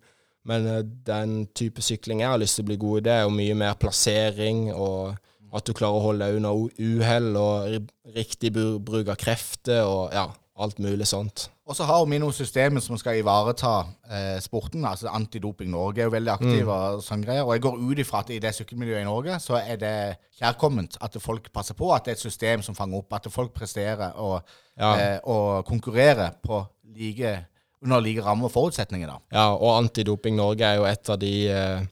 men 0.47 0.69
eh, 0.71 0.85
den 1.07 1.35
type 1.59 1.83
sykling 1.83 2.23
jeg 2.23 2.31
har 2.31 2.39
lyst 2.39 2.61
til 2.61 2.67
å 2.67 2.71
bli 2.71 2.79
god 2.85 3.01
i, 3.01 3.05
det 3.09 3.17
er 3.17 3.25
jo 3.27 3.35
mye 3.35 3.57
mer 3.59 3.75
plassering, 3.83 4.69
og 4.75 5.17
at 5.53 5.67
du 5.67 5.75
klarer 5.77 5.99
å 5.99 6.07
holde 6.07 6.29
deg 6.29 6.39
unna 6.39 6.55
uhell, 6.55 7.33
og 7.37 8.15
riktig 8.15 8.55
bru- 8.55 8.79
bruk 8.81 9.11
av 9.13 9.19
krefter, 9.21 9.83
og 9.85 10.15
ja, 10.15 10.29
alt 10.63 10.79
mulig 10.83 11.07
sånt. 11.11 11.49
Og 11.69 11.77
så 11.79 11.85
har 11.89 12.03
vi 12.07 12.19
noen 12.19 12.35
systemer 12.35 12.83
som 12.85 12.99
skal 13.01 13.19
ivareta 13.21 13.73
eh, 14.11 14.39
sporten. 14.45 14.85
altså 14.85 15.09
Antidoping 15.13 15.71
Norge 15.71 16.01
er 16.03 16.09
jo 16.09 16.15
veldig 16.15 16.33
aktiv 16.33 16.69
og 16.69 17.03
sånne 17.05 17.25
greier. 17.27 17.45
Og 17.47 17.55
jeg 17.55 17.63
går 17.67 17.79
ut 17.83 18.03
ifra 18.03 18.21
at 18.25 18.31
i 18.35 18.39
det 18.43 18.55
sykkelmiljøet 18.57 19.03
i 19.05 19.09
Norge 19.09 19.39
så 19.41 19.61
er 19.61 19.77
det 19.81 19.95
kjærkomment 20.41 20.99
at 21.01 21.17
folk 21.23 21.49
passer 21.55 21.75
på 21.79 21.93
at 21.95 22.05
det 22.05 22.15
er 22.15 22.19
et 22.21 22.25
system 22.27 22.63
som 22.67 22.75
fanger 22.79 22.99
opp, 23.03 23.13
at 23.19 23.31
folk 23.33 23.55
presterer 23.55 24.13
og, 24.17 24.43
Ja. 24.79 24.93
eh, 24.99 25.19
og 25.25 25.65
konkurrerer 25.69 26.33
på 26.43 26.65
like, 26.97 27.37
under 27.85 28.01
like 28.01 28.23
rammer 28.25 28.47
og 28.49 28.53
forutsetninger. 28.53 29.07
da. 29.09 29.19
Ja, 29.33 29.49
og 29.55 29.77
Antidoping 29.85 30.37
Norge 30.37 30.65
er 30.65 30.77
jo 30.81 30.85
et 30.85 31.09
av 31.11 31.19
de 31.19 31.35
eh, 31.49 31.83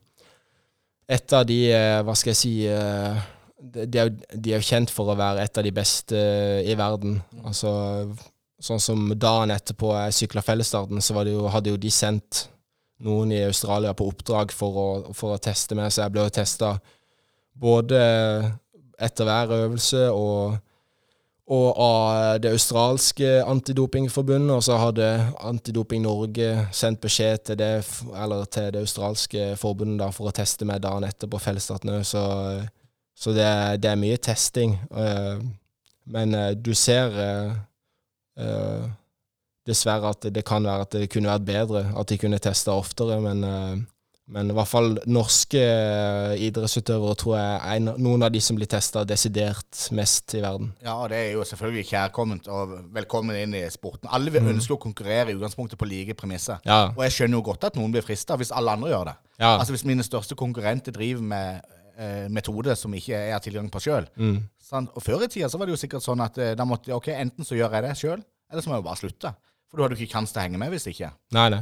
Et 1.10 1.32
av 1.32 1.44
de 1.46 1.72
eh, 1.74 2.02
Hva 2.06 2.14
skal 2.14 2.30
jeg 2.30 2.36
si 2.38 2.52
eh, 2.70 3.16
de, 3.60 3.98
er, 3.98 4.06
jo- 4.08 4.38
de 4.40 4.52
er 4.54 4.60
jo 4.60 4.64
kjent 4.68 4.90
for 4.94 5.10
å 5.12 5.16
være 5.18 5.42
et 5.42 5.58
av 5.58 5.64
de 5.66 5.70
beste 5.74 6.16
i 6.64 6.72
verden. 6.78 7.18
Altså 7.44 7.68
Sånn 8.60 8.80
som 8.82 9.06
dagen 9.16 9.52
etterpå 9.54 9.94
jeg 9.96 10.16
sykla 10.18 10.42
fellesstarten, 10.44 11.00
så 11.00 11.22
jo, 11.24 11.46
hadde 11.48 11.72
jo 11.72 11.80
de 11.80 11.92
sendt 11.92 12.46
noen 13.00 13.32
i 13.32 13.44
Australia 13.46 13.94
på 13.96 14.10
oppdrag 14.10 14.52
for 14.52 14.76
å, 14.76 14.88
for 15.16 15.32
å 15.32 15.40
teste 15.40 15.76
meg, 15.78 15.88
så 15.88 16.04
jeg 16.04 16.12
ble 16.12 16.26
jo 16.26 16.34
testa 16.36 16.74
både 17.60 18.00
etter 19.00 19.24
hver 19.28 19.54
øvelse 19.62 20.10
og 20.12 20.58
og 21.50 21.78
av 21.82 22.36
det 22.38 22.52
australske 22.54 23.40
antidopingforbundet, 23.42 24.52
og 24.54 24.62
så 24.62 24.76
hadde 24.78 25.06
Antidoping 25.42 26.04
Norge 26.04 26.50
sendt 26.70 27.00
beskjed 27.02 27.42
til 27.48 27.58
det, 27.58 27.72
til 28.54 28.68
det 28.70 28.84
australske 28.84 29.48
forbundet 29.58 29.98
da, 29.98 30.12
for 30.14 30.30
å 30.30 30.34
teste 30.36 30.68
meg 30.68 30.84
dagen 30.84 31.08
etter 31.08 31.26
på 31.26 31.40
fellesstarten 31.42 31.90
òg, 31.96 32.04
så, 32.06 32.22
så 33.18 33.34
det, 33.34 33.48
det 33.82 33.90
er 33.90 33.98
mye 33.98 34.20
testing. 34.22 34.76
eh, 34.94 35.42
Men 36.06 36.38
eh, 36.38 36.54
du 36.54 36.70
ser 36.74 37.18
eh, 37.18 37.58
dessverre 39.68 40.10
at 40.14 40.28
det, 40.32 40.44
kan 40.46 40.64
være 40.64 40.86
at 40.86 40.94
det 40.96 41.10
kunne 41.12 41.30
vært 41.30 41.48
bedre, 41.48 41.82
at 41.96 42.08
de 42.08 42.18
kunne 42.20 42.40
testa 42.42 42.72
oftere, 42.72 43.20
men 43.24 43.44
eh, 43.46 43.80
men 44.30 44.50
i 44.52 44.54
hvert 44.54 44.70
fall 44.70 44.92
norske 45.10 45.58
eh, 45.58 46.42
idrettsutøvere 46.46 47.16
tror 47.18 47.34
jeg 47.34 47.54
er 47.72 47.80
noen 47.88 48.22
av 48.22 48.30
de 48.30 48.42
som 48.44 48.54
blir 48.58 48.68
testa 48.70 49.02
desidert 49.08 49.88
mest 49.96 50.36
i 50.38 50.42
verden. 50.44 50.70
Ja, 50.84 50.94
og 51.02 51.10
det 51.10 51.18
er 51.18 51.32
jo 51.34 51.46
selvfølgelig 51.48 51.88
kjærkomment 51.88 52.46
og 52.46 52.76
velkommen 52.94 53.34
inn 53.40 53.56
i 53.58 53.64
sporten. 53.74 54.06
Alle 54.14 54.30
vil 54.30 54.46
ønske 54.52 54.76
å 54.76 54.80
konkurrere 54.82 55.32
i 55.32 55.38
utgangspunktet 55.38 55.80
på 55.80 55.88
like 55.90 56.14
premisser. 56.18 56.62
Ja. 56.68 56.92
Og 56.94 57.02
jeg 57.08 57.16
skjønner 57.16 57.40
jo 57.40 57.48
godt 57.50 57.66
at 57.72 57.80
noen 57.80 57.96
blir 57.96 58.06
frista 58.06 58.38
hvis 58.38 58.54
alle 58.54 58.76
andre 58.78 58.92
gjør 58.92 59.10
det. 59.10 59.16
Ja. 59.40 59.56
Altså 59.56 59.74
Hvis 59.74 59.86
mine 59.88 60.06
største 60.06 60.38
konkurrenter 60.38 60.94
driver 60.94 61.26
med 61.32 61.58
eh, 61.58 61.79
metode 62.32 62.74
som 62.78 62.94
ikke 62.96 63.12
jeg 63.12 63.32
har 63.34 63.42
tilgang 63.44 63.68
på 63.72 63.82
sjøl. 63.82 64.06
Mm. 64.16 64.38
Og 64.78 65.02
før 65.02 65.24
i 65.24 65.30
tida 65.30 65.48
så 65.50 65.58
var 65.58 65.66
det 65.66 65.74
jo 65.74 65.80
sikkert 65.82 66.04
sånn 66.04 66.22
at 66.22 66.38
eh, 66.38 66.54
da 66.58 66.66
måtte 66.68 66.94
ok, 66.94 67.10
enten 67.16 67.46
så 67.46 67.58
gjør 67.58 67.74
jeg 67.76 67.86
det 67.86 67.96
sjøl, 67.98 68.22
eller 68.50 68.62
så 68.62 68.70
må 68.70 68.76
jeg 68.76 68.84
jo 68.84 68.88
bare 68.88 69.00
slutte. 69.00 69.32
For 69.70 69.78
du 69.78 69.84
hadde 69.84 69.96
jo 69.96 70.04
ikke 70.04 70.14
kans 70.14 70.32
til 70.32 70.42
å 70.42 70.44
henge 70.44 70.60
med 70.62 70.72
hvis 70.74 70.88
ikke. 70.90 71.10
Nei, 71.36 71.48
nei. 71.54 71.60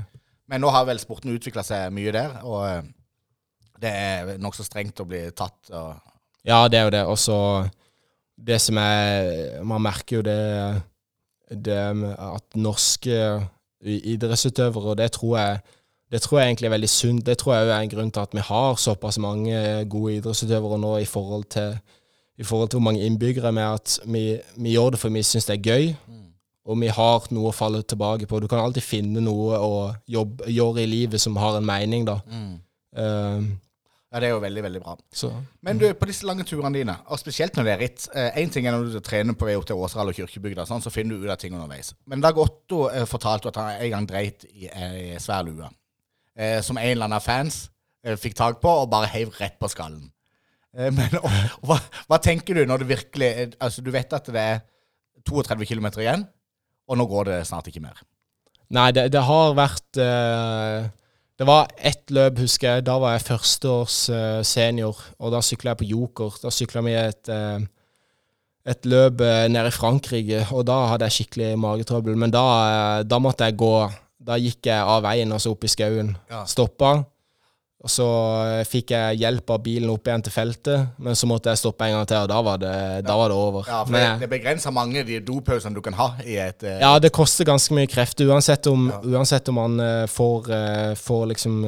Men 0.48 0.64
nå 0.64 0.72
har 0.72 0.86
vel 0.88 1.00
sporten 1.00 1.32
utvikla 1.34 1.64
seg 1.66 1.92
mye 1.94 2.12
der, 2.14 2.38
og 2.44 2.60
eh, 2.68 2.92
det 3.78 3.92
er 3.94 4.30
nokså 4.42 4.66
strengt 4.66 5.00
å 5.00 5.08
bli 5.08 5.26
tatt. 5.36 5.58
Og, 5.76 6.14
Ja, 6.48 6.64
det 6.68 6.80
er 6.80 6.88
jo 6.88 6.94
det. 6.94 7.04
Og 7.06 7.18
så 7.20 7.38
Det 8.38 8.60
som 8.62 8.78
er 8.78 9.62
Man 9.66 9.82
merker 9.82 10.16
jo 10.16 10.22
det, 10.22 10.82
det 11.50 11.96
med 11.96 12.14
at 12.14 12.56
norske 12.56 13.18
idrettsutøvere, 13.82 14.92
og 14.92 14.96
det 14.98 15.12
tror 15.14 15.38
jeg 15.38 15.60
det 16.12 16.22
tror 16.24 16.38
jeg 16.40 16.48
egentlig 16.48 16.66
er 16.66 16.74
veldig 16.76 16.88
sunt. 16.88 17.26
Det 17.26 17.36
tror 17.38 17.54
jeg 17.54 17.68
er 17.68 17.80
en 17.84 17.90
grunn 17.92 18.10
til 18.10 18.24
at 18.24 18.34
vi 18.34 18.44
har 18.44 18.78
såpass 18.80 19.18
mange 19.20 19.84
gode 19.92 20.14
idrettsutøvere 20.16 20.78
nå 20.80 20.96
i 21.02 21.08
forhold 21.08 21.44
til, 21.52 21.76
i 22.38 22.46
forhold 22.48 22.68
til 22.68 22.78
hvor 22.80 22.86
mange 22.88 23.04
innbyggere 23.04 23.52
vi 23.52 23.60
er, 23.60 23.74
at 23.74 23.98
vi, 24.06 24.22
vi 24.56 24.72
gjør 24.72 24.94
det 24.94 25.02
fordi 25.02 25.18
vi 25.18 25.26
syns 25.28 25.48
det 25.50 25.58
er 25.58 25.68
gøy. 25.68 25.94
Og 26.68 26.76
vi 26.80 26.88
har 26.92 27.28
noe 27.32 27.48
å 27.48 27.56
falle 27.56 27.80
tilbake 27.82 28.26
på. 28.28 28.40
Du 28.40 28.48
kan 28.48 28.60
alltid 28.60 28.84
finne 28.84 29.22
noe 29.24 29.56
å 29.56 29.72
jobbe, 30.08 30.50
gjøre 30.52 30.82
i 30.84 30.90
livet 30.90 31.20
som 31.20 31.36
har 31.40 31.56
en 31.56 31.66
mening, 31.66 32.04
da. 32.08 32.20
mm. 32.26 32.52
Um, 32.98 33.48
Ja, 34.08 34.20
Det 34.20 34.26
er 34.26 34.30
jo 34.32 34.40
veldig, 34.40 34.62
veldig 34.64 34.80
bra. 34.80 34.94
Så 35.12 35.28
Men 35.60 35.78
du, 35.78 35.84
på 35.94 36.06
disse 36.08 36.24
lange 36.24 36.44
turene 36.48 36.72
dine, 36.78 36.94
og 37.06 37.18
spesielt 37.20 37.56
når 37.56 37.64
det 37.64 37.72
er 37.72 37.82
ritt 37.82 38.06
Én 38.40 38.52
ting 38.52 38.66
er 38.66 38.72
når 38.72 38.94
du 38.94 39.00
trener 39.04 39.36
på 39.36 39.44
vei 39.44 39.56
opp 39.58 39.66
til 39.68 39.76
Åseral 39.76 40.08
og 40.08 40.16
Kirkebygda, 40.16 40.64
sånn, 40.64 40.80
så 40.80 40.92
finner 40.92 41.16
du 41.16 41.26
ut 41.26 41.32
av 41.32 41.36
ting 41.36 41.52
underveis. 41.52 41.92
Men 42.08 42.24
Dag 42.24 42.38
Otto 42.40 42.86
eh, 42.88 43.04
fortalte 43.04 43.52
at 43.52 43.60
han 43.60 43.74
en 43.76 43.90
gang 43.92 44.08
dreit 44.08 44.46
i 44.48 44.70
ei 44.72 45.18
svær 45.20 45.44
lue. 45.44 45.68
Eh, 46.38 46.60
som 46.62 46.78
en 46.78 46.86
eller 46.86 47.08
annen 47.08 47.22
fans 47.22 47.64
eh, 48.06 48.14
fikk 48.14 48.36
tak 48.38 48.60
på 48.62 48.70
og 48.84 48.90
bare 48.92 49.10
heiv 49.10 49.32
rett 49.40 49.56
på 49.58 49.70
skallen. 49.72 50.06
Eh, 50.76 50.90
men 50.94 51.16
og, 51.18 51.26
og, 51.26 51.64
hva, 51.70 51.78
hva 52.10 52.20
tenker 52.22 52.60
du 52.60 52.68
når 52.68 52.84
du 52.84 52.92
virkelig 52.92 53.30
eh, 53.32 53.48
Altså, 53.58 53.82
du 53.82 53.90
vet 53.94 54.12
at 54.14 54.30
det 54.30 54.44
er 54.44 54.60
32 55.26 55.66
km 55.66 55.90
igjen, 55.98 56.22
og 56.88 56.96
nå 56.96 57.08
går 57.10 57.32
det 57.32 57.40
snart 57.48 57.66
ikke 57.68 57.82
mer. 57.84 57.98
Nei, 58.72 58.90
det, 58.94 59.08
det 59.12 59.24
har 59.26 59.56
vært 59.56 59.98
eh, 60.00 60.86
Det 61.38 61.46
var 61.48 61.72
ett 61.76 62.10
løp, 62.14 62.38
husker 62.44 62.76
jeg. 62.78 62.86
Da 62.86 62.96
var 63.02 63.16
jeg 63.16 63.26
førsteårs 63.26 63.98
eh, 64.14 64.40
senior, 64.46 65.02
og 65.18 65.34
da 65.34 65.42
sykla 65.44 65.74
jeg 65.74 65.82
på 65.82 65.90
Joker. 65.90 66.38
Da 66.42 66.54
sykla 66.54 66.84
vi 66.86 66.94
et, 66.98 67.30
et 68.68 68.88
løp 68.88 69.22
nede 69.50 69.70
i 69.70 69.74
Frankrike, 69.74 70.46
og 70.52 70.66
da 70.70 70.80
hadde 70.92 71.08
jeg 71.08 71.18
skikkelig 71.18 71.52
magetrøbbel. 71.62 72.18
Men 72.18 72.34
da, 72.34 72.44
da 73.06 73.20
måtte 73.22 73.48
jeg 73.48 73.58
gå. 73.60 73.74
Da 74.18 74.38
gikk 74.40 74.66
jeg 74.66 74.82
av 74.82 75.04
veien 75.06 75.30
og 75.32 75.40
så 75.42 75.54
opp 75.54 75.64
i 75.64 75.70
skauen. 75.70 76.16
Ja. 76.30 76.42
Stoppa. 76.48 76.98
Og 77.78 77.90
så 77.94 78.04
eh, 78.42 78.64
fikk 78.66 78.90
jeg 78.90 79.20
hjelp 79.20 79.52
av 79.54 79.60
bilen 79.62 79.90
opp 79.92 80.08
igjen 80.08 80.24
til 80.26 80.34
feltet, 80.34 80.96
men 80.98 81.14
så 81.14 81.28
måtte 81.30 81.52
jeg 81.52 81.60
stoppe 81.60 81.86
en 81.86 81.94
gang 81.94 82.08
til, 82.10 82.24
og 82.24 82.32
da 82.32 82.38
var 82.42 82.58
det, 82.58 82.72
da 83.06 83.14
var 83.20 83.30
det 83.30 83.36
over. 83.38 83.68
Ja, 83.70 83.84
for 83.84 83.94
Men 83.94 84.02
det, 84.02 84.24
det 84.24 84.30
begrenser 84.32 84.74
mange 84.74 85.04
de 85.06 85.20
dopausene 85.22 85.78
du 85.78 85.82
kan 85.84 85.94
ha 85.94 86.08
i 86.24 86.40
et 86.42 86.66
uh, 86.66 86.72
ja, 86.82 86.90
det 86.98 87.12
koster 87.14 87.46
ganske 87.46 87.76
mye 87.78 87.86
kreft, 87.86 88.18
uansett 88.26 88.66
om, 88.66 88.88
uansett 89.06 89.52
om 89.52 89.60
man 89.60 89.78
uh, 89.78 90.08
får, 90.10 90.50
uh, 90.50 90.98
får 90.98 91.24
liksom 91.36 91.60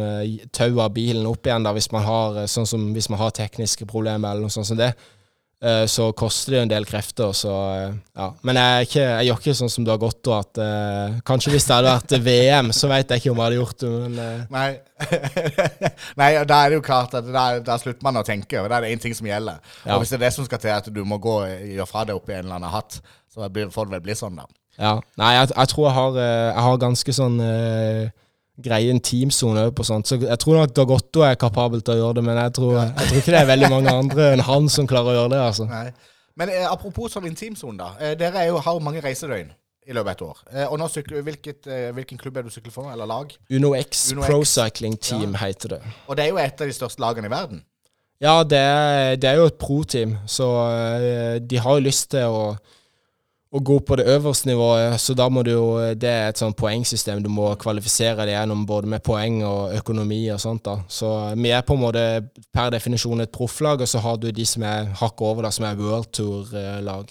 tau 0.51 0.83
av 0.83 0.91
bilen 0.99 1.31
opp 1.31 1.47
igjen, 1.47 1.63
da, 1.63 1.77
hvis 1.79 1.93
man 1.95 2.03
har 2.09 2.43
sånn 2.51 2.67
som 2.67 2.91
hvis 2.97 3.07
man 3.13 3.23
har 3.23 3.31
tekniske 3.37 3.87
problemer 3.87 4.35
eller 4.35 4.49
noe 4.49 4.57
sånt 4.57 4.73
som 4.73 4.83
det. 4.83 4.91
Eh, 5.65 5.85
så 5.91 6.11
koster 6.17 6.55
det 6.55 6.59
jo 6.59 6.65
en 6.67 6.73
del 6.73 6.87
krefter, 6.89 7.33
så 7.37 7.55
eh, 7.75 7.97
ja. 8.17 8.29
Men 8.47 8.61
jeg, 8.61 8.89
ikke, 8.89 9.05
jeg 9.05 9.29
gjør 9.29 9.41
ikke 9.43 9.55
sånn 9.61 9.73
som 9.75 9.87
du 9.87 9.93
har 9.93 10.01
gått, 10.03 10.21
og 10.31 10.37
at 10.37 10.61
uh, 10.61 11.19
kanskje 11.27 11.55
hvis 11.55 11.67
det 11.69 11.77
hadde 11.77 11.95
vært 11.97 12.15
VM, 12.27 12.71
så 12.77 12.91
vet 12.93 13.13
jeg 13.13 13.23
ikke 13.23 13.33
om 13.33 13.41
jeg 13.41 13.49
hadde 13.49 13.59
gjort 13.61 13.83
det, 13.85 13.91
men 14.05 14.21
uh. 14.21 14.45
Nei. 14.57 14.71
Nei, 16.21 16.31
da 16.45 16.61
er 16.61 16.73
det 16.73 16.81
jo 16.81 16.85
klart 16.85 17.17
at 17.19 17.29
da, 17.33 17.45
da 17.65 17.79
slutter 17.81 18.07
man 18.07 18.21
å 18.21 18.27
tenke, 18.27 18.61
og 18.61 18.71
da 18.71 18.79
er 18.79 18.87
det 18.87 18.95
én 18.95 19.03
ting 19.03 19.17
som 19.17 19.29
gjelder. 19.29 19.61
Ja. 19.85 19.97
Og 19.97 20.05
hvis 20.05 20.15
det 20.15 20.21
er 20.21 20.27
det 20.27 20.35
som 20.37 20.49
skal 20.49 20.63
til 20.63 20.75
at 20.77 20.89
du 20.93 21.03
må 21.09 21.21
gå 21.23 21.41
og 21.43 21.69
gjøre 21.75 21.89
fra 21.91 22.07
deg 22.09 22.21
oppi 22.21 22.37
en 22.37 22.45
eller 22.45 22.61
annen 22.61 22.75
hatt, 22.75 23.01
så 23.31 23.47
får 23.47 23.87
det 23.87 23.95
vel 23.97 24.09
bli 24.09 24.19
sånn, 24.19 24.41
da. 24.41 24.49
Ja. 24.81 24.97
Nei, 25.21 25.35
jeg, 25.37 25.53
jeg 25.53 25.73
tror 25.73 25.87
jeg 25.89 25.97
har, 25.99 26.19
jeg 26.25 26.67
har 26.67 26.83
ganske 26.87 27.15
sånn 27.15 27.41
uh, 27.43 28.11
greie 28.65 28.93
en 28.93 29.03
teamsone 29.03 29.67
på 29.77 29.87
sånt. 29.87 30.09
Så 30.11 30.19
jeg 30.21 30.39
tror 30.43 30.61
nok 30.61 30.75
Dag 30.77 30.93
Otto 30.97 31.25
er 31.27 31.39
kapabel 31.41 31.83
til 31.85 31.97
å 31.97 32.05
gjøre 32.05 32.21
det, 32.21 32.27
men 32.29 32.41
jeg 32.41 32.55
tror, 32.59 32.77
jeg 32.83 33.09
tror 33.09 33.23
ikke 33.23 33.35
det 33.35 33.41
er 33.41 33.51
veldig 33.51 33.71
mange 33.73 33.97
andre 34.03 34.29
enn 34.35 34.45
han 34.47 34.69
som 34.73 34.89
klarer 34.91 35.13
å 35.13 35.17
gjøre 35.19 35.35
det, 35.35 35.41
altså. 35.47 35.69
Nei. 35.71 35.89
Men 36.41 36.53
eh, 36.55 36.67
apropos 36.69 37.13
sånn 37.17 37.27
intimsone, 37.29 37.77
da. 37.81 37.91
Eh, 38.01 38.15
dere 38.21 38.45
er 38.45 38.53
jo, 38.53 38.61
har 38.65 38.77
jo 38.77 38.85
mange 38.85 39.03
reisedøgn 39.05 39.51
i 39.91 39.97
løpet 39.97 40.07
av 40.07 40.13
et 40.13 40.25
år. 40.27 40.43
Eh, 40.53 40.67
og 40.69 40.79
nå 40.81 40.89
sykler, 40.93 41.25
hvilket, 41.27 41.67
eh, 41.67 41.89
hvilken 41.97 42.21
klubb 42.21 42.39
er 42.39 42.47
du 42.47 42.53
sykler 42.55 42.75
for, 42.75 42.93
eller 42.93 43.09
lag? 43.11 43.33
Uno 43.51 43.73
X 43.79 44.11
Uno 44.15 44.25
Pro 44.25 44.41
X. 44.45 44.55
Cycling 44.55 44.97
Team 45.01 45.35
heter 45.41 45.77
det. 45.77 45.81
Og 46.07 46.17
det 46.17 46.27
er 46.27 46.35
jo 46.35 46.41
et 46.43 46.63
av 46.63 46.71
de 46.71 46.77
største 46.77 47.03
lagene 47.03 47.31
i 47.31 47.33
verden. 47.33 47.65
Ja, 48.21 48.43
det 48.45 48.59
er, 48.59 49.17
det 49.17 49.31
er 49.31 49.39
jo 49.41 49.49
et 49.49 49.57
pro-team, 49.57 50.19
så 50.29 50.47
eh, 50.69 51.39
de 51.41 51.57
har 51.65 51.79
jo 51.79 51.87
lyst 51.87 52.11
til 52.13 52.29
å, 52.29 52.43
å 53.51 53.61
gå 53.67 53.77
på 53.83 53.97
det 53.99 54.07
øverste 54.07 54.47
nivået, 54.47 54.95
så 55.03 55.15
da 55.19 55.27
må 55.29 55.43
du 55.43 55.51
jo 55.51 55.95
Det 55.99 56.09
er 56.09 56.29
et 56.29 56.39
sånt 56.39 56.57
poengsystem. 56.57 57.23
Du 57.23 57.29
må 57.29 57.49
kvalifisere 57.59 58.27
det 58.27 58.37
gjennom 58.37 58.63
både 58.67 58.87
med 58.87 59.03
poeng 59.03 59.41
og 59.45 59.75
økonomi 59.75 60.21
og 60.31 60.41
sånt. 60.41 60.65
da. 60.65 60.77
Så 60.89 61.35
vi 61.35 61.51
er 61.51 61.65
på 61.67 61.75
en 61.75 61.83
måte 61.83 62.05
per 62.53 62.71
definisjon 62.71 63.21
et 63.21 63.33
profflag, 63.33 63.81
og 63.81 63.89
så 63.89 63.99
har 63.99 64.17
du 64.17 64.31
de 64.31 64.47
som 64.47 64.63
er 64.63 64.93
hakket 65.01 65.27
over, 65.27 65.43
da, 65.43 65.51
som 65.51 65.67
er 65.67 65.75
World 65.81 66.13
Tour-lag. 66.13 67.11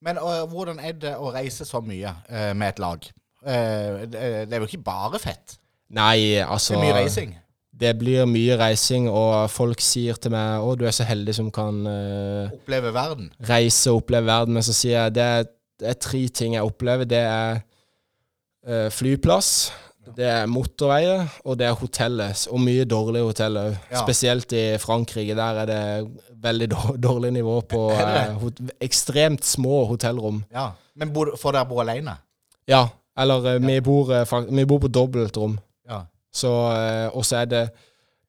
Men 0.00 0.18
og, 0.18 0.48
hvordan 0.48 0.78
er 0.78 0.92
det 0.92 1.16
å 1.16 1.32
reise 1.34 1.66
så 1.68 1.82
mye 1.84 2.14
uh, 2.30 2.52
med 2.54 2.68
et 2.68 2.78
lag? 2.78 3.10
Uh, 3.42 4.06
det, 4.06 4.22
det 4.46 4.54
er 4.54 4.62
jo 4.62 4.70
ikke 4.70 4.84
bare 4.86 5.18
fett. 5.18 5.58
Nei, 5.90 6.38
altså 6.38 6.76
Det 6.76 6.80
er 6.80 6.86
mye 6.86 6.98
reising. 7.02 7.34
Det 7.80 7.94
blir 7.98 8.26
mye 8.28 8.56
reising, 8.60 9.08
og 9.08 9.50
folk 9.50 9.80
sier 9.80 10.18
til 10.20 10.34
meg 10.34 10.60
'Å, 10.60 10.74
du 10.76 10.84
er 10.84 10.94
så 10.94 11.06
heldig 11.08 11.34
som 11.34 11.50
kan 11.50 11.80
uh, 11.86 12.52
Oppleve 12.52 12.92
verden. 12.94 13.30
reise 13.48 13.90
og 13.90 14.02
oppleve 14.02 14.26
verden', 14.28 14.54
men 14.54 14.62
så 14.66 14.76
sier 14.76 14.98
jeg 14.98 15.14
det 15.16 15.22
er, 15.22 15.44
det 15.80 15.88
er 15.88 16.00
tre 16.00 16.28
ting 16.28 16.54
jeg 16.54 16.62
opplever. 16.66 17.08
Det 17.08 17.22
er 17.24 17.62
uh, 18.68 18.88
flyplass, 18.92 19.72
det 20.16 20.26
er 20.26 20.46
motorveier, 20.50 21.24
og 21.44 21.58
det 21.58 21.66
er 21.66 21.78
hotellet. 21.78 22.46
Og 22.50 22.60
mye 22.60 22.84
dårlige 22.84 23.24
hoteller 23.30 23.70
òg. 23.70 23.76
Ja. 23.92 24.02
Spesielt 24.02 24.52
i 24.52 24.64
Frankrike. 24.80 25.36
Der 25.38 25.62
er 25.62 25.66
det 25.70 25.82
veldig 26.42 26.68
dårlig 27.02 27.32
nivå 27.36 27.60
på 27.60 27.82
hot 28.42 28.60
ekstremt 28.80 29.44
små 29.44 29.84
hotellrom. 29.90 30.44
Ja. 30.52 30.70
Men 30.96 31.12
bor, 31.14 31.32
får 31.40 31.56
dere 31.56 31.68
bo 31.68 31.80
alene? 31.80 32.16
Ja, 32.68 32.88
eller 33.18 33.58
vi, 33.58 33.80
bor, 33.80 34.10
vi 34.50 34.64
bor 34.68 34.80
på 34.82 34.88
dobbeltrom. 34.88 35.58
Så, 36.32 36.50
eh, 36.72 37.08
og 37.16 37.24
så 37.26 37.42
er 37.42 37.50
det 37.50 37.64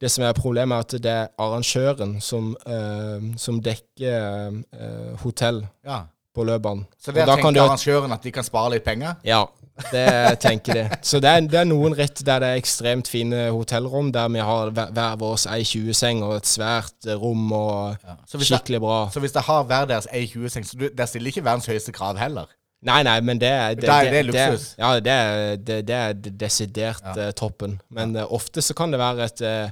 det 0.02 0.10
som 0.10 0.26
er 0.26 0.34
problemet, 0.34 0.74
er 0.76 0.80
at 0.80 1.04
det 1.04 1.12
er 1.12 1.28
arrangøren 1.38 2.16
som, 2.22 2.56
eh, 2.66 3.32
som 3.38 3.62
dekker 3.62 4.62
eh, 4.74 5.18
hotell 5.22 5.62
ja. 5.86 6.02
på 6.34 6.46
løpene. 6.48 6.88
Så 6.98 7.14
det 7.14 7.28
der 7.28 7.36
tenker 7.36 7.52
du- 7.52 7.66
arrangøren 7.68 8.12
at 8.12 8.24
de 8.24 8.32
kan 8.32 8.44
spare 8.44 8.72
litt 8.72 8.84
penger? 8.84 9.20
Ja, 9.24 9.44
det 9.92 10.40
tenker 10.42 10.74
de. 10.74 10.98
Så 11.06 11.20
det 11.22 11.30
er, 11.30 11.46
det 11.46 11.60
er 11.60 11.70
noen 11.70 11.94
ritt 11.98 12.24
der 12.26 12.42
det 12.42 12.50
er 12.50 12.62
ekstremt 12.64 13.08
fine 13.08 13.52
hotellrom, 13.54 14.12
der 14.12 14.28
vi 14.34 14.40
har 14.40 14.74
hver, 14.74 15.16
vår 15.22 15.46
ei 15.54 15.62
20-seng 15.62 16.24
og 16.26 16.36
et 16.40 16.50
svært 16.50 17.06
rom 17.22 17.52
og 17.54 17.96
ja. 18.02 18.18
skikkelig 18.26 18.82
bra. 18.82 19.04
så 19.14 19.20
hvis 19.20 19.38
det 19.38 19.46
har 19.46 19.64
hver 19.70 19.86
deres 19.86 20.10
ei 20.12 20.26
20-seng, 20.26 20.66
så 20.66 20.78
du, 20.82 20.90
der 20.98 21.06
stiller 21.06 21.28
ikke 21.28 21.46
verdens 21.46 21.70
høyeste 21.70 21.94
krav 21.94 22.18
heller? 22.18 22.50
Nei, 22.82 23.04
nei, 23.06 23.20
men 23.22 23.38
det 23.38 23.50
er 23.54 23.76
det 23.78 23.90
er 23.90 24.08
det 24.12 24.22
luksus. 24.26 24.76
ja, 24.80 25.00
det 25.00 25.12
er, 25.14 25.56
det, 25.58 25.76
det 25.88 25.96
er 25.96 26.14
desidert 26.14 27.04
Ja. 27.16 27.28
uh, 27.28 27.32
toppen. 27.38 27.80
Men 27.94 28.16
uh, 28.18 28.26
ofte 28.34 28.62
så 28.66 28.74
kan 28.74 28.90
det 28.92 28.98
være 29.00 29.28
et 29.30 29.42
uh, 29.46 29.70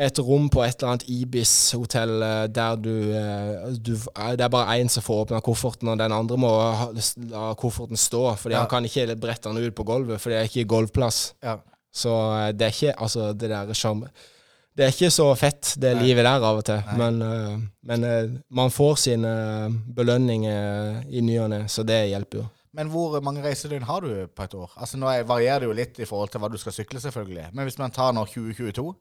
et 0.00 0.18
rom 0.18 0.48
på 0.48 0.62
et 0.64 0.74
eller 0.80 0.94
annet 0.94 1.04
Ibis-hotell 1.12 2.22
der 2.56 2.76
du, 2.80 2.92
du 3.84 3.90
Det 3.94 4.40
er 4.40 4.48
bare 4.48 4.78
én 4.80 4.88
som 4.88 5.02
får 5.04 5.26
åpna 5.26 5.40
kofferten, 5.44 5.88
og 5.92 5.98
den 6.00 6.12
andre 6.16 6.38
må 6.40 6.50
la 7.30 7.50
kofferten 7.54 7.96
stå. 8.00 8.22
Fordi 8.40 8.54
Ja. 8.54 8.60
han 8.64 8.68
kan 8.70 8.84
ikke 8.88 9.14
brette 9.20 9.48
den 9.52 9.60
ut 9.60 9.74
på 9.76 9.84
gulvet, 9.84 10.18
for 10.20 10.30
det 10.32 10.38
er 10.38 10.48
ikke 10.48 10.64
gulvplass. 10.72 11.34
Ja. 11.44 11.58
Så 11.92 12.08
det 12.56 12.62
er 12.62 12.72
ikke 12.72 12.94
Altså, 13.02 13.32
det 13.32 13.50
der 13.50 13.72
sjarm... 13.74 14.06
Det 14.80 14.86
er 14.86 14.94
ikke 14.94 15.10
så 15.12 15.26
fett, 15.36 15.74
det 15.76 15.90
Nei. 15.98 16.06
livet 16.06 16.24
der 16.24 16.40
av 16.48 16.56
og 16.56 16.64
til. 16.64 16.78
Nei. 16.86 16.94
Men, 16.96 17.18
eh, 17.26 17.56
men 17.90 18.04
eh, 18.08 18.30
man 18.56 18.72
får 18.72 18.94
sine 19.02 19.32
belønninger 19.96 21.04
i 21.12 21.20
ny 21.24 21.36
og 21.42 21.50
ne, 21.52 21.58
så 21.68 21.84
det 21.86 21.98
hjelper 22.10 22.40
jo. 22.42 22.46
Men 22.78 22.88
hvor 22.92 23.18
mange 23.20 23.42
reisedøgn 23.44 23.84
har 23.88 24.00
du 24.06 24.10
på 24.30 24.44
et 24.46 24.54
år? 24.54 24.70
Altså 24.78 24.96
Nå 24.96 25.08
er- 25.10 25.24
varierer 25.26 25.60
det 25.60 25.68
jo 25.68 25.76
litt 25.76 25.98
i 26.00 26.06
forhold 26.06 26.30
til 26.30 26.40
hva 26.40 26.48
du 26.52 26.56
skal 26.56 26.72
sykle, 26.72 27.00
selvfølgelig. 27.02 27.48
Men 27.52 27.66
hvis 27.66 27.78
man 27.82 27.90
tar 27.90 28.12
nå 28.14 28.24
2022, 28.30 28.94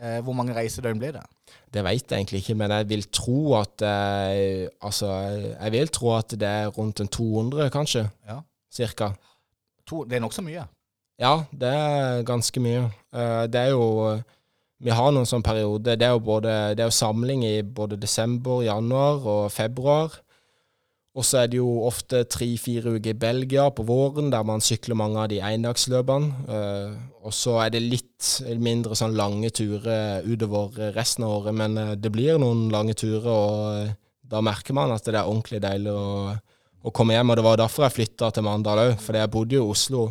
eh, 0.00 0.20
hvor 0.20 0.36
mange 0.36 0.54
reisedøgn 0.54 1.00
blir 1.00 1.16
det? 1.16 1.24
Det 1.72 1.82
vet 1.84 2.06
jeg 2.10 2.18
egentlig 2.20 2.42
ikke, 2.44 2.56
men 2.60 2.70
jeg 2.70 2.88
vil 2.88 3.02
tro 3.10 3.54
at 3.58 3.82
eh, 3.82 4.68
Altså, 4.84 5.10
jeg 5.60 5.72
vil 5.72 5.88
tro 5.88 6.12
at 6.18 6.28
det 6.38 6.42
er 6.48 6.68
rundt 6.76 7.00
en 7.00 7.08
200, 7.08 7.70
kanskje. 7.70 8.06
Ja. 8.28 8.38
Cirka. 8.70 9.10
To, 9.88 10.04
det 10.04 10.18
er 10.20 10.20
nokså 10.20 10.42
mye. 10.44 10.66
Ja, 11.18 11.44
det 11.50 11.68
er 11.72 12.22
ganske 12.28 12.60
mye. 12.60 12.90
Uh, 13.14 13.46
det 13.48 13.54
er 13.56 13.70
jo 13.72 14.20
Vi 14.82 14.92
har 14.92 15.12
noen 15.14 15.28
sånn 15.28 15.44
periode. 15.44 15.96
Det 15.96 16.04
er 16.04 16.18
både 16.20 16.76
Det 16.76 16.84
er 16.84 16.90
jo 16.90 17.00
samling 17.00 17.44
i 17.44 17.62
både 17.62 17.96
desember, 17.96 18.62
januar 18.66 19.24
og 19.24 19.52
februar. 19.52 20.20
Og 21.16 21.24
så 21.24 21.38
er 21.40 21.46
det 21.48 21.56
jo 21.56 21.68
ofte 21.88 22.26
tre-fire 22.28 22.92
uker 22.98 23.14
i 23.14 23.16
Belgia 23.16 23.70
på 23.72 23.86
våren, 23.88 24.28
der 24.32 24.44
man 24.44 24.60
sykler 24.60 24.98
mange 25.00 25.22
av 25.22 25.30
de 25.32 25.38
endagsløpene. 25.40 26.42
Eh, 26.52 26.98
og 27.24 27.32
så 27.32 27.54
er 27.62 27.70
det 27.72 27.80
litt 27.86 28.26
mindre 28.60 28.98
sånn 28.98 29.16
lange 29.16 29.48
turer 29.56 30.26
utover 30.28 30.92
resten 30.92 31.24
av 31.24 31.38
året, 31.38 31.56
men 31.56 31.78
eh, 31.80 31.94
det 31.96 32.12
blir 32.12 32.36
noen 32.42 32.66
lange 32.68 32.92
turer, 33.00 33.30
og 33.32 33.86
eh, 33.86 33.94
da 34.28 34.42
merker 34.44 34.76
man 34.76 34.92
at 34.92 35.08
det 35.08 35.16
er 35.16 35.24
ordentlig 35.24 35.62
deilig 35.64 35.96
å, 35.96 36.36
å 36.84 36.92
komme 36.92 37.16
hjem. 37.16 37.32
Og 37.32 37.40
det 37.40 37.48
var 37.48 37.62
derfor 37.64 37.86
jeg 37.86 37.96
flytta 37.96 38.28
til 38.36 38.44
Mandal 38.44 38.84
òg, 38.84 38.94
fordi 39.00 39.24
jeg 39.24 39.32
bodde 39.38 39.56
jo 39.56 39.64
i 39.64 39.72
Oslo 39.72 40.06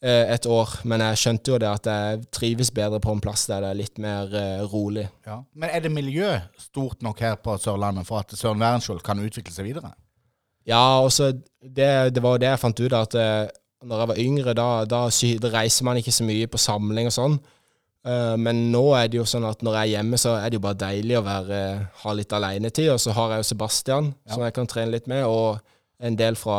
et 0.00 0.46
år, 0.48 0.70
men 0.88 1.02
jeg 1.04 1.20
skjønte 1.20 1.52
jo 1.52 1.58
det 1.60 1.68
at 1.68 1.88
jeg 1.90 2.20
trives 2.32 2.70
bedre 2.72 3.00
på 3.04 3.12
en 3.12 3.20
plass 3.20 3.42
der 3.50 3.60
det 3.60 3.72
er 3.72 3.80
litt 3.82 3.98
mer 4.00 4.32
eh, 4.32 4.62
rolig. 4.64 5.04
Ja. 5.28 5.42
Men 5.52 5.74
er 5.76 5.84
det 5.84 5.92
miljø 5.92 6.30
stort 6.56 7.04
nok 7.04 7.20
her 7.20 7.36
på 7.36 7.58
Sørlandet 7.60 8.08
for 8.08 8.22
at 8.22 8.32
Søren 8.32 8.62
Wærenskjold 8.62 9.02
kan 9.04 9.20
utvikle 9.20 9.52
seg 9.52 9.68
videre? 9.68 9.92
Ja, 10.68 11.00
også, 11.04 11.34
det, 11.60 12.14
det 12.14 12.22
var 12.24 12.36
jo 12.36 12.42
det 12.42 12.48
jeg 12.48 12.62
fant 12.62 12.80
ut 12.80 12.96
at 12.96 13.16
eh, 13.20 13.46
når 13.84 14.02
jeg 14.02 14.10
var 14.10 14.20
yngre, 14.24 14.54
da, 14.56 14.68
da, 14.88 15.06
da 15.10 15.52
reiser 15.54 15.88
man 15.88 16.00
ikke 16.00 16.12
så 16.12 16.26
mye 16.28 16.48
på 16.50 16.60
samling 16.60 17.08
og 17.08 17.16
sånn. 17.16 17.40
Uh, 18.00 18.36
men 18.40 18.70
nå 18.72 18.82
er 18.96 19.10
det 19.12 19.18
jo 19.18 19.26
sånn 19.28 19.44
at 19.48 19.60
når 19.64 19.76
jeg 19.76 19.90
er 19.90 19.92
hjemme, 19.98 20.20
så 20.20 20.34
er 20.38 20.48
det 20.48 20.56
jo 20.56 20.64
bare 20.64 20.80
deilig 20.80 21.18
å 21.18 21.24
være, 21.24 21.60
ha 22.02 22.14
litt 22.16 22.32
alenetid. 22.36 22.88
Og 22.94 23.00
så 23.00 23.12
har 23.16 23.34
jeg 23.34 23.42
jo 23.42 23.48
Sebastian, 23.50 24.12
som 24.28 24.44
jeg 24.44 24.56
kan 24.56 24.68
trene 24.68 24.94
litt 24.94 25.08
med, 25.10 25.26
og 25.28 25.60
en 26.00 26.16
del 26.16 26.36
fra, 26.36 26.58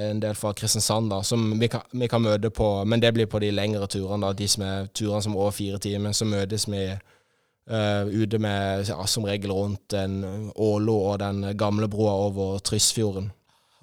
en 0.00 0.20
del 0.20 0.34
fra 0.34 0.54
Kristiansand, 0.56 1.10
da, 1.12 1.20
som 1.22 1.50
vi 1.60 1.68
kan, 1.68 1.84
vi 1.92 2.08
kan 2.08 2.22
møte 2.24 2.50
på 2.50 2.84
Men 2.88 3.00
det 3.00 3.12
blir 3.14 3.28
på 3.28 3.40
de 3.42 3.50
lengre 3.52 3.86
turene, 3.86 4.22
da, 4.24 4.32
de 4.32 4.48
som 4.48 4.64
er 4.64 4.88
turene 4.96 5.22
som 5.24 5.34
er 5.34 5.42
over 5.42 5.56
fire 5.56 5.78
timer. 5.78 6.14
Så 6.16 6.24
møtes 6.24 6.64
vi 6.68 6.84
uh, 6.88 8.04
ute 8.08 8.40
med 8.40 8.88
ja, 8.88 8.96
som 9.06 9.28
regel 9.28 9.52
rundt 9.52 9.92
en 9.92 10.22
Ålo 10.54 10.96
og 11.10 11.18
den 11.20 11.52
gamle 11.58 11.88
broa 11.88 12.16
over 12.28 12.58
Tryssfjorden. 12.64 13.32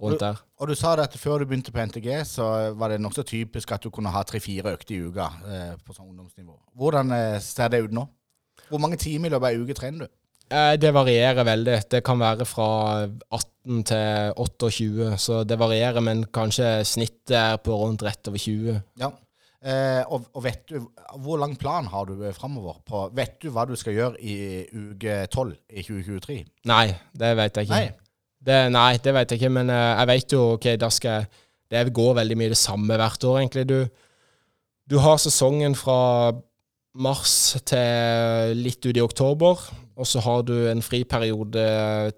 Rundt 0.02 0.20
der. 0.20 0.42
Og 0.60 0.68
du 0.68 0.76
sa 0.76 0.96
det 0.96 1.06
at 1.08 1.14
før 1.20 1.40
du 1.40 1.46
begynte 1.46 1.72
på 1.72 1.86
NTG, 1.86 2.10
så 2.28 2.74
var 2.76 2.92
det 2.92 3.00
nokså 3.04 3.24
typisk 3.24 3.72
at 3.72 3.84
du 3.84 3.90
kunne 3.94 4.12
ha 4.12 4.24
tre-fire 4.28 4.74
økter 4.76 4.96
i 4.96 5.06
uka 5.06 5.30
eh, 5.48 5.72
på 5.86 5.96
sånn 5.96 6.10
ungdomsnivå. 6.10 6.56
Hvordan 6.76 7.14
eh, 7.16 7.38
ser 7.44 7.72
det 7.72 7.86
ut 7.86 7.96
nå? 7.96 8.04
Hvor 8.68 8.82
mange 8.84 9.00
timer 9.00 9.30
i 9.30 9.32
løpet 9.32 9.46
av 9.46 9.54
ei 9.54 9.62
uke 9.62 9.78
trener 9.78 10.04
du? 10.04 10.14
Eh, 10.52 10.76
Det 10.78 10.94
varierer 10.94 11.44
veldig. 11.44 11.78
Det 11.92 12.04
kan 12.06 12.20
være 12.20 12.46
fra 12.46 12.70
18 13.32 13.84
til 13.84 14.34
28, 14.38 15.18
så 15.18 15.44
det 15.44 15.58
varierer, 15.60 16.02
men 16.02 16.26
kanskje 16.26 16.84
snittet 16.86 17.36
er 17.36 17.58
på 17.58 17.74
rundt 17.74 18.04
rett 18.06 18.28
over 18.30 18.38
20. 18.38 18.82
Ja. 19.02 19.10
Eh, 19.66 20.04
og, 20.14 20.28
og 20.38 20.44
vet 20.46 20.68
du, 20.70 20.84
hvor 21.24 21.40
lang 21.42 21.56
plan 21.58 21.88
har 21.90 22.06
du 22.06 22.20
framover? 22.38 22.78
På, 22.86 23.08
vet 23.18 23.40
du 23.42 23.50
hva 23.50 23.64
du 23.66 23.74
skal 23.76 23.96
gjøre 23.98 24.22
i 24.22 24.36
uke 24.70 25.24
12 25.26 25.56
i 25.74 25.82
2023? 25.82 26.44
Nei, 26.70 26.92
det 27.18 27.32
vet 27.40 27.58
jeg 27.58 27.66
ikke. 27.66 27.80
Nei. 27.80 27.88
Det, 28.46 28.60
nei, 28.70 28.92
det 29.02 29.14
vet 29.16 29.32
jeg 29.34 29.42
ikke, 29.42 29.50
men 29.58 29.72
eh, 29.74 29.96
jeg 29.98 30.10
vet 30.12 30.36
jo 30.38 30.42
ok, 30.60 30.68
da 30.78 30.92
skal 30.94 31.16
jeg 31.24 31.32
Det 31.74 31.80
går 31.98 32.12
veldig 32.20 32.36
mye 32.38 32.52
det 32.54 32.60
samme 32.62 32.94
hvert 32.94 33.24
år, 33.26 33.40
egentlig. 33.42 33.64
Du, 33.66 33.88
du 34.86 35.00
har 35.02 35.18
sesongen 35.18 35.74
fra 35.74 36.30
mars 36.94 37.56
til 37.66 38.54
litt 38.62 38.86
ut 38.86 38.96
i 38.96 39.02
oktober, 39.02 39.64
og 39.96 40.08
så 40.08 40.22
har 40.26 40.44
du 40.48 40.54
en 40.70 40.84
friperiode 40.84 41.66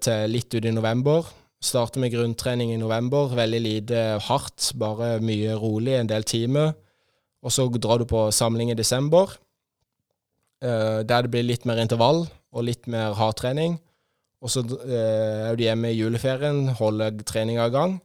til 0.02 0.32
litt 0.32 0.54
ut 0.54 0.66
i 0.66 0.74
november. 0.74 1.26
Starter 1.62 2.02
med 2.02 2.12
grunntrening 2.14 2.72
i 2.74 2.80
november, 2.80 3.30
veldig 3.34 3.60
lite 3.62 4.02
hardt, 4.28 4.72
bare 4.78 5.18
mye 5.22 5.54
rolig, 5.58 5.94
en 5.98 6.10
del 6.10 6.26
timer. 6.26 6.72
Og 7.42 7.54
så 7.54 7.68
drar 7.78 8.02
du 8.02 8.06
på 8.10 8.28
samling 8.34 8.72
i 8.72 8.78
desember, 8.78 9.30
eh, 10.62 11.04
der 11.06 11.22
det 11.22 11.30
blir 11.30 11.46
litt 11.46 11.66
mer 11.66 11.78
intervall 11.78 12.26
og 12.26 12.66
litt 12.66 12.86
mer 12.90 13.14
hardtrening. 13.14 13.78
Og 14.42 14.50
så 14.50 14.62
eh, 14.86 15.48
er 15.50 15.56
du 15.58 15.64
hjemme 15.64 15.90
i 15.90 15.98
juleferien, 15.98 16.68
holder 16.78 17.22
treninga 17.26 17.66
i 17.66 17.74
gang. 17.74 17.98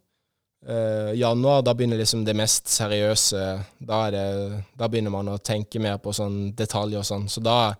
Uh, 0.63 1.11
januar, 1.19 1.59
da 1.59 1.73
begynner 1.75 1.99
liksom 1.99 2.21
det 2.23 2.37
mest 2.39 2.69
seriøse. 2.71 3.41
Da, 3.83 3.97
det, 4.13 4.27
da 4.79 4.87
begynner 4.87 5.11
man 5.11 5.33
å 5.33 5.41
tenke 5.43 5.81
mer 5.83 5.97
på 5.99 6.13
sånn 6.15 6.53
detaljer 6.55 7.01
og 7.01 7.07
sånn. 7.07 7.25
Så 7.27 7.43
da, 7.43 7.73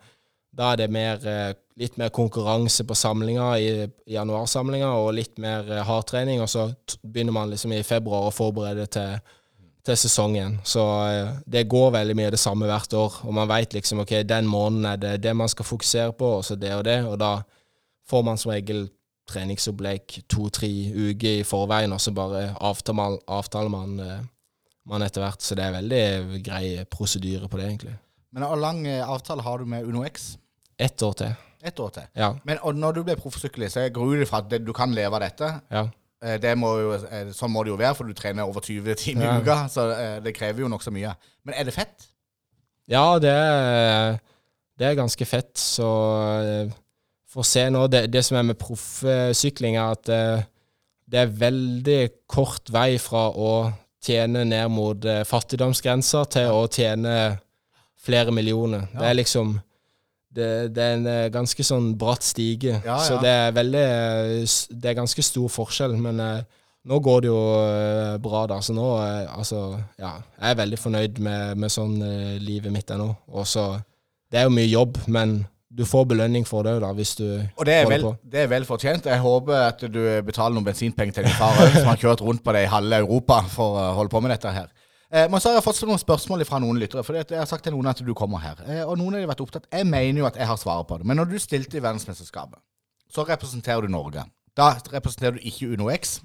da 0.51 0.73
er 0.73 0.81
det 0.81 0.89
mer, 0.91 1.23
eh, 1.23 1.53
litt 1.80 1.97
mer 1.97 2.09
konkurranse 2.13 2.86
på 2.86 2.95
samlinga 2.95 3.47
i, 3.59 3.69
i 4.05 4.15
januarsamlinga, 4.15 4.89
og 5.01 5.13
litt 5.17 5.39
mer 5.41 5.69
eh, 5.71 5.86
hardtrening. 5.86 6.41
Og 6.43 6.49
så 6.49 6.67
begynner 7.01 7.36
man 7.36 7.53
liksom 7.53 7.74
i 7.74 7.84
februar 7.86 8.28
å 8.28 8.34
forberede 8.34 8.86
til, 8.93 9.21
til 9.86 9.99
sesongen. 9.99 10.59
Så 10.67 10.84
eh, 11.07 11.32
det 11.45 11.65
går 11.71 11.95
veldig 11.97 12.17
mye 12.19 12.34
det 12.34 12.41
samme 12.41 12.69
hvert 12.69 12.93
år. 12.97 13.21
Og 13.26 13.38
man 13.39 13.49
veit 13.49 13.74
liksom 13.76 14.03
ok, 14.03 14.19
den 14.30 14.49
måneden 14.49 14.91
er 14.91 14.99
det 15.01 15.15
det 15.26 15.36
man 15.38 15.51
skal 15.51 15.67
fokusere 15.67 16.13
på, 16.19 16.36
og 16.39 16.45
så 16.45 16.59
det 16.59 16.76
og 16.78 16.86
det. 16.88 16.99
Og 17.09 17.17
da 17.21 17.39
får 18.09 18.28
man 18.28 18.41
som 18.41 18.53
regel 18.53 18.86
treningsopplegg 19.32 20.19
to-tre 20.28 20.69
uker 20.91 21.39
i 21.39 21.47
forveien, 21.47 21.93
og 21.95 22.01
så 22.03 22.11
bare 22.13 22.49
avtaler 22.59 22.99
man, 22.99 23.17
avtaler 23.32 23.71
man, 23.74 23.97
eh, 24.03 24.21
man 24.91 25.05
etter 25.05 25.26
hvert. 25.26 25.41
Så 25.41 25.57
det 25.57 25.65
er 25.65 25.80
veldig 25.80 26.43
grei 26.45 26.65
prosedyre 26.91 27.49
på 27.49 27.57
det, 27.57 27.71
egentlig. 27.71 27.97
Men 28.34 28.45
hvor 28.49 28.57
lang 28.57 28.86
avtale 28.89 29.45
har 29.45 29.61
du 29.61 29.69
med 29.69 29.86
UnoX? 29.86 30.36
Ett 30.82 31.01
år 31.05 31.13
til. 31.13 31.36
Ett 31.64 31.80
år 31.80 31.89
til. 31.95 32.03
Ja. 32.20 32.34
Men 32.43 32.57
og 32.61 32.76
når 32.76 32.91
du 32.97 33.03
blir 33.07 33.16
proffsyklist, 33.16 33.74
så 33.78 33.80
jeg 33.86 33.93
gruer 33.95 34.18
meg 34.20 34.28
for 34.28 34.38
at 34.38 34.49
det- 34.51 34.66
du 34.66 34.74
kan 34.74 34.91
leve 34.93 35.14
av 35.16 35.22
dette. 35.22 35.61
ja. 35.72 35.86
Eh, 36.24 36.38
Det 36.39 36.57
må 36.57 36.68
jo, 36.80 36.91
eh, 36.93 37.26
sånn 37.36 37.51
må 37.51 37.64
det 37.64 37.70
jo 37.72 37.78
være, 37.78 37.95
for 37.95 38.03
du 38.05 38.14
trener 38.14 38.43
over 38.47 38.61
20 38.61 38.95
timer 38.95 39.26
Ja. 39.26 39.38
i 39.38 39.41
uka. 39.41 39.68
Så 39.70 39.91
eh, 39.91 40.20
det 40.20 40.34
krever 40.36 40.59
jo 40.61 40.68
nokså 40.70 40.91
mye. 40.91 41.16
Men 41.45 41.55
er 41.55 41.64
det 41.66 41.74
fett? 41.74 42.07
Ja, 42.88 43.20
det 43.20 43.30
er, 43.30 44.20
det 44.80 44.88
er 44.88 44.95
ganske 44.95 45.26
fett. 45.26 45.53
Så 45.55 45.84
eh, 46.66 46.72
får 47.34 47.43
se 47.45 47.70
nå 47.70 47.88
Det, 47.89 48.11
det 48.11 48.24
som 48.26 48.38
er 48.38 48.43
med 48.43 48.57
proffsykling, 48.59 49.76
er 49.76 49.91
at 49.91 50.09
eh, 50.09 50.43
det 51.09 51.20
er 51.20 51.28
veldig 51.28 52.09
kort 52.28 52.70
vei 52.72 52.97
fra 52.97 53.30
å 53.32 53.74
tjene 54.03 54.45
ned 54.45 54.70
mot 54.72 55.05
eh, 55.05 55.24
fattigdomsgrensa 55.24 56.26
til 56.30 56.49
å 56.51 56.68
tjene 56.72 57.39
flere 58.03 58.32
millioner. 58.32 58.88
Det 58.93 59.01
er 59.09 59.14
liksom 59.16 59.61
det, 60.36 60.49
det 60.73 60.84
er 60.84 60.97
en 60.97 61.07
eh, 61.09 61.29
ganske 61.34 61.65
sånn 61.65 61.93
bratt 61.99 62.25
stige. 62.25 62.79
Ja, 62.86 62.97
Så 63.05 63.19
det 63.21 63.29
er 63.29 63.55
veldig 63.55 63.86
eh, 63.86 64.57
Det 64.69 64.91
er 64.91 64.99
ganske 64.99 65.25
stor 65.25 65.51
forskjell. 65.53 65.95
Men 66.01 66.19
eh, 66.23 66.43
nå 66.89 66.99
går 66.99 67.23
det 67.23 67.29
jo 67.31 67.39
bra, 68.23 68.43
da. 68.51 68.59
Så 68.65 68.75
nå 68.75 68.89
Altså, 68.97 69.63
ja. 70.01 70.17
Jeg 70.39 70.51
er 70.51 70.59
veldig 70.59 70.79
fornøyd 70.81 71.23
med, 71.23 71.57
med 71.63 71.71
sånn 71.71 71.95
livet 72.43 72.73
mitt 72.73 72.91
er 72.91 72.99
nå. 72.99 73.13
Og 73.31 73.47
så 73.47 73.69
Det 74.31 74.41
er 74.41 74.49
jo 74.49 74.55
mye 74.57 74.67
jobb, 74.67 74.97
men 75.07 75.43
du 75.73 75.86
får 75.89 76.03
belønning 76.05 76.43
for 76.45 76.61
det, 76.65 76.75
da, 76.84 76.91
hvis 76.93 77.15
du 77.17 77.25
Og 77.57 77.63
det 77.65 77.73
er, 77.79 77.88
vel, 77.89 78.03
det 78.29 78.43
er 78.43 78.49
vel 78.51 78.65
fortjent. 78.67 79.07
Jeg 79.09 79.21
håper 79.23 79.55
at 79.71 79.79
du 79.89 80.01
betaler 80.25 80.53
noen 80.53 80.67
bensinpenger 80.67 81.15
til 81.15 81.25
din 81.25 81.34
far 81.39 81.57
som 81.73 81.88
har 81.89 81.97
kjørt 82.01 82.21
rundt 82.21 82.43
på 82.45 82.53
det 82.53 82.67
i 82.67 82.69
halve 82.69 82.99
Europa 83.05 83.39
for 83.49 83.79
å 83.81 83.88
holde 83.97 84.13
på 84.13 84.21
med 84.21 84.36
dette 84.36 84.51
her. 84.53 84.67
Eh, 85.14 85.28
men 85.30 85.39
så 85.39 85.49
har 85.51 85.59
jeg 85.59 85.64
fått 85.68 85.82
noen 85.86 85.99
spørsmål 86.01 86.41
fra 86.49 86.57
noen 86.64 86.80
lyttere. 86.82 87.03
For 87.05 87.14
jeg 87.20 87.38
har 87.38 87.45
sagt 87.45 87.64
til 87.68 87.76
noen 87.76 87.86
at 87.91 87.99
du 88.01 88.14
kommer 88.18 88.41
her. 88.41 88.57
Eh, 88.66 88.82
og 88.84 88.97
noen 88.97 89.14
har 89.20 89.28
vært 89.30 89.43
opptatt 89.45 89.68
Jeg 89.72 89.86
mener 89.86 90.24
jo 90.24 90.26
at 90.26 90.39
jeg 90.41 90.47
har 90.49 90.57
svaret 90.57 90.88
på 90.89 90.97
det. 90.97 91.05
Men 91.05 91.18
når 91.22 91.30
du 91.30 91.38
stilte 91.39 91.78
i 91.78 91.84
verdensmesterskapet, 91.84 92.57
så 93.14 93.26
representerer 93.28 93.86
du 93.86 93.91
Norge. 93.93 94.24
Da 94.57 94.72
representerer 94.93 95.38
du 95.38 95.45
ikke 95.45 95.70
UnoX. 95.78 96.20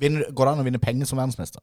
Vinner, 0.00 0.24
går 0.32 0.46
det 0.48 0.52
an 0.54 0.62
å 0.62 0.66
vinne 0.66 0.80
penger 0.80 1.08
som 1.08 1.18
verdensmester? 1.20 1.60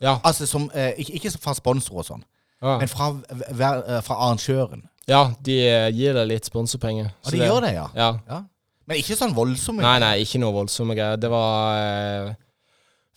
Ja. 0.00 0.18
Altså 0.24 0.46
som, 0.48 0.70
eh, 0.74 0.92
ikke, 1.02 1.12
ikke 1.18 1.32
fra 1.42 1.54
sponsorer 1.58 1.98
og 2.04 2.06
sånn, 2.06 2.22
Ja, 2.62 2.78
men 2.78 2.88
fra, 2.88 3.10
hver- 3.56 3.82
eh, 3.88 4.00
fra 4.00 4.14
arrangøren. 4.14 4.82
ja 5.08 5.32
de 5.42 5.58
eh, 5.68 5.90
gir 5.90 6.14
deg 6.14 6.28
litt 6.28 6.44
sponsorpenger. 6.44 7.10
Og 7.26 7.32
de 7.32 7.38
gjør 7.38 7.60
det, 7.66 7.72
ja. 7.74 7.88
Ja. 7.96 8.12
ja. 8.28 8.42
Men 8.86 8.96
ikke 8.96 9.16
sånn 9.16 9.34
voldsomme. 9.34 9.82
Nei, 9.82 9.98
nei, 9.98 10.14
ikke 10.24 10.38
noe 10.40 10.52
voldsomme 10.52 10.94
greier. 10.94 11.16
Det 11.20 11.30
var 11.30 11.76
eh, 12.28 12.34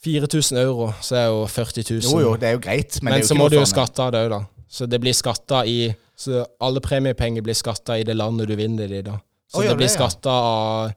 4000 0.04 0.60
euro, 0.60 0.90
så 1.02 1.16
er 1.16 1.28
jo 1.32 1.46
40 1.48 1.86
000. 1.90 2.02
Jo, 2.04 2.20
jo, 2.20 2.34
det 2.40 2.50
er 2.50 2.58
jo 2.58 2.64
greit, 2.64 3.00
men, 3.02 3.14
Men, 3.14 3.28
så 3.28 3.38
må 3.40 3.48
du 3.50 3.58
jo 3.58 3.66
skatte 3.68 4.04
av 4.04 4.12
det 4.16 4.26
òg, 4.26 4.34
da. 4.34 4.42
Så 4.74 4.88
det 4.90 5.00
blir 5.02 5.14
skatta 5.14 5.66
i 5.70 5.94
Så 6.18 6.44
alle 6.62 6.82
premiepenger 6.82 7.42
blir 7.42 7.56
skatta 7.58 7.98
i 7.98 8.04
det 8.06 8.14
landet 8.16 8.48
du 8.48 8.56
vinner 8.56 8.88
det 8.88 9.00
i, 9.02 9.06
da. 9.06 9.18
Så 9.50 9.62
oh, 9.62 9.68
det 9.68 9.76
blir 9.78 9.90
skatta 9.92 10.34
av 10.34 10.92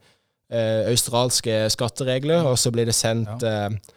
eh, 0.52 0.88
australske 0.90 1.66
skatteregler, 1.72 2.44
og 2.46 2.58
så 2.60 2.70
blir 2.72 2.86
det 2.88 2.94
sendt 2.94 3.44
ja. 3.44 3.66
eh, 3.66 3.95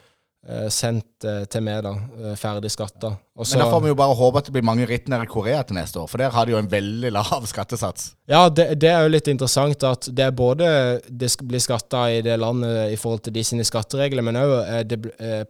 sendt 0.72 1.26
eh, 1.28 1.42
til 1.52 1.62
meg, 1.62 1.82
da. 1.84 1.92
eh, 2.24 2.36
ferdig 2.40 2.72
skatta. 2.72 3.10
Også, 3.40 3.56
Men 3.58 3.66
da 3.66 3.72
får 3.74 3.82
vi 3.84 3.90
jo 3.92 3.96
bare 4.00 4.16
håpe 4.16 4.40
at 4.40 4.46
det 4.48 4.54
blir 4.56 4.64
mange 4.66 4.86
ritt 4.88 5.10
nede 5.12 5.24
i 5.28 5.30
Korea 5.30 5.62
til 5.68 5.76
neste 5.76 6.00
år, 6.00 6.08
for 6.08 6.18
der 6.18 6.32
har 6.32 6.46
de 6.48 6.52
jo 6.56 6.58
en 6.62 6.70
veldig 6.72 7.12
lav 7.12 7.46
skattesats. 7.48 8.14
Ja, 8.28 8.46
det, 8.50 8.70
det 8.80 8.90
er 8.90 9.04
jo 9.04 9.12
litt 9.14 9.28
interessant 9.28 9.84
at 9.84 10.08
det 10.16 10.26
er 10.26 10.32
både 10.32 10.70
det 11.10 11.30
blir 11.44 11.60
skatta 11.64 12.06
i 12.16 12.22
det 12.26 12.38
landet 12.40 12.94
i 12.94 12.98
forhold 13.00 13.22
til 13.28 13.36
de 13.36 13.44
sine 13.44 13.64
skatteregler, 13.68 14.24
men 14.26 14.40
òg 14.40 14.96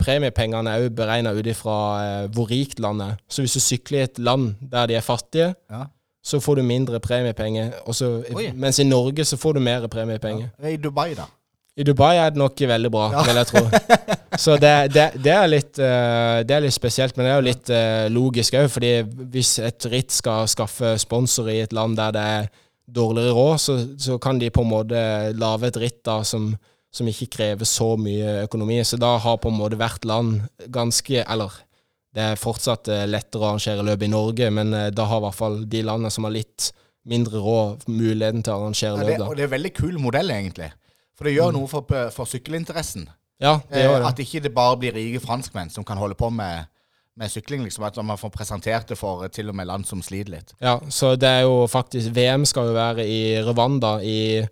premiepengene 0.01 0.73
er 0.73 0.87
òg 0.87 0.95
beregna 0.97 1.33
ut 1.37 1.47
ifra 1.49 1.77
eh, 2.03 2.27
hvor 2.33 2.49
rikt 2.51 2.81
landet 2.83 3.13
er. 3.13 3.21
Så 3.29 3.45
hvis 3.45 3.55
du 3.57 3.63
sykler 3.63 4.01
i 4.03 4.07
et 4.09 4.19
land 4.19 4.55
der 4.61 4.89
de 4.89 4.97
er 4.99 5.05
fattige, 5.05 5.53
Ja. 5.71 5.85
så 6.23 6.39
får 6.43 6.55
du 6.59 6.63
mindre 6.63 6.99
premiepenger. 6.99 7.71
Også, 7.85 8.23
mens 8.55 8.79
i 8.79 8.83
Norge 8.83 9.25
så 9.25 9.37
får 9.37 9.53
du 9.53 9.59
mer 9.59 9.87
premiepenger. 9.87 10.49
I 10.65 10.75
Dubai, 10.77 11.13
da. 11.17 11.25
I 11.79 11.85
Dubai 11.87 12.17
er 12.19 12.33
det 12.33 12.39
nok 12.41 12.59
veldig 12.67 12.89
bra, 12.91 13.05
vil 13.23 13.37
jeg 13.39 13.47
tro. 13.53 13.61
Så 14.43 14.55
det, 14.61 14.73
det, 14.93 15.05
det, 15.23 15.31
er 15.33 15.47
litt, 15.49 15.79
eh, 15.81 16.41
det 16.47 16.55
er 16.55 16.63
litt 16.65 16.75
spesielt, 16.75 17.15
men 17.17 17.25
det 17.25 17.31
er 17.31 17.37
jo 17.37 17.45
litt 17.47 17.71
eh, 17.73 18.07
logisk 18.11 18.57
òg. 18.59 18.67
fordi 18.71 18.91
hvis 19.33 19.53
et 19.63 19.87
ritt 19.91 20.11
skal 20.13 20.49
skaffe 20.51 20.97
sponsor 21.01 21.49
i 21.51 21.61
et 21.63 21.75
land 21.75 21.97
der 21.99 22.11
det 22.15 22.25
er 22.33 22.49
dårligere 22.89 23.35
råd, 23.37 23.61
så, 23.63 23.77
så 24.01 24.17
kan 24.21 24.41
de 24.41 24.51
på 24.51 24.65
en 24.65 24.71
måte 24.73 25.03
lage 25.37 25.69
et 25.69 25.79
ritt 25.79 26.01
da 26.07 26.19
som, 26.27 26.51
som 26.91 27.09
ikke 27.09 27.29
krever 27.37 27.69
så 27.69 27.93
mye 28.01 28.43
økonomi. 28.43 28.81
Så 28.83 28.99
da 28.99 29.15
har 29.21 29.39
på 29.39 29.51
en 29.51 29.59
måte 29.59 29.79
hvert 29.79 30.05
land 30.09 30.41
ganske 30.73 31.23
Eller 31.23 31.55
det 32.15 32.25
er 32.25 32.41
fortsatt 32.41 32.89
eh, 32.91 33.07
lettere 33.07 33.45
å 33.45 33.53
arrangere 33.53 33.85
løp 33.87 34.03
i 34.03 34.11
Norge, 34.11 34.51
men 34.51 34.75
da 34.91 35.07
har 35.07 35.23
i 35.23 35.27
hvert 35.27 35.39
fall 35.39 35.61
de 35.69 35.85
landene 35.85 36.11
som 36.11 36.27
har 36.27 36.35
litt 36.35 36.73
mindre 37.09 37.39
råd, 37.41 37.87
muligheten 37.87 38.43
til 38.43 38.53
å 38.53 38.59
arrangere 38.65 38.99
Ja, 38.99 39.07
løp. 39.07 39.15
det, 39.15 39.27
og 39.27 39.35
det 39.37 39.45
er 39.45 39.49
en 39.49 39.55
veldig 39.55 39.73
kul 39.77 39.97
modell, 40.01 40.35
egentlig. 40.35 40.69
For 41.19 41.27
det 41.27 41.33
gjør 41.35 41.51
noe 41.51 41.67
for, 41.67 41.83
for 42.15 42.29
sykkelinteressen. 42.31 43.09
Ja, 43.43 43.57
det 43.69 43.81
Eh, 43.81 43.85
gjør 43.89 43.99
det. 43.99 44.07
at 44.13 44.19
ikke 44.23 44.39
det 44.47 44.53
bare 44.55 44.77
blir 44.79 44.95
rike 44.95 45.19
franskmenn 45.23 45.69
som 45.71 45.83
kan 45.83 45.99
holde 45.99 46.15
på 46.15 46.29
med, 46.31 46.65
med 47.19 47.31
sykling. 47.31 47.65
liksom 47.67 47.83
At 47.87 47.99
man 48.03 48.17
får 48.17 48.31
presentert 48.31 48.87
det 48.87 48.97
for 48.99 49.25
eh, 49.27 49.29
til 49.35 49.49
og 49.51 49.55
med 49.59 49.67
land 49.67 49.85
som 49.85 50.01
sliter 50.01 50.31
litt. 50.37 50.53
Ja, 50.63 50.77
så 50.89 51.13
det 51.19 51.27
er 51.27 51.41
jo 51.43 51.65
faktisk 51.67 52.15
VM 52.15 52.45
skal 52.47 52.71
jo 52.71 52.77
være 52.79 53.03
i 53.07 53.19
Rwanda 53.43 53.97
i 54.01 54.45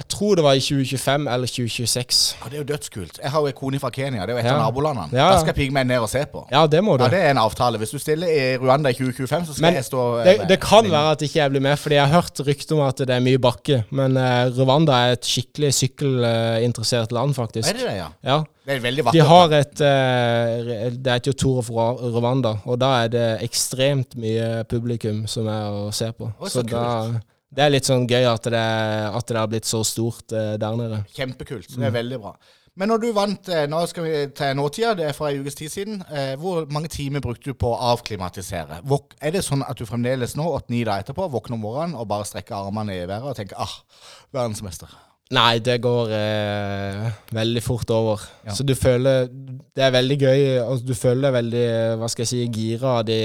Jeg 0.00 0.06
tror 0.08 0.34
det 0.38 0.42
var 0.44 0.56
i 0.56 0.60
2025 0.60 1.26
eller 1.28 1.46
2026. 1.46 2.20
Ja, 2.40 2.48
det 2.48 2.56
er 2.56 2.62
jo 2.62 2.68
dødskult. 2.72 3.18
Jeg 3.22 3.30
har 3.30 3.40
jo 3.44 3.50
en 3.50 3.56
kone 3.58 3.78
fra 3.78 3.90
Kenya, 3.92 4.24
det 4.26 4.32
er 4.32 4.38
jo 4.38 4.40
et 4.40 4.46
Ja. 4.48 4.54
av 4.56 4.62
nabolandene. 4.64 5.12
Ja. 5.12 5.26
Da 5.30 5.38
skal 5.42 5.52
jeg 5.52 5.54
pigge 5.54 5.74
meg 5.76 5.86
ned 5.86 6.00
og 6.00 6.08
se 6.08 6.24
på. 6.32 6.46
Ja, 6.50 6.66
det 6.66 6.80
må 6.82 6.96
du. 6.96 7.04
Ja, 7.04 7.10
det 7.12 7.20
er 7.20 7.30
en 7.30 7.38
avtale. 7.38 7.76
Hvis 7.78 7.90
du 7.92 7.98
stiller 8.00 8.26
i 8.26 8.56
Rwanda 8.56 8.88
i 8.88 8.94
2025, 8.94 9.46
så 9.46 9.52
skal 9.52 9.62
Men 9.66 9.74
jeg 9.74 9.84
stå 9.84 10.06
eh, 10.18 10.24
Det, 10.24 10.48
det 10.48 10.60
kan 10.60 10.88
være 10.90 11.10
at 11.12 11.22
ikke 11.22 11.38
jeg 11.42 11.50
blir 11.50 11.60
med, 11.60 11.76
fordi 11.78 11.94
jeg 11.94 12.06
har 12.08 12.22
hørt 12.22 12.40
rykter 12.46 12.74
om 12.76 12.80
at 12.88 12.98
det 12.98 13.10
er 13.10 13.20
mye 13.20 13.38
bakke. 13.38 13.84
Men 13.90 14.16
uh, 14.16 14.48
Rwanda 14.58 14.92
er 14.92 15.12
et 15.12 15.28
skikkelig 15.28 15.74
sykkelinteressert 15.74 17.12
land, 17.12 17.34
faktisk. 17.34 17.68
Er 17.68 17.72
det 17.72 17.86
det, 17.86 17.96
ja? 17.96 18.08
Ja. 18.24 18.42
Det 18.66 18.76
er 18.76 18.80
veldig 18.80 19.04
De 19.12 19.20
har 19.26 19.52
et 19.58 19.80
uh, 19.82 20.90
Det 20.94 21.12
heter 21.12 21.32
jo 21.32 21.32
Tour 21.32 21.58
of 21.58 21.70
Rwanda, 21.70 22.56
og 22.64 22.80
da 22.80 23.04
er 23.04 23.08
det 23.12 23.26
ekstremt 23.42 24.16
mye 24.16 24.64
publikum 24.70 25.26
som 25.26 25.46
er 25.46 25.68
å 25.68 25.90
se 25.92 26.12
på. 26.12 26.32
Oi, 26.40 26.48
så 26.48 26.62
så 26.62 26.66
da, 26.70 27.20
det 27.52 27.64
er 27.64 27.72
litt 27.74 27.88
sånn 27.88 28.08
gøy 28.08 28.24
at 28.30 28.48
det, 28.48 28.64
at 29.12 29.28
det 29.28 29.38
har 29.38 29.52
blitt 29.52 29.68
så 29.68 29.82
stort 29.84 30.32
eh, 30.32 30.54
der 30.60 30.76
nede. 30.78 31.02
Kjempekult. 31.12 31.68
Mm. 31.72 31.78
Det 31.82 31.88
er 31.88 31.96
veldig 31.98 32.20
bra. 32.22 32.34
Men 32.80 32.88
når 32.88 33.02
du 33.02 33.08
vant 33.12 33.48
eh, 33.52 33.66
Nå 33.68 33.82
skal 33.90 34.06
vi 34.06 34.12
til 34.36 34.56
nåtida, 34.56 34.94
det 34.96 35.10
er 35.10 35.16
fra 35.16 35.28
en 35.28 35.44
ukes 35.44 35.58
tid 35.58 35.72
siden. 35.72 36.00
Eh, 36.08 36.32
hvor 36.40 36.64
mange 36.72 36.88
timer 36.92 37.20
brukte 37.24 37.52
du 37.52 37.58
på 37.58 37.74
å 37.74 37.80
avklimatisere? 37.92 38.80
Våk, 38.88 39.18
er 39.20 39.34
det 39.36 39.44
sånn 39.44 39.64
at 39.66 39.76
du 39.76 39.84
fremdeles 39.88 40.36
nå, 40.38 40.46
åtte-ni 40.56 40.80
dager 40.88 41.04
etterpå, 41.04 41.28
våkner 41.32 41.58
om 41.58 41.66
morgenen 41.66 41.98
og 42.00 42.08
bare 42.08 42.28
strekker 42.28 42.56
armene 42.56 42.96
i 42.96 43.08
været 43.08 43.28
og 43.28 43.36
tenker 43.36 43.60
ah, 43.60 43.74
verdensmester? 44.32 44.92
Nei, 45.32 45.62
det 45.64 45.78
går 45.84 46.10
eh, 46.12 47.04
veldig 47.32 47.62
fort 47.64 47.92
over. 47.92 48.24
Ja. 48.44 48.52
Så 48.56 48.66
du 48.68 48.74
føler 48.76 49.28
Det 49.28 49.84
er 49.84 49.92
veldig 49.94 50.18
gøy. 50.20 50.40
Altså, 50.60 50.84
du 50.88 50.94
føler 50.96 51.26
deg 51.28 51.36
veldig 51.38 51.66
hva 52.00 52.08
skal 52.12 52.24
jeg 52.24 52.32
si, 52.32 52.42
gira 52.52 52.98
de 53.04 53.20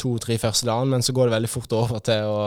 to-tre 0.00 0.36
første 0.40 0.68
dagene, 0.68 0.96
men 0.96 1.04
så 1.04 1.14
går 1.16 1.28
det 1.28 1.36
veldig 1.36 1.52
fort 1.52 1.76
over 1.76 2.00
til 2.04 2.32
å, 2.32 2.40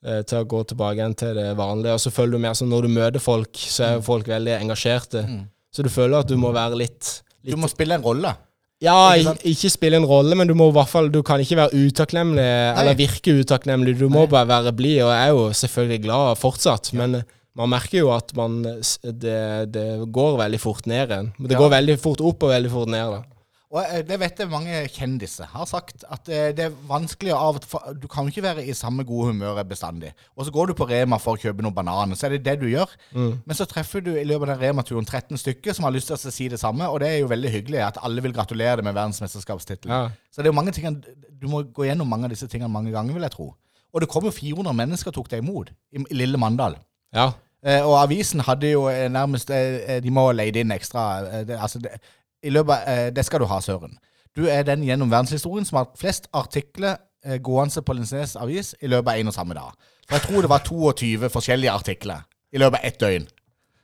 til 0.00 0.38
å 0.40 0.46
gå 0.48 0.60
tilbake 0.70 0.96
igjen 0.96 1.14
til 1.20 1.34
det 1.36 1.48
vanlige. 1.58 1.92
Og 1.98 2.00
så 2.00 2.10
føler 2.14 2.32
du 2.38 2.38
mer 2.46 2.54
som 2.56 2.68
når 2.72 2.86
du 2.86 2.92
møter 2.94 3.20
folk, 3.20 3.50
så 3.60 3.84
er 3.84 3.96
jo 3.98 4.04
folk 4.06 4.28
veldig 4.30 4.54
engasjerte. 4.62 5.24
Mm. 5.28 5.42
Så 5.74 5.84
du 5.84 5.90
føler 5.92 6.22
at 6.22 6.30
du 6.30 6.36
må 6.40 6.52
være 6.56 6.78
litt, 6.80 7.22
Du 7.44 7.56
må 7.56 7.68
spille 7.68 7.94
en 7.96 8.02
rolle. 8.04 8.32
Ja, 8.80 9.12
Ikke 9.16 9.34
ikke, 9.52 9.70
spille 9.70 9.96
en 10.00 10.06
rolle, 10.08 10.34
men 10.36 10.48
du 10.48 10.54
må 10.56 10.70
i 10.70 10.72
hvert 10.72 10.88
fall 10.88 11.10
Du 11.12 11.18
kan 11.22 11.40
ikke 11.40 11.56
være 11.58 11.76
utakknemlig 11.84 12.46
eller 12.80 12.96
virke 12.96 13.34
utakknemlig. 13.42 13.98
Du 14.00 14.06
må 14.08 14.22
Nei. 14.24 14.30
bare 14.32 14.48
være 14.48 14.72
blid, 14.72 15.02
og 15.04 15.10
jeg 15.12 15.26
er 15.26 15.34
jo 15.36 15.42
selvfølgelig 15.52 16.02
glad 16.06 16.38
fortsatt, 16.40 16.92
men 16.96 17.14
eh, 17.20 17.22
man 17.60 17.68
merker 17.68 17.98
jo 17.98 18.08
at 18.14 18.32
man 18.38 18.62
det, 18.64 19.68
det 19.74 19.84
går 20.08 20.38
veldig 20.40 20.60
fort 20.62 20.86
ned 20.88 21.10
igjen. 21.12 21.28
Det 21.44 21.52
Ja. 21.52 21.58
går 21.60 21.70
veldig 21.76 21.98
fort 22.00 22.20
opp 22.24 22.42
og 22.48 22.50
veldig 22.54 22.70
fort 22.72 22.88
ned. 22.88 23.10
da. 23.18 23.22
Og 23.70 23.78
eh, 23.84 24.00
det 24.02 24.16
vet 24.18 24.40
jeg 24.42 24.50
mange 24.50 24.78
kjendiser 24.90 25.46
har 25.52 25.66
sagt, 25.70 26.02
at 26.10 26.28
eh, 26.32 26.48
det 26.56 26.64
er 26.66 26.78
vanskelig 26.88 27.32
av 27.36 27.60
og 27.60 27.62
til 27.62 28.00
Du 28.02 28.08
kan 28.10 28.26
jo 28.26 28.34
ikke 28.34 28.44
være 28.48 28.64
i 28.66 28.74
samme 28.74 29.04
gode 29.06 29.30
humør 29.30 29.60
bestandig. 29.62 30.10
Og 30.34 30.46
så 30.46 30.54
går 30.54 30.70
du 30.70 30.74
på 30.78 30.88
Rema 30.90 31.20
for 31.22 31.38
å 31.38 31.40
kjøpe 31.40 31.62
noen 31.62 31.76
bananer, 31.76 32.18
så 32.18 32.26
er 32.26 32.34
det 32.34 32.42
det 32.48 32.56
du 32.64 32.66
gjør. 32.70 32.90
Men 33.14 33.56
så 33.56 33.68
treffer 33.70 34.02
du 34.02 34.10
i 34.16 34.26
løpet 34.26 34.48
av 34.48 34.56
den 34.56 34.62
Rema-turen 34.64 35.06
13 35.06 35.38
stykker 35.38 35.76
som 35.76 35.86
har 35.86 35.94
lyst 35.94 36.10
til 36.10 36.18
å 36.18 36.34
si 36.34 36.48
det 36.50 36.58
samme, 36.62 36.88
og 36.90 36.98
det 37.02 37.12
er 37.12 37.22
jo 37.22 37.30
veldig 37.30 37.52
hyggelig 37.54 37.84
at 37.86 38.00
alle 38.02 38.24
vil 38.24 38.34
gratulere 38.34 38.80
deg 38.80 38.88
med 38.88 38.98
verdensmesterskapstittelen. 38.98 39.94
Ja. 39.94 40.30
Så 40.34 40.42
det 40.42 40.50
er 40.50 40.54
jo 40.54 40.58
mange 40.58 40.74
ting 40.74 41.02
Du 41.40 41.46
må 41.48 41.62
gå 41.62 41.86
gjennom 41.86 42.10
mange 42.10 42.26
av 42.26 42.34
disse 42.34 42.48
tingene 42.50 42.72
mange 42.72 42.90
ganger, 42.92 43.14
vil 43.14 43.24
jeg 43.28 43.36
tro. 43.36 43.52
Og 43.94 44.02
det 44.02 44.10
kom 44.10 44.26
jo 44.26 44.34
400 44.34 44.74
mennesker 44.76 45.14
tok 45.14 45.30
deg 45.30 45.44
imot 45.44 45.70
i, 45.70 46.02
lille 46.14 46.38
Mandal. 46.38 46.76
Ja. 47.14 47.30
Eh, 47.60 47.82
og 47.84 47.98
avisen 48.00 48.40
hadde 48.46 48.70
jo 48.70 48.86
eh, 48.88 49.10
nærmest 49.12 49.50
eh, 49.52 49.98
De 50.00 50.12
må 50.14 50.22
ha 50.30 50.32
leid 50.32 50.56
inn 50.56 50.70
ekstra 50.72 51.02
eh, 51.26 51.42
det, 51.44 51.58
altså 51.60 51.82
det, 51.84 51.98
i 52.42 52.50
løpet, 52.50 52.72
av- 52.74 52.88
eh, 52.88 53.10
det 53.16 53.24
skal 53.26 53.40
du 53.40 53.46
ha, 53.50 53.60
Søren. 53.60 53.98
Du 54.36 54.46
er 54.46 54.62
den 54.62 54.82
gjennom 54.86 55.10
verdenshistorien 55.10 55.64
som 55.66 55.76
har 55.80 55.84
hatt 55.88 55.98
flest 55.98 56.28
artikler 56.32 56.96
eh, 57.24 57.38
gående 57.42 57.82
på 57.82 57.92
Linsnes 57.98 58.36
avis 58.36 58.74
i 58.80 58.86
løpet 58.90 59.12
av 59.12 59.18
en 59.20 59.28
og 59.32 59.34
samme 59.34 59.54
dag. 59.58 59.74
For 60.08 60.16
jeg 60.18 60.26
tror 60.28 60.40
det 60.46 60.50
var 60.50 60.64
22 60.66 61.28
forskjellige 61.30 61.72
artikler 61.72 62.22
i 62.52 62.58
løpet 62.62 62.78
av 62.80 62.86
ett 62.86 62.98
døgn. 63.00 63.26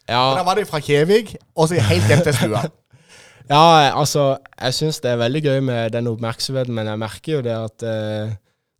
Ja. 0.08 0.20
Og 0.30 0.36
da 0.38 0.42
var 0.46 0.54
det 0.54 0.68
fra 0.70 0.78
Kjevik 0.80 1.34
og 1.56 1.68
så 1.68 1.80
helt 1.82 2.06
hjem 2.10 2.22
til 2.22 2.34
stua. 2.34 2.60
ja 3.50 3.62
altså, 3.94 4.36
jeg 4.60 4.74
syns 4.74 5.00
det 5.02 5.10
er 5.12 5.20
veldig 5.22 5.42
gøy 5.44 5.60
med 5.66 5.90
den 5.94 6.06
oppmerksomheten, 6.10 6.74
men 6.74 6.86
jeg 6.90 6.98
merker 7.02 7.32
jo 7.38 7.40
det 7.46 7.56
at 7.56 7.82
eh, 7.86 8.34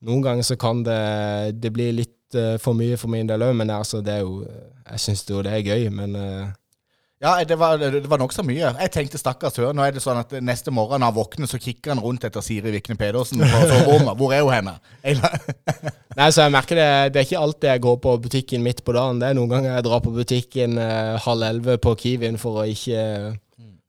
noen 0.07 0.23
ganger 0.23 0.47
så 0.47 0.57
kan 0.61 0.85
det, 0.87 1.61
det 1.63 1.73
bli 1.75 1.89
litt 1.99 2.35
eh, 2.39 2.57
for 2.63 2.79
mye 2.79 2.97
for 3.01 3.11
min 3.11 3.27
del 3.29 3.43
òg, 3.43 3.55
men 3.59 3.71
altså, 3.75 4.01
det 4.07 4.15
er 4.21 4.23
jo 4.27 4.45
Jeg 4.87 5.01
syns 5.03 5.25
jo 5.27 5.41
det 5.43 5.51
er 5.53 5.65
gøy, 5.67 5.89
men 5.91 6.15
eh, 6.15 6.47
Ja, 7.27 7.45
det 7.45 7.57
var, 7.59 7.81
det 7.81 8.07
var 8.07 8.21
nokså 8.23 8.45
mye. 8.47 8.69
Jeg 8.79 8.91
tenkte 8.95 9.19
stakkars 9.19 9.57
hør, 9.59 9.73
nå 9.75 9.83
er 9.83 9.95
det 9.97 10.03
sånn 10.05 10.21
at 10.21 10.31
neste 10.47 10.71
morgen 10.71 11.03
når 11.03 11.11
han 11.11 11.17
våkner, 11.17 11.49
så 11.51 11.59
kikker 11.59 11.91
han 11.91 12.03
rundt 12.05 12.23
etter 12.29 12.45
Siri 12.45 12.71
Vikne 12.71 12.95
Pedersen 13.01 13.43
på 13.43 13.63
soverommet. 13.73 14.13
Hvor 14.21 14.35
er 14.37 14.45
hun 14.47 14.55
henne? 14.55 14.77
Nei, 16.19 16.29
så 16.31 16.45
jeg 16.45 16.55
merker 16.55 16.79
det, 16.79 16.91
det 17.15 17.21
er 17.21 17.27
ikke 17.27 17.41
alltid 17.43 17.73
jeg 17.73 17.83
går 17.89 17.97
på 18.05 18.13
butikken 18.29 18.63
midt 18.63 18.85
på 18.87 18.95
dagen. 18.95 19.19
Det 19.19 19.33
er 19.33 19.39
noen 19.39 19.51
ganger 19.51 19.73
jeg 19.73 19.87
drar 19.89 20.05
på 20.05 20.13
butikken 20.15 20.79
eh, 20.79 21.17
halv 21.27 21.49
elleve 21.49 21.77
på 21.83 21.97
Kiwien 22.05 22.39
for 22.39 22.63
å 22.63 22.69
ikke, 22.71 23.03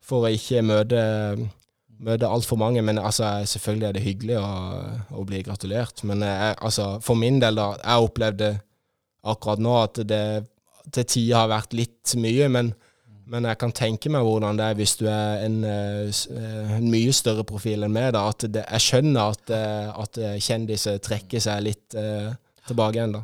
for 0.01 0.25
å 0.25 0.33
ikke 0.33 0.65
møte, 0.65 1.05
møte 2.09 2.33
altfor 2.39 2.57
mange. 2.63 2.81
Men 2.89 2.97
altså, 2.97 3.35
selvfølgelig 3.53 3.89
er 3.91 3.95
det 3.99 4.05
hyggelig 4.07 4.41
å, 4.41 4.49
å 5.13 5.27
bli 5.29 5.43
gratulert. 5.45 6.01
Men 6.09 6.25
jeg, 6.25 6.57
altså, 6.57 6.89
for 7.05 7.21
min 7.21 7.37
del, 7.43 7.61
da, 7.61 7.69
jeg 7.85 8.09
opplevde 8.09 8.51
akkurat 9.29 9.61
nå 9.61 9.77
at 9.83 10.01
det 10.09 10.25
til 10.89 11.03
tider 11.05 11.43
har 11.43 11.49
vært 11.51 11.77
litt 11.77 12.17
mye. 12.17 12.49
men 12.49 12.73
men 13.27 13.47
jeg 13.49 13.59
kan 13.59 13.73
tenke 13.75 14.11
meg 14.13 14.23
hvordan 14.23 14.59
det 14.59 14.65
er 14.65 14.77
hvis 14.79 14.95
du 14.99 15.05
er 15.11 15.43
en, 15.45 15.57
eh, 15.67 16.11
eh, 16.31 16.75
en 16.77 16.87
mye 16.91 17.15
større 17.15 17.43
profil 17.47 17.83
enn 17.83 17.93
meg. 17.93 18.13
da, 18.15 18.27
at 18.29 18.45
det, 18.47 18.63
Jeg 18.71 18.85
skjønner 18.85 19.33
at, 19.33 19.49
eh, 19.49 19.89
at 20.03 20.21
kjendiser 20.43 21.01
trekker 21.03 21.43
seg 21.43 21.65
litt 21.65 21.95
eh, 21.95 22.31
tilbake 22.67 22.95
igjen. 22.95 23.17
da. 23.19 23.23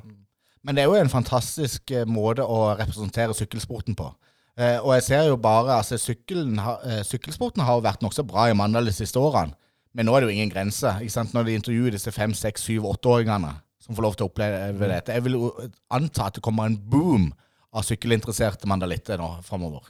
Men 0.64 0.76
det 0.76 0.84
er 0.84 0.92
jo 0.92 1.00
en 1.00 1.12
fantastisk 1.12 1.92
måte 2.08 2.44
å 2.44 2.76
representere 2.78 3.36
sykkelsporten 3.36 3.96
på. 3.96 4.14
Eh, 4.54 4.78
og 4.78 4.94
jeg 4.94 5.04
ser 5.08 5.28
jo 5.32 5.38
bare 5.42 5.80
altså 5.80 5.98
har, 5.98 6.80
eh, 6.86 7.04
Sykkelsporten 7.04 7.64
har 7.64 7.76
jo 7.76 7.82
vært 7.88 8.02
nokså 8.02 8.26
bra 8.26 8.50
i 8.50 8.54
Mandal 8.54 8.86
de 8.86 8.92
siste 8.92 9.18
årene. 9.18 9.56
Men 9.94 10.06
nå 10.06 10.16
er 10.16 10.22
det 10.22 10.30
jo 10.30 10.36
ingen 10.36 10.50
grense. 10.50 10.86
ikke 11.02 11.12
sant? 11.12 11.34
Når 11.34 11.46
de 11.46 11.56
intervjuer 11.56 11.92
disse 11.92 12.12
fem, 12.12 12.34
seks, 12.34 12.62
syv, 12.62 12.84
åtteåringene 12.84 13.62
som 13.80 13.96
får 13.96 14.04
lov 14.04 14.16
til 14.16 14.26
å 14.26 14.30
oppleve 14.30 14.88
dette. 14.88 15.14
Jeg 15.14 15.24
vil 15.24 15.34
jo 15.34 15.70
anta 15.92 16.28
at 16.28 16.34
det 16.34 16.44
kommer 16.44 16.66
en 16.66 16.78
boom 16.78 17.34
av 17.74 17.84
sykkelinteresserte 17.84 18.70
mandalitter 18.70 19.18
nå 19.18 19.42
framover. 19.46 19.90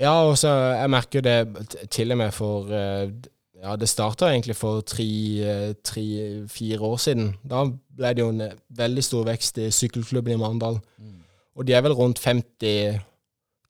Ja, 0.00 0.12
og 0.26 0.36
så 0.38 0.48
jeg 0.80 0.90
merker 0.90 1.20
det 1.22 1.88
til 1.90 2.10
og 2.12 2.18
med 2.18 2.32
for 2.34 2.70
eh, 2.74 3.10
Ja, 3.64 3.76
det 3.80 3.88
starta 3.88 4.26
egentlig 4.28 4.56
for 4.58 4.82
tre-fire 4.84 6.80
år 6.84 6.96
siden. 7.00 7.30
Da 7.48 7.62
ble 7.96 8.10
det 8.14 8.20
jo 8.24 8.28
en 8.34 8.40
eh, 8.44 8.56
veldig 8.76 9.04
stor 9.06 9.24
vekst 9.28 9.58
i 9.62 9.70
sykkelklubben 9.72 10.34
i 10.34 10.40
Mandal. 10.40 10.80
Og 11.56 11.66
de 11.68 11.72
er 11.76 11.80
vel 11.86 11.94
rundt 11.94 12.18
50 12.20 12.98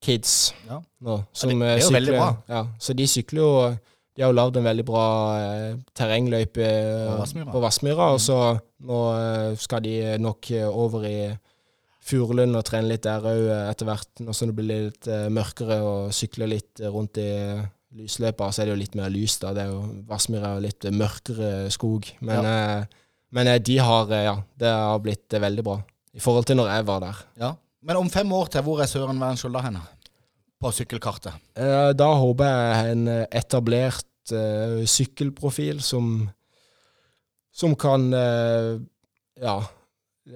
kids 0.05 0.55
Ja. 0.69 0.81
nå 1.03 1.23
som 1.33 1.51
det- 1.51 1.59
det 1.61 1.69
er 1.69 1.79
jo 1.79 1.87
jo 1.89 1.93
veldig 1.99 2.13
bra. 2.19 2.37
Ja, 2.49 2.67
så 2.79 2.93
de 2.97 3.07
sykler 3.07 3.41
jo 3.41 3.77
De 4.17 4.23
har 4.23 4.29
jo 4.31 4.37
lagd 4.37 4.57
en 4.57 4.63
veldig 4.65 4.85
bra 4.87 5.05
eh, 5.39 5.75
terrengløype 5.95 6.63
eh, 6.63 7.11
På 7.11 7.19
Vassmyra. 7.19 7.61
Vassmyra, 7.61 8.13
og 8.13 8.21
så 8.21 8.59
nå 8.81 8.99
eh, 9.51 9.57
skal 9.57 9.81
de 9.83 10.19
nok 10.19 10.51
eh, 10.53 10.69
over 10.69 11.03
i 11.05 11.37
Furulund 12.05 12.57
og 12.59 12.67
trene 12.69 12.91
litt 12.91 13.07
der 13.07 13.25
òg 13.25 13.47
etter 13.71 13.89
hvert, 13.89 14.11
nå 14.21 14.35
som 14.37 14.51
det 14.51 14.57
blir 14.59 14.89
litt 14.91 15.09
eh, 15.09 15.31
mørkere 15.33 15.79
og 15.85 16.13
sykler 16.13 16.51
litt 16.53 16.83
eh, 16.83 16.93
rundt 16.93 17.21
i 17.23 17.31
eh, 17.33 17.65
lysløypa, 17.97 18.51
så 18.53 18.63
er 18.63 18.69
det 18.69 18.75
jo 18.75 18.83
litt 18.83 18.99
mer 18.99 19.13
lys 19.13 19.39
da. 19.41 19.55
Det 19.57 19.65
er 19.65 19.73
jo 19.73 19.81
Vassmyra 20.09 20.57
og 20.59 20.65
litt 20.67 20.85
eh, 20.85 20.95
mørkere 20.95 21.51
skog. 21.73 22.11
Men, 22.21 22.45
ja. 22.45 23.09
men 23.37 23.51
eh, 23.55 23.61
de 23.65 23.79
har 23.81 24.13
eh, 24.13 24.27
Ja, 24.29 24.37
det 24.61 24.73
har 24.75 25.01
blitt 25.05 25.33
eh, 25.33 25.43
veldig 25.45 25.65
bra. 25.67 25.79
I 26.15 26.23
forhold 26.23 26.47
til 26.51 26.61
når 26.61 26.73
jeg 26.75 26.87
var 26.91 27.05
der. 27.07 27.23
Ja. 27.41 27.51
Men 27.85 28.01
om 28.01 28.11
fem 28.13 28.31
år 28.33 28.53
til, 28.53 28.65
hvor 28.67 28.81
er 28.81 28.89
Søren 28.91 29.21
Wernskjold 29.21 29.57
da 29.57 29.65
henne? 29.65 29.83
På 30.61 30.71
sykkelkartet. 30.73 31.41
Eh, 31.57 31.91
Da 31.97 32.11
håper 32.21 32.51
jeg 32.51 32.93
en 32.95 33.09
eh, 33.13 33.25
etablert 33.41 34.33
uh, 34.33 34.81
sykkelprofil 34.89 35.83
som 35.85 36.29
som 37.55 37.75
kan 37.79 38.09
uh, 38.11 38.81
ja, 39.39 39.59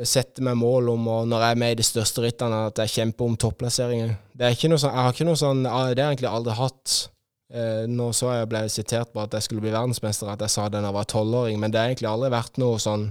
sette 0.05 0.43
meg 0.45 0.57
mål 0.61 0.91
om, 0.93 1.07
og 1.09 1.28
når 1.30 1.41
jeg 1.45 1.51
er 1.57 1.61
med 1.62 1.70
i 1.72 1.78
de 1.80 1.86
største 1.86 2.20
rittene, 2.24 2.66
at 2.68 2.76
jeg 2.82 2.89
kjemper 2.99 3.24
om 3.24 3.36
topplasseringer. 3.41 4.16
Det 4.36 4.47
er 4.47 4.57
ikke 4.57 4.68
noe 4.68 4.78
sånn, 4.82 4.93
jeg 4.93 5.07
har 5.07 5.14
ikke 5.14 5.28
noe 5.28 5.41
sånn 5.41 5.62
Det 5.64 5.70
har 5.72 5.89
jeg 5.95 5.99
egentlig 6.05 6.28
aldri 6.30 6.57
hatt. 6.59 6.97
Eh, 7.49 7.86
nå 7.89 8.11
så 8.12 8.34
jeg 8.36 8.49
ble 8.51 8.61
sitert 8.68 9.12
på 9.14 9.22
at 9.22 9.32
jeg 9.32 9.47
skulle 9.47 9.64
bli 9.64 9.72
verdensmester, 9.72 10.28
at 10.28 10.41
jeg 10.45 10.53
sa 10.53 10.66
det 10.68 10.82
da 10.82 10.91
jeg 10.91 10.99
var 10.99 11.09
tolvåring, 11.09 11.57
men 11.59 11.72
det 11.72 11.80
har 11.80 11.89
egentlig 11.89 12.11
aldri 12.11 12.28
vært 12.34 12.61
noe 12.61 12.76
sånn 12.82 13.07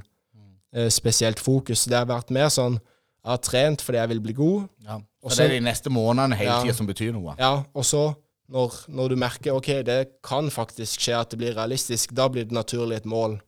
eh, 0.76 0.90
spesielt 0.94 1.40
fokus. 1.42 1.88
Det 1.90 1.98
har 1.98 2.06
vært 2.06 2.30
mer 2.36 2.50
sånn 2.54 2.78
jeg 2.78 3.32
har 3.34 3.42
trent 3.44 3.82
fordi 3.84 3.98
jeg 4.00 4.10
vil 4.14 4.22
bli 4.24 4.34
god, 4.38 4.70
Ja. 4.86 5.00
Og 5.28 5.32
Så 5.34 5.42
det 5.44 5.46
er 5.50 5.60
de 5.60 5.66
neste 5.66 5.90
månedene 5.92 6.38
hele 6.38 6.50
Ja. 6.54 6.62
tida 6.64 6.74
som 6.78 6.88
betyr 6.88 7.12
noe. 7.12 7.34
Ja, 7.38 7.64
og 7.76 7.84
så 7.84 8.16
når, 8.48 8.86
når 8.88 9.10
du 9.10 9.16
merker 9.20 9.52
ok, 9.58 9.84
det 9.84 10.08
kan 10.24 10.48
faktisk 10.50 11.02
skje 11.02 11.18
at 11.20 11.30
det 11.32 11.40
blir 11.40 11.54
realistisk, 11.58 12.14
da 12.16 12.30
blir 12.30 12.46
det 12.46 12.54
naturlig 12.56 12.96
et 13.02 13.06
mål. 13.06 13.42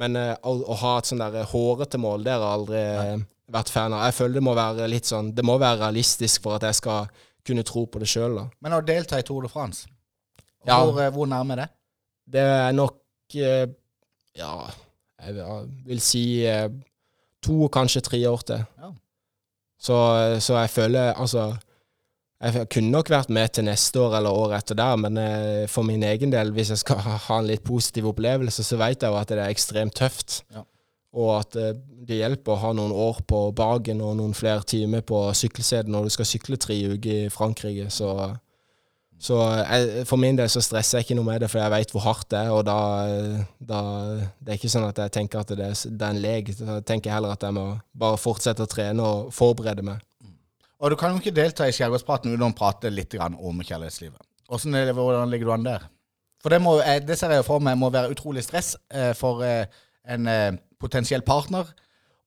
Men 0.00 0.16
uh, 0.16 0.34
å, 0.48 0.54
å 0.72 0.76
ha 0.80 0.92
et 0.98 1.08
sånn 1.10 1.20
der 1.20 1.44
hårete 1.50 1.98
mål, 2.00 2.22
det 2.24 2.32
har 2.32 2.40
jeg 2.44 2.58
aldri 2.58 2.82
Nei. 2.96 3.24
vært 3.52 3.68
fan 3.74 3.92
av. 3.92 4.06
Jeg 4.08 4.14
føler 4.16 4.34
det 4.38 4.44
må 4.46 4.54
være 4.56 4.86
litt 4.88 5.04
sånn, 5.10 5.34
det 5.36 5.44
må 5.44 5.58
være 5.60 5.82
realistisk 5.82 6.42
for 6.46 6.56
at 6.56 6.62
jeg 6.68 6.78
skal 6.80 7.10
kunne 7.44 7.64
tro 7.66 7.84
på 7.90 8.00
det 8.00 8.08
sjøl. 8.08 8.36
da. 8.38 8.46
Men 8.64 8.72
å 8.78 8.80
delta 8.86 9.18
i 9.20 9.26
Tour 9.26 9.42
de 9.42 9.50
France, 9.52 9.86
Ja. 10.64 10.78
hvor, 10.84 11.00
eh, 11.02 11.10
hvor 11.10 11.26
nærme 11.26 11.52
er 11.52 11.56
det? 11.64 11.68
Det 12.32 12.40
er 12.40 12.72
nok 12.72 12.94
uh, 13.34 13.66
Ja, 14.38 14.52
jeg 15.26 15.34
vil- 15.34 15.44
jeg 15.44 15.68
vil 15.86 16.00
si 16.00 16.24
uh, 16.48 16.68
to, 17.42 17.68
kanskje 17.68 18.00
tre 18.06 18.20
år 18.30 18.42
til. 18.46 18.64
Ja. 18.78 18.92
Så, 19.82 19.96
så 20.40 20.54
jeg 20.60 20.70
føler 20.70 21.12
Altså 21.18 21.56
jeg 22.42 22.66
kunne 22.74 22.90
nok 22.90 23.10
vært 23.12 23.30
med 23.30 23.54
til 23.54 23.66
neste 23.68 24.00
år 24.02 24.16
eller 24.18 24.34
året 24.34 24.64
etter 24.64 24.78
der, 24.78 24.98
men 24.98 25.18
eh, 25.20 25.64
for 25.70 25.86
min 25.86 26.02
egen 26.02 26.32
del, 26.32 26.50
hvis 26.54 26.72
jeg 26.74 26.82
skal 26.82 27.02
ha 27.28 27.38
en 27.38 27.48
litt 27.48 27.62
positiv 27.66 28.10
opplevelse, 28.10 28.64
så 28.66 28.78
vet 28.80 29.02
jeg 29.02 29.12
jo 29.12 29.18
at 29.20 29.30
det 29.30 29.38
er 29.38 29.52
ekstremt 29.52 29.94
tøft. 29.98 30.42
Ja. 30.54 30.64
Og 31.12 31.34
at 31.36 31.58
eh, 31.60 31.74
det 32.08 32.18
hjelper 32.18 32.54
å 32.54 32.62
ha 32.64 32.72
noen 32.74 32.94
år 32.94 33.20
på 33.28 33.44
bagen 33.54 34.02
og 34.02 34.16
noen 34.18 34.34
flere 34.34 34.64
timer 34.66 35.04
på 35.06 35.28
sykkelsetet 35.38 35.92
når 35.92 36.08
du 36.08 36.16
skal 36.16 36.28
sykle 36.28 36.58
tre 36.58 36.78
uker 36.94 37.26
i 37.28 37.32
Frankrike. 37.32 37.86
Så, 37.94 38.10
så 39.22 39.38
jeg, 39.60 40.06
for 40.10 40.18
min 40.18 40.40
del 40.40 40.50
så 40.50 40.64
stresser 40.64 40.98
jeg 40.98 41.06
ikke 41.06 41.18
noe 41.20 41.28
med 41.28 41.44
det, 41.44 41.50
for 41.52 41.62
jeg 41.62 41.74
vet 41.76 41.94
hvor 41.94 42.06
hardt 42.08 42.30
det 42.32 42.40
er. 42.40 42.50
Og 42.56 42.64
da, 42.66 42.78
da 43.60 43.82
Det 44.40 44.50
er 44.50 44.58
ikke 44.58 44.72
sånn 44.72 44.88
at 44.88 44.98
jeg 45.04 45.14
tenker 45.14 45.44
at 45.44 45.54
det 45.54 45.68
er, 45.68 45.76
det 45.76 46.08
er 46.08 46.16
en 46.16 46.24
lek. 46.26 46.56
Da 46.58 46.80
tenker 46.80 47.12
jeg 47.12 47.20
heller 47.20 47.36
at 47.36 47.46
jeg 47.46 47.54
må 47.60 47.68
bare 47.94 48.18
fortsette 48.18 48.66
å 48.66 48.72
trene 48.72 49.06
og 49.06 49.30
forberede 49.36 49.86
meg. 49.86 50.02
Og 50.82 50.90
du 50.90 50.96
kan 50.98 51.12
jo 51.14 51.20
ikke 51.22 51.34
delta 51.34 51.68
i 51.68 51.74
Skjærgårdspraten 51.74 52.32
uten 52.32 52.48
å 52.48 52.54
prate 52.58 52.90
litt 52.90 53.14
om 53.22 53.60
kjærlighetslivet. 53.62 54.18
Hvordan, 54.50 54.74
er 54.74 54.84
det- 54.86 54.94
hvordan 54.94 55.30
ligger 55.30 55.46
du 55.46 55.52
an 55.52 55.64
der? 55.64 55.82
For 56.42 56.50
det, 56.50 56.60
må, 56.60 56.80
eh, 56.82 56.98
det 56.98 57.18
ser 57.18 57.30
jeg 57.30 57.38
jo 57.38 57.42
for 57.46 57.60
meg 57.60 57.78
må 57.78 57.90
være 57.90 58.10
utrolig 58.10 58.42
stress 58.42 58.74
eh, 58.90 59.12
for 59.14 59.42
eh, 59.46 59.66
en 60.04 60.58
potensiell 60.80 61.22
partner 61.22 61.64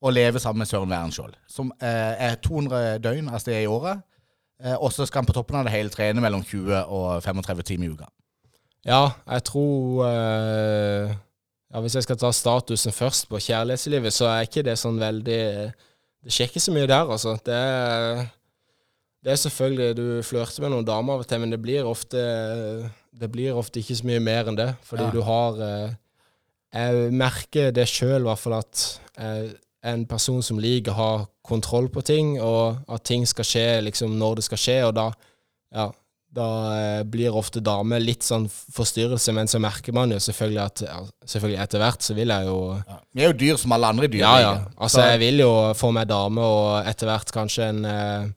å 0.01 0.11
leve 0.13 0.39
sammen 0.39 0.59
med 0.63 0.67
Søren 0.67 0.89
Wærenskiold, 0.89 1.33
som 1.47 1.71
er 1.81 2.35
200 2.35 2.99
døgn 3.03 3.27
av 3.27 3.39
sted 3.39 3.63
i 3.63 3.67
året. 3.67 4.01
Og 4.79 4.91
så 4.93 5.05
skal 5.05 5.19
han 5.19 5.25
på 5.25 5.33
toppen 5.33 5.57
av 5.59 5.65
det 5.65 5.73
hele 5.73 5.89
trene 5.89 6.21
mellom 6.21 6.43
20 6.43 6.85
og 6.87 7.23
35 7.23 7.63
timer 7.63 7.89
i 7.89 7.91
uka. 7.91 8.05
Ja, 8.85 9.09
jeg 9.27 9.43
tror 9.43 10.05
ja, 10.07 11.81
Hvis 11.81 11.95
jeg 11.95 12.03
skal 12.03 12.15
ta 12.21 12.31
statusen 12.31 12.93
først 12.95 13.27
på 13.27 13.41
kjærlighetslivet, 13.41 14.13
så 14.13 14.29
er 14.29 14.45
ikke 14.47 14.63
det 14.63 14.77
sånn 14.79 14.99
veldig 15.01 15.73
Det 16.23 16.31
skjer 16.31 16.47
ikke 16.47 16.63
så 16.63 16.71
mye 16.71 16.87
der, 16.87 17.11
altså. 17.11 17.35
Det 17.43 17.53
er, 17.53 18.29
det 19.25 19.33
er 19.33 19.39
selvfølgelig 19.41 19.95
Du 19.97 20.05
flørter 20.27 20.61
med 20.65 20.71
noen 20.75 20.85
damer 20.87 21.17
av 21.17 21.23
og 21.25 21.27
til, 21.29 21.41
men 21.41 21.49
det 21.53 21.61
blir 21.63 21.87
ofte 21.89 22.21
Det 23.15 23.29
blir 23.33 23.57
ofte 23.57 23.79
ikke 23.81 23.95
så 23.97 24.05
mye 24.05 24.21
mer 24.21 24.49
enn 24.51 24.57
det. 24.59 24.69
Fordi 24.85 25.07
Ja. 25.07 25.11
du 25.11 25.21
har 25.25 25.59
eh, 25.65 25.93
Jeg 26.75 27.11
merker 27.15 27.71
det 27.71 27.87
sjøl, 27.87 28.21
i 28.21 28.27
hvert 28.29 28.39
fall, 28.41 28.57
at 28.59 28.99
jeg 29.17 29.51
er 29.85 29.93
en 29.93 30.05
person 30.09 30.41
som 30.43 30.57
liker 30.59 30.91
å 30.91 30.95
ha 30.97 31.11
kontroll 31.47 31.87
på 31.93 32.01
ting, 32.03 32.33
og 32.41 32.81
at 32.91 33.03
ting 33.07 33.23
skal 33.29 33.45
skje 33.47 33.67
liksom 33.85 34.17
når 34.19 34.35
det 34.41 34.43
skal 34.49 34.57
skje, 34.59 34.75
og 34.89 34.95
da 34.97 35.05
ja, 35.71 35.85
da 36.35 36.47
eh, 36.75 37.03
blir 37.07 37.31
ofte 37.37 37.61
damer 37.63 38.01
litt 38.03 38.25
sånn 38.27 38.49
forstyrrelse, 38.51 39.31
men 39.37 39.47
så 39.47 39.61
merker 39.63 39.93
man 39.95 40.11
jo 40.11 40.17
selvfølgelig 40.19 40.63
at 40.65 40.81
ja, 40.83 40.97
selvfølgelig 41.31 41.61
etter 41.63 41.79
hvert 41.85 42.03
så 42.03 42.13
vil 42.17 42.33
jeg 42.35 42.45
jo 42.49 42.57
Ja. 42.75 42.97
Vi 43.15 43.23
er 43.23 43.31
jo 43.31 43.37
dyr 43.45 43.57
som 43.61 43.71
alle 43.77 43.87
andre 43.93 44.07
dyr. 44.11 44.19
Ja, 44.25 44.33
ja. 44.43 44.53
Altså, 44.75 45.05
jeg 45.13 45.19
vil 45.23 45.39
jo 45.45 45.51
få 45.79 45.93
meg 45.95 46.09
dame 46.11 46.43
og 46.43 46.89
etter 46.91 47.07
hvert 47.07 47.31
kanskje 47.31 47.69
en, 47.69 47.85
eh, 47.85 48.27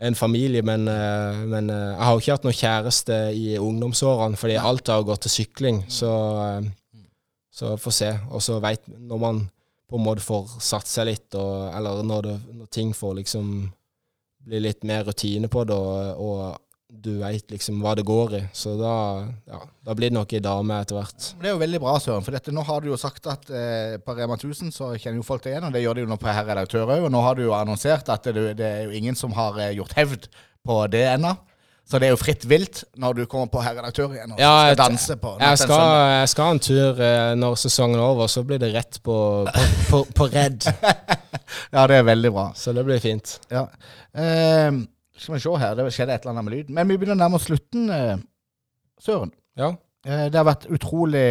en 0.00 0.16
familie, 0.16 0.62
men, 0.64 0.88
eh, 0.88 1.40
men 1.46 1.70
eh, 1.70 1.88
jeg 1.92 2.04
har 2.06 2.14
jo 2.14 2.22
ikke 2.22 2.36
hatt 2.36 2.46
noen 2.46 2.56
kjæreste 2.56 3.16
i 3.36 3.46
ungdomsårene, 3.60 4.38
fordi 4.40 4.56
alt 4.56 4.88
har 4.88 5.04
gått 5.04 5.26
til 5.26 5.34
sykling, 5.34 5.82
så 5.92 6.12
eh, 6.44 6.70
så 7.60 7.74
få 7.76 7.92
se. 7.92 8.10
Og 8.30 8.42
så 8.42 8.60
veit 8.62 8.86
Når 8.86 9.18
man 9.18 9.42
på 9.90 9.98
en 9.98 10.04
måte 10.06 10.22
får 10.22 10.56
satt 10.62 10.86
seg 10.86 11.08
litt, 11.10 11.34
og, 11.34 11.68
eller 11.74 12.04
når, 12.06 12.22
det, 12.22 12.34
når 12.54 12.66
ting 12.70 12.92
får 12.94 13.16
liksom 13.18 13.48
bli 14.46 14.60
litt 14.62 14.86
mer 14.86 15.04
rutine 15.04 15.50
på 15.50 15.64
det, 15.66 15.74
og, 15.74 16.22
og 16.22 16.44
du 16.90 17.12
veit 17.20 17.50
liksom 17.52 17.78
hva 17.84 17.94
det 17.96 18.04
går 18.08 18.34
i, 18.36 18.40
så 18.56 18.74
da, 18.78 18.94
ja, 19.48 19.60
da 19.86 19.94
blir 19.96 20.10
det 20.10 20.16
nok 20.18 20.32
ei 20.36 20.40
dame 20.44 20.80
etter 20.82 20.98
hvert. 20.98 21.28
Det 21.40 21.48
er 21.48 21.54
jo 21.54 21.60
veldig 21.62 21.80
bra, 21.82 21.94
Søren. 22.02 22.24
For 22.26 22.36
dette, 22.36 22.52
nå 22.54 22.64
har 22.66 22.82
du 22.82 22.90
jo 22.90 22.98
sagt 23.00 23.28
at 23.30 23.50
eh, 23.54 23.94
på 24.04 24.16
Rema 24.18 24.36
1000 24.36 24.72
så 24.74 24.90
kjenner 24.96 25.20
jo 25.22 25.26
folk 25.26 25.44
deg 25.46 25.54
igjen, 25.54 25.68
og 25.70 25.76
det 25.76 25.84
gjør 25.84 26.00
de 26.00 26.04
jo 26.04 26.10
nå 26.10 26.18
på 26.20 26.32
Herr 26.32 26.48
Redaktør 26.50 26.90
òg. 26.90 27.06
Og 27.06 27.14
nå 27.14 27.22
har 27.24 27.38
du 27.38 27.46
jo 27.46 27.54
annonsert 27.56 28.10
at 28.12 28.26
det, 28.28 28.50
det 28.58 28.66
er 28.66 28.82
jo 28.88 28.98
ingen 29.00 29.16
som 29.18 29.32
har 29.38 29.56
eh, 29.62 29.72
gjort 29.78 29.96
hevd 29.96 30.28
på 30.66 30.82
det 30.92 31.06
ennå. 31.14 31.36
Så 31.90 31.98
det 31.98 32.06
er 32.06 32.12
jo 32.12 32.20
fritt 32.20 32.44
vilt 32.46 32.84
når 33.02 33.16
du 33.18 33.24
kommer 33.26 33.48
på 33.50 33.62
Herr 33.64 33.74
Redaktør 33.80 34.12
igjen 34.14 34.36
og 34.36 34.38
Ja, 34.38 34.52
skal 34.68 34.76
danse 34.78 35.16
på 35.18 35.32
Jeg 35.40 35.58
skal, 35.58 35.88
jeg 36.12 36.28
skal 36.30 36.52
en 36.54 36.60
tur 36.62 37.00
eh, 37.02 37.32
når 37.40 37.56
sesongen 37.64 37.98
er 37.98 38.04
over, 38.04 38.30
så 38.30 38.44
blir 38.46 38.60
det 38.62 38.70
rett 38.76 39.00
på, 39.02 39.16
på, 39.50 39.64
på, 39.88 40.04
på 40.20 40.30
redd. 40.30 40.68
Ja, 41.74 41.82
det 41.90 41.96
er 41.98 42.04
veldig 42.06 42.30
bra. 42.34 42.44
Så 42.54 42.70
det 42.74 42.84
blir 42.86 43.00
fint. 43.02 43.32
Ja. 43.50 43.64
Eh, 44.14 44.70
skal 45.20 45.36
vi 45.36 45.42
se 45.44 45.52
her, 45.60 45.76
det 45.78 45.86
skjedde 45.94 46.16
et 46.16 46.24
eller 46.24 46.34
annet 46.34 46.48
med 46.48 46.54
lyden. 46.56 46.74
Men 46.78 46.88
vi 46.90 46.96
begynner 46.98 47.18
nærme 47.20 47.38
oss 47.38 47.46
slutten, 47.50 47.86
eh, 47.94 48.18
Søren. 49.00 49.32
Ja. 49.56 49.70
Eh, 50.06 50.26
Det 50.32 50.34
har 50.34 50.46
vært 50.48 50.66
utrolig 50.72 51.24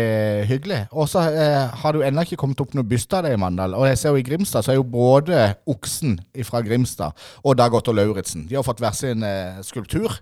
hyggelig. 0.49 0.83
Og 0.91 1.09
så 1.09 1.23
eh, 1.25 1.67
har 1.81 1.91
det 1.91 2.01
jo 2.01 2.05
ennå 2.07 2.21
ikke 2.25 2.37
kommet 2.37 2.61
opp 2.61 2.73
noe 2.77 2.85
byste 2.85 3.17
av 3.17 3.25
deg 3.25 3.33
i 3.33 3.41
Mandal. 3.41 3.73
Og 3.73 3.87
jeg 3.89 3.97
ser 3.97 4.13
jo 4.13 4.21
i 4.21 4.25
Grimstad 4.25 4.65
så 4.65 4.71
er 4.73 4.77
jo 4.79 4.85
både 4.85 5.55
Oksen 5.67 6.19
fra 6.45 6.61
Grimstad 6.61 7.17
og 7.43 7.57
Dag 7.57 7.73
Otto 7.73 7.91
Lauritzen 7.91 8.45
De 8.47 8.55
har 8.55 8.63
fått 8.63 8.79
hver 8.83 8.93
sin 8.93 9.25
skulptur. 9.65 10.19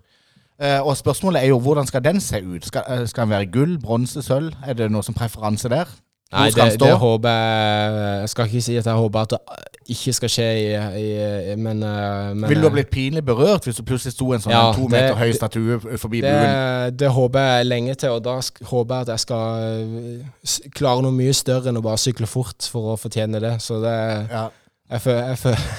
Eh, 0.59 0.79
og 0.81 0.95
spørsmålet 0.97 1.43
er 1.43 1.51
jo 1.51 1.59
hvordan 1.61 1.85
skal 1.85 2.01
den 2.01 2.19
se 2.23 2.39
ut? 2.41 2.65
Skal, 2.65 3.07
skal 3.07 3.27
den 3.27 3.35
være 3.35 3.51
gull, 3.53 3.75
bronse, 3.79 4.23
sølv? 4.25 4.55
Er 4.65 4.73
det 4.73 4.87
noe 4.91 5.03
som 5.05 5.13
preferanse 5.13 5.69
der? 5.69 5.91
Nei, 6.27 6.49
det, 6.51 6.79
det 6.81 6.91
håper 6.99 7.29
jeg 7.31 7.99
Jeg 8.21 8.29
skal 8.33 8.49
ikke 8.49 8.61
si 8.65 8.73
at 8.75 8.87
jeg 8.89 8.99
håper 8.99 9.19
at 9.21 9.29
det 9.31 9.93
ikke 9.95 10.11
skal 10.17 10.31
skje, 10.33 10.45
i, 10.59 10.65
i, 10.99 11.55
men, 11.55 11.79
eh, 11.87 12.33
men 12.35 12.49
Vil 12.49 12.59
du 12.59 12.65
ha 12.65 12.71
eh, 12.73 12.73
blitt 12.75 12.89
pinlig 12.91 13.21
berørt 13.23 13.63
hvis 13.63 13.77
du 13.79 13.85
plutselig 13.87 14.11
sto 14.17 14.27
en 14.35 14.43
sånn 14.43 14.51
Ja, 14.51 14.65
to 14.75 14.89
det- 14.91 14.91
meter 14.97 15.15
høy 15.21 15.31
statue 15.37 15.77
forbi 16.01 16.19
buen? 16.25 16.43
det, 16.43 16.97
det 16.99 17.11
håper 17.15 17.39
jeg 17.47 17.69
lenge 17.69 17.95
til, 17.95 18.17
og 18.17 18.25
da 18.25 18.35
håper 18.67 18.95
jeg 18.97 19.07
at 19.07 19.13
jeg 19.13 19.23
skal 19.23 19.63
eh, 19.63 20.69
klare 20.75 21.05
noe 21.07 21.15
mye 21.15 21.31
større 21.39 21.71
enn 21.71 21.79
å 21.79 21.85
bare 21.85 22.03
sykle 22.03 22.27
fort 22.27 22.67
for 22.67 22.91
å 22.91 22.99
fortjene 22.99 23.39
det. 23.39 23.55
Så 23.63 23.79
det 23.85 23.95
Ja. 24.27 24.49
Jeg, 24.91 25.01
føler 25.03 25.31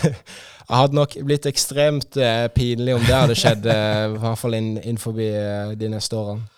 jeg, 0.08 0.14
hadde 0.72 0.96
nok 0.96 1.18
blitt 1.28 1.46
ekstremt 1.52 2.16
eh, 2.16 2.46
pinlig 2.56 2.96
om 2.96 3.04
det 3.04 3.14
hadde 3.14 3.36
skjedd, 3.36 3.68
i 3.68 4.16
hvert 4.24 4.40
fall 4.40 4.56
inn, 4.56 4.78
innenfor 4.80 5.12
de 5.76 5.92
neste 5.92 6.16
årene. 6.16 6.48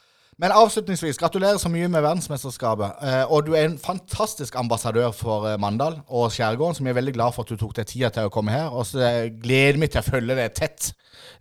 Men 0.41 0.55
avslutningsvis, 0.57 1.18
gratulerer 1.20 1.59
så 1.61 1.68
mye 1.68 1.88
med 1.93 2.01
verdensmesterskapet. 2.01 3.03
Eh, 3.05 3.32
og 3.32 3.45
du 3.45 3.53
er 3.59 3.66
en 3.68 3.76
fantastisk 3.78 4.55
ambassadør 4.57 5.11
for 5.12 5.51
eh, 5.51 5.59
Mandal 5.61 5.99
og 6.09 6.30
Skjærgården, 6.32 6.78
som 6.78 6.88
jeg 6.88 6.95
er 6.95 7.01
veldig 7.01 7.14
glad 7.18 7.34
for 7.36 7.45
at 7.45 7.53
du 7.53 7.61
tok 7.61 7.74
deg 7.76 7.91
tida 7.91 8.09
til 8.14 8.30
å 8.30 8.32
komme 8.32 8.55
her. 8.55 8.72
Og 8.72 8.88
så 8.88 9.03
eh, 9.05 9.28
gleder 9.43 9.80
meg 9.82 9.93
til 9.93 10.01
å 10.01 10.07
følge 10.07 10.38
det 10.38 10.49
tett. 10.57 10.95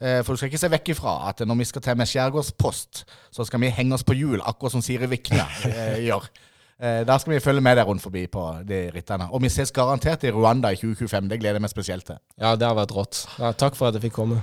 Eh, 0.03 0.19
for 0.19 0.33
du 0.35 0.41
skal 0.41 0.51
ikke 0.51 0.59
se 0.65 0.71
vekk 0.75 0.91
ifra 0.97 1.15
at 1.29 1.45
når 1.47 1.61
vi 1.61 1.69
skal 1.71 1.85
til 1.85 1.97
med 2.01 2.11
Skjærgårdspost, 2.11 3.05
så 3.31 3.47
skal 3.47 3.63
vi 3.63 3.71
henge 3.79 3.95
oss 3.95 4.03
på 4.03 4.17
hjul, 4.19 4.43
akkurat 4.43 4.75
som 4.75 4.83
Siri 4.83 5.07
Vikne 5.15 5.47
gjør. 6.09 6.27
Eh, 6.79 7.01
da 7.07 7.17
skal 7.19 7.37
vi 7.37 7.41
følge 7.43 7.63
med 7.63 7.79
deg 7.79 7.87
rundt 7.87 8.03
forbi 8.03 8.25
på 8.31 8.43
de 8.67 8.85
rittene. 8.95 9.27
Og 9.31 9.43
vi 9.43 9.51
ses 9.51 9.71
garantert 9.75 10.27
i 10.27 10.31
Rwanda 10.35 10.71
i 10.71 10.79
2025. 10.79 11.31
Det 11.31 11.39
gleder 11.39 11.59
jeg 11.59 11.67
meg 11.67 11.75
spesielt 11.75 12.07
til. 12.11 12.19
Ja, 12.39 12.55
det 12.59 12.67
har 12.67 12.75
vært 12.79 12.95
rått. 12.95 13.25
Ja, 13.39 13.51
takk 13.51 13.79
for 13.79 13.91
at 13.91 13.99
jeg 13.99 14.07
fikk 14.09 14.19
komme. 14.21 14.39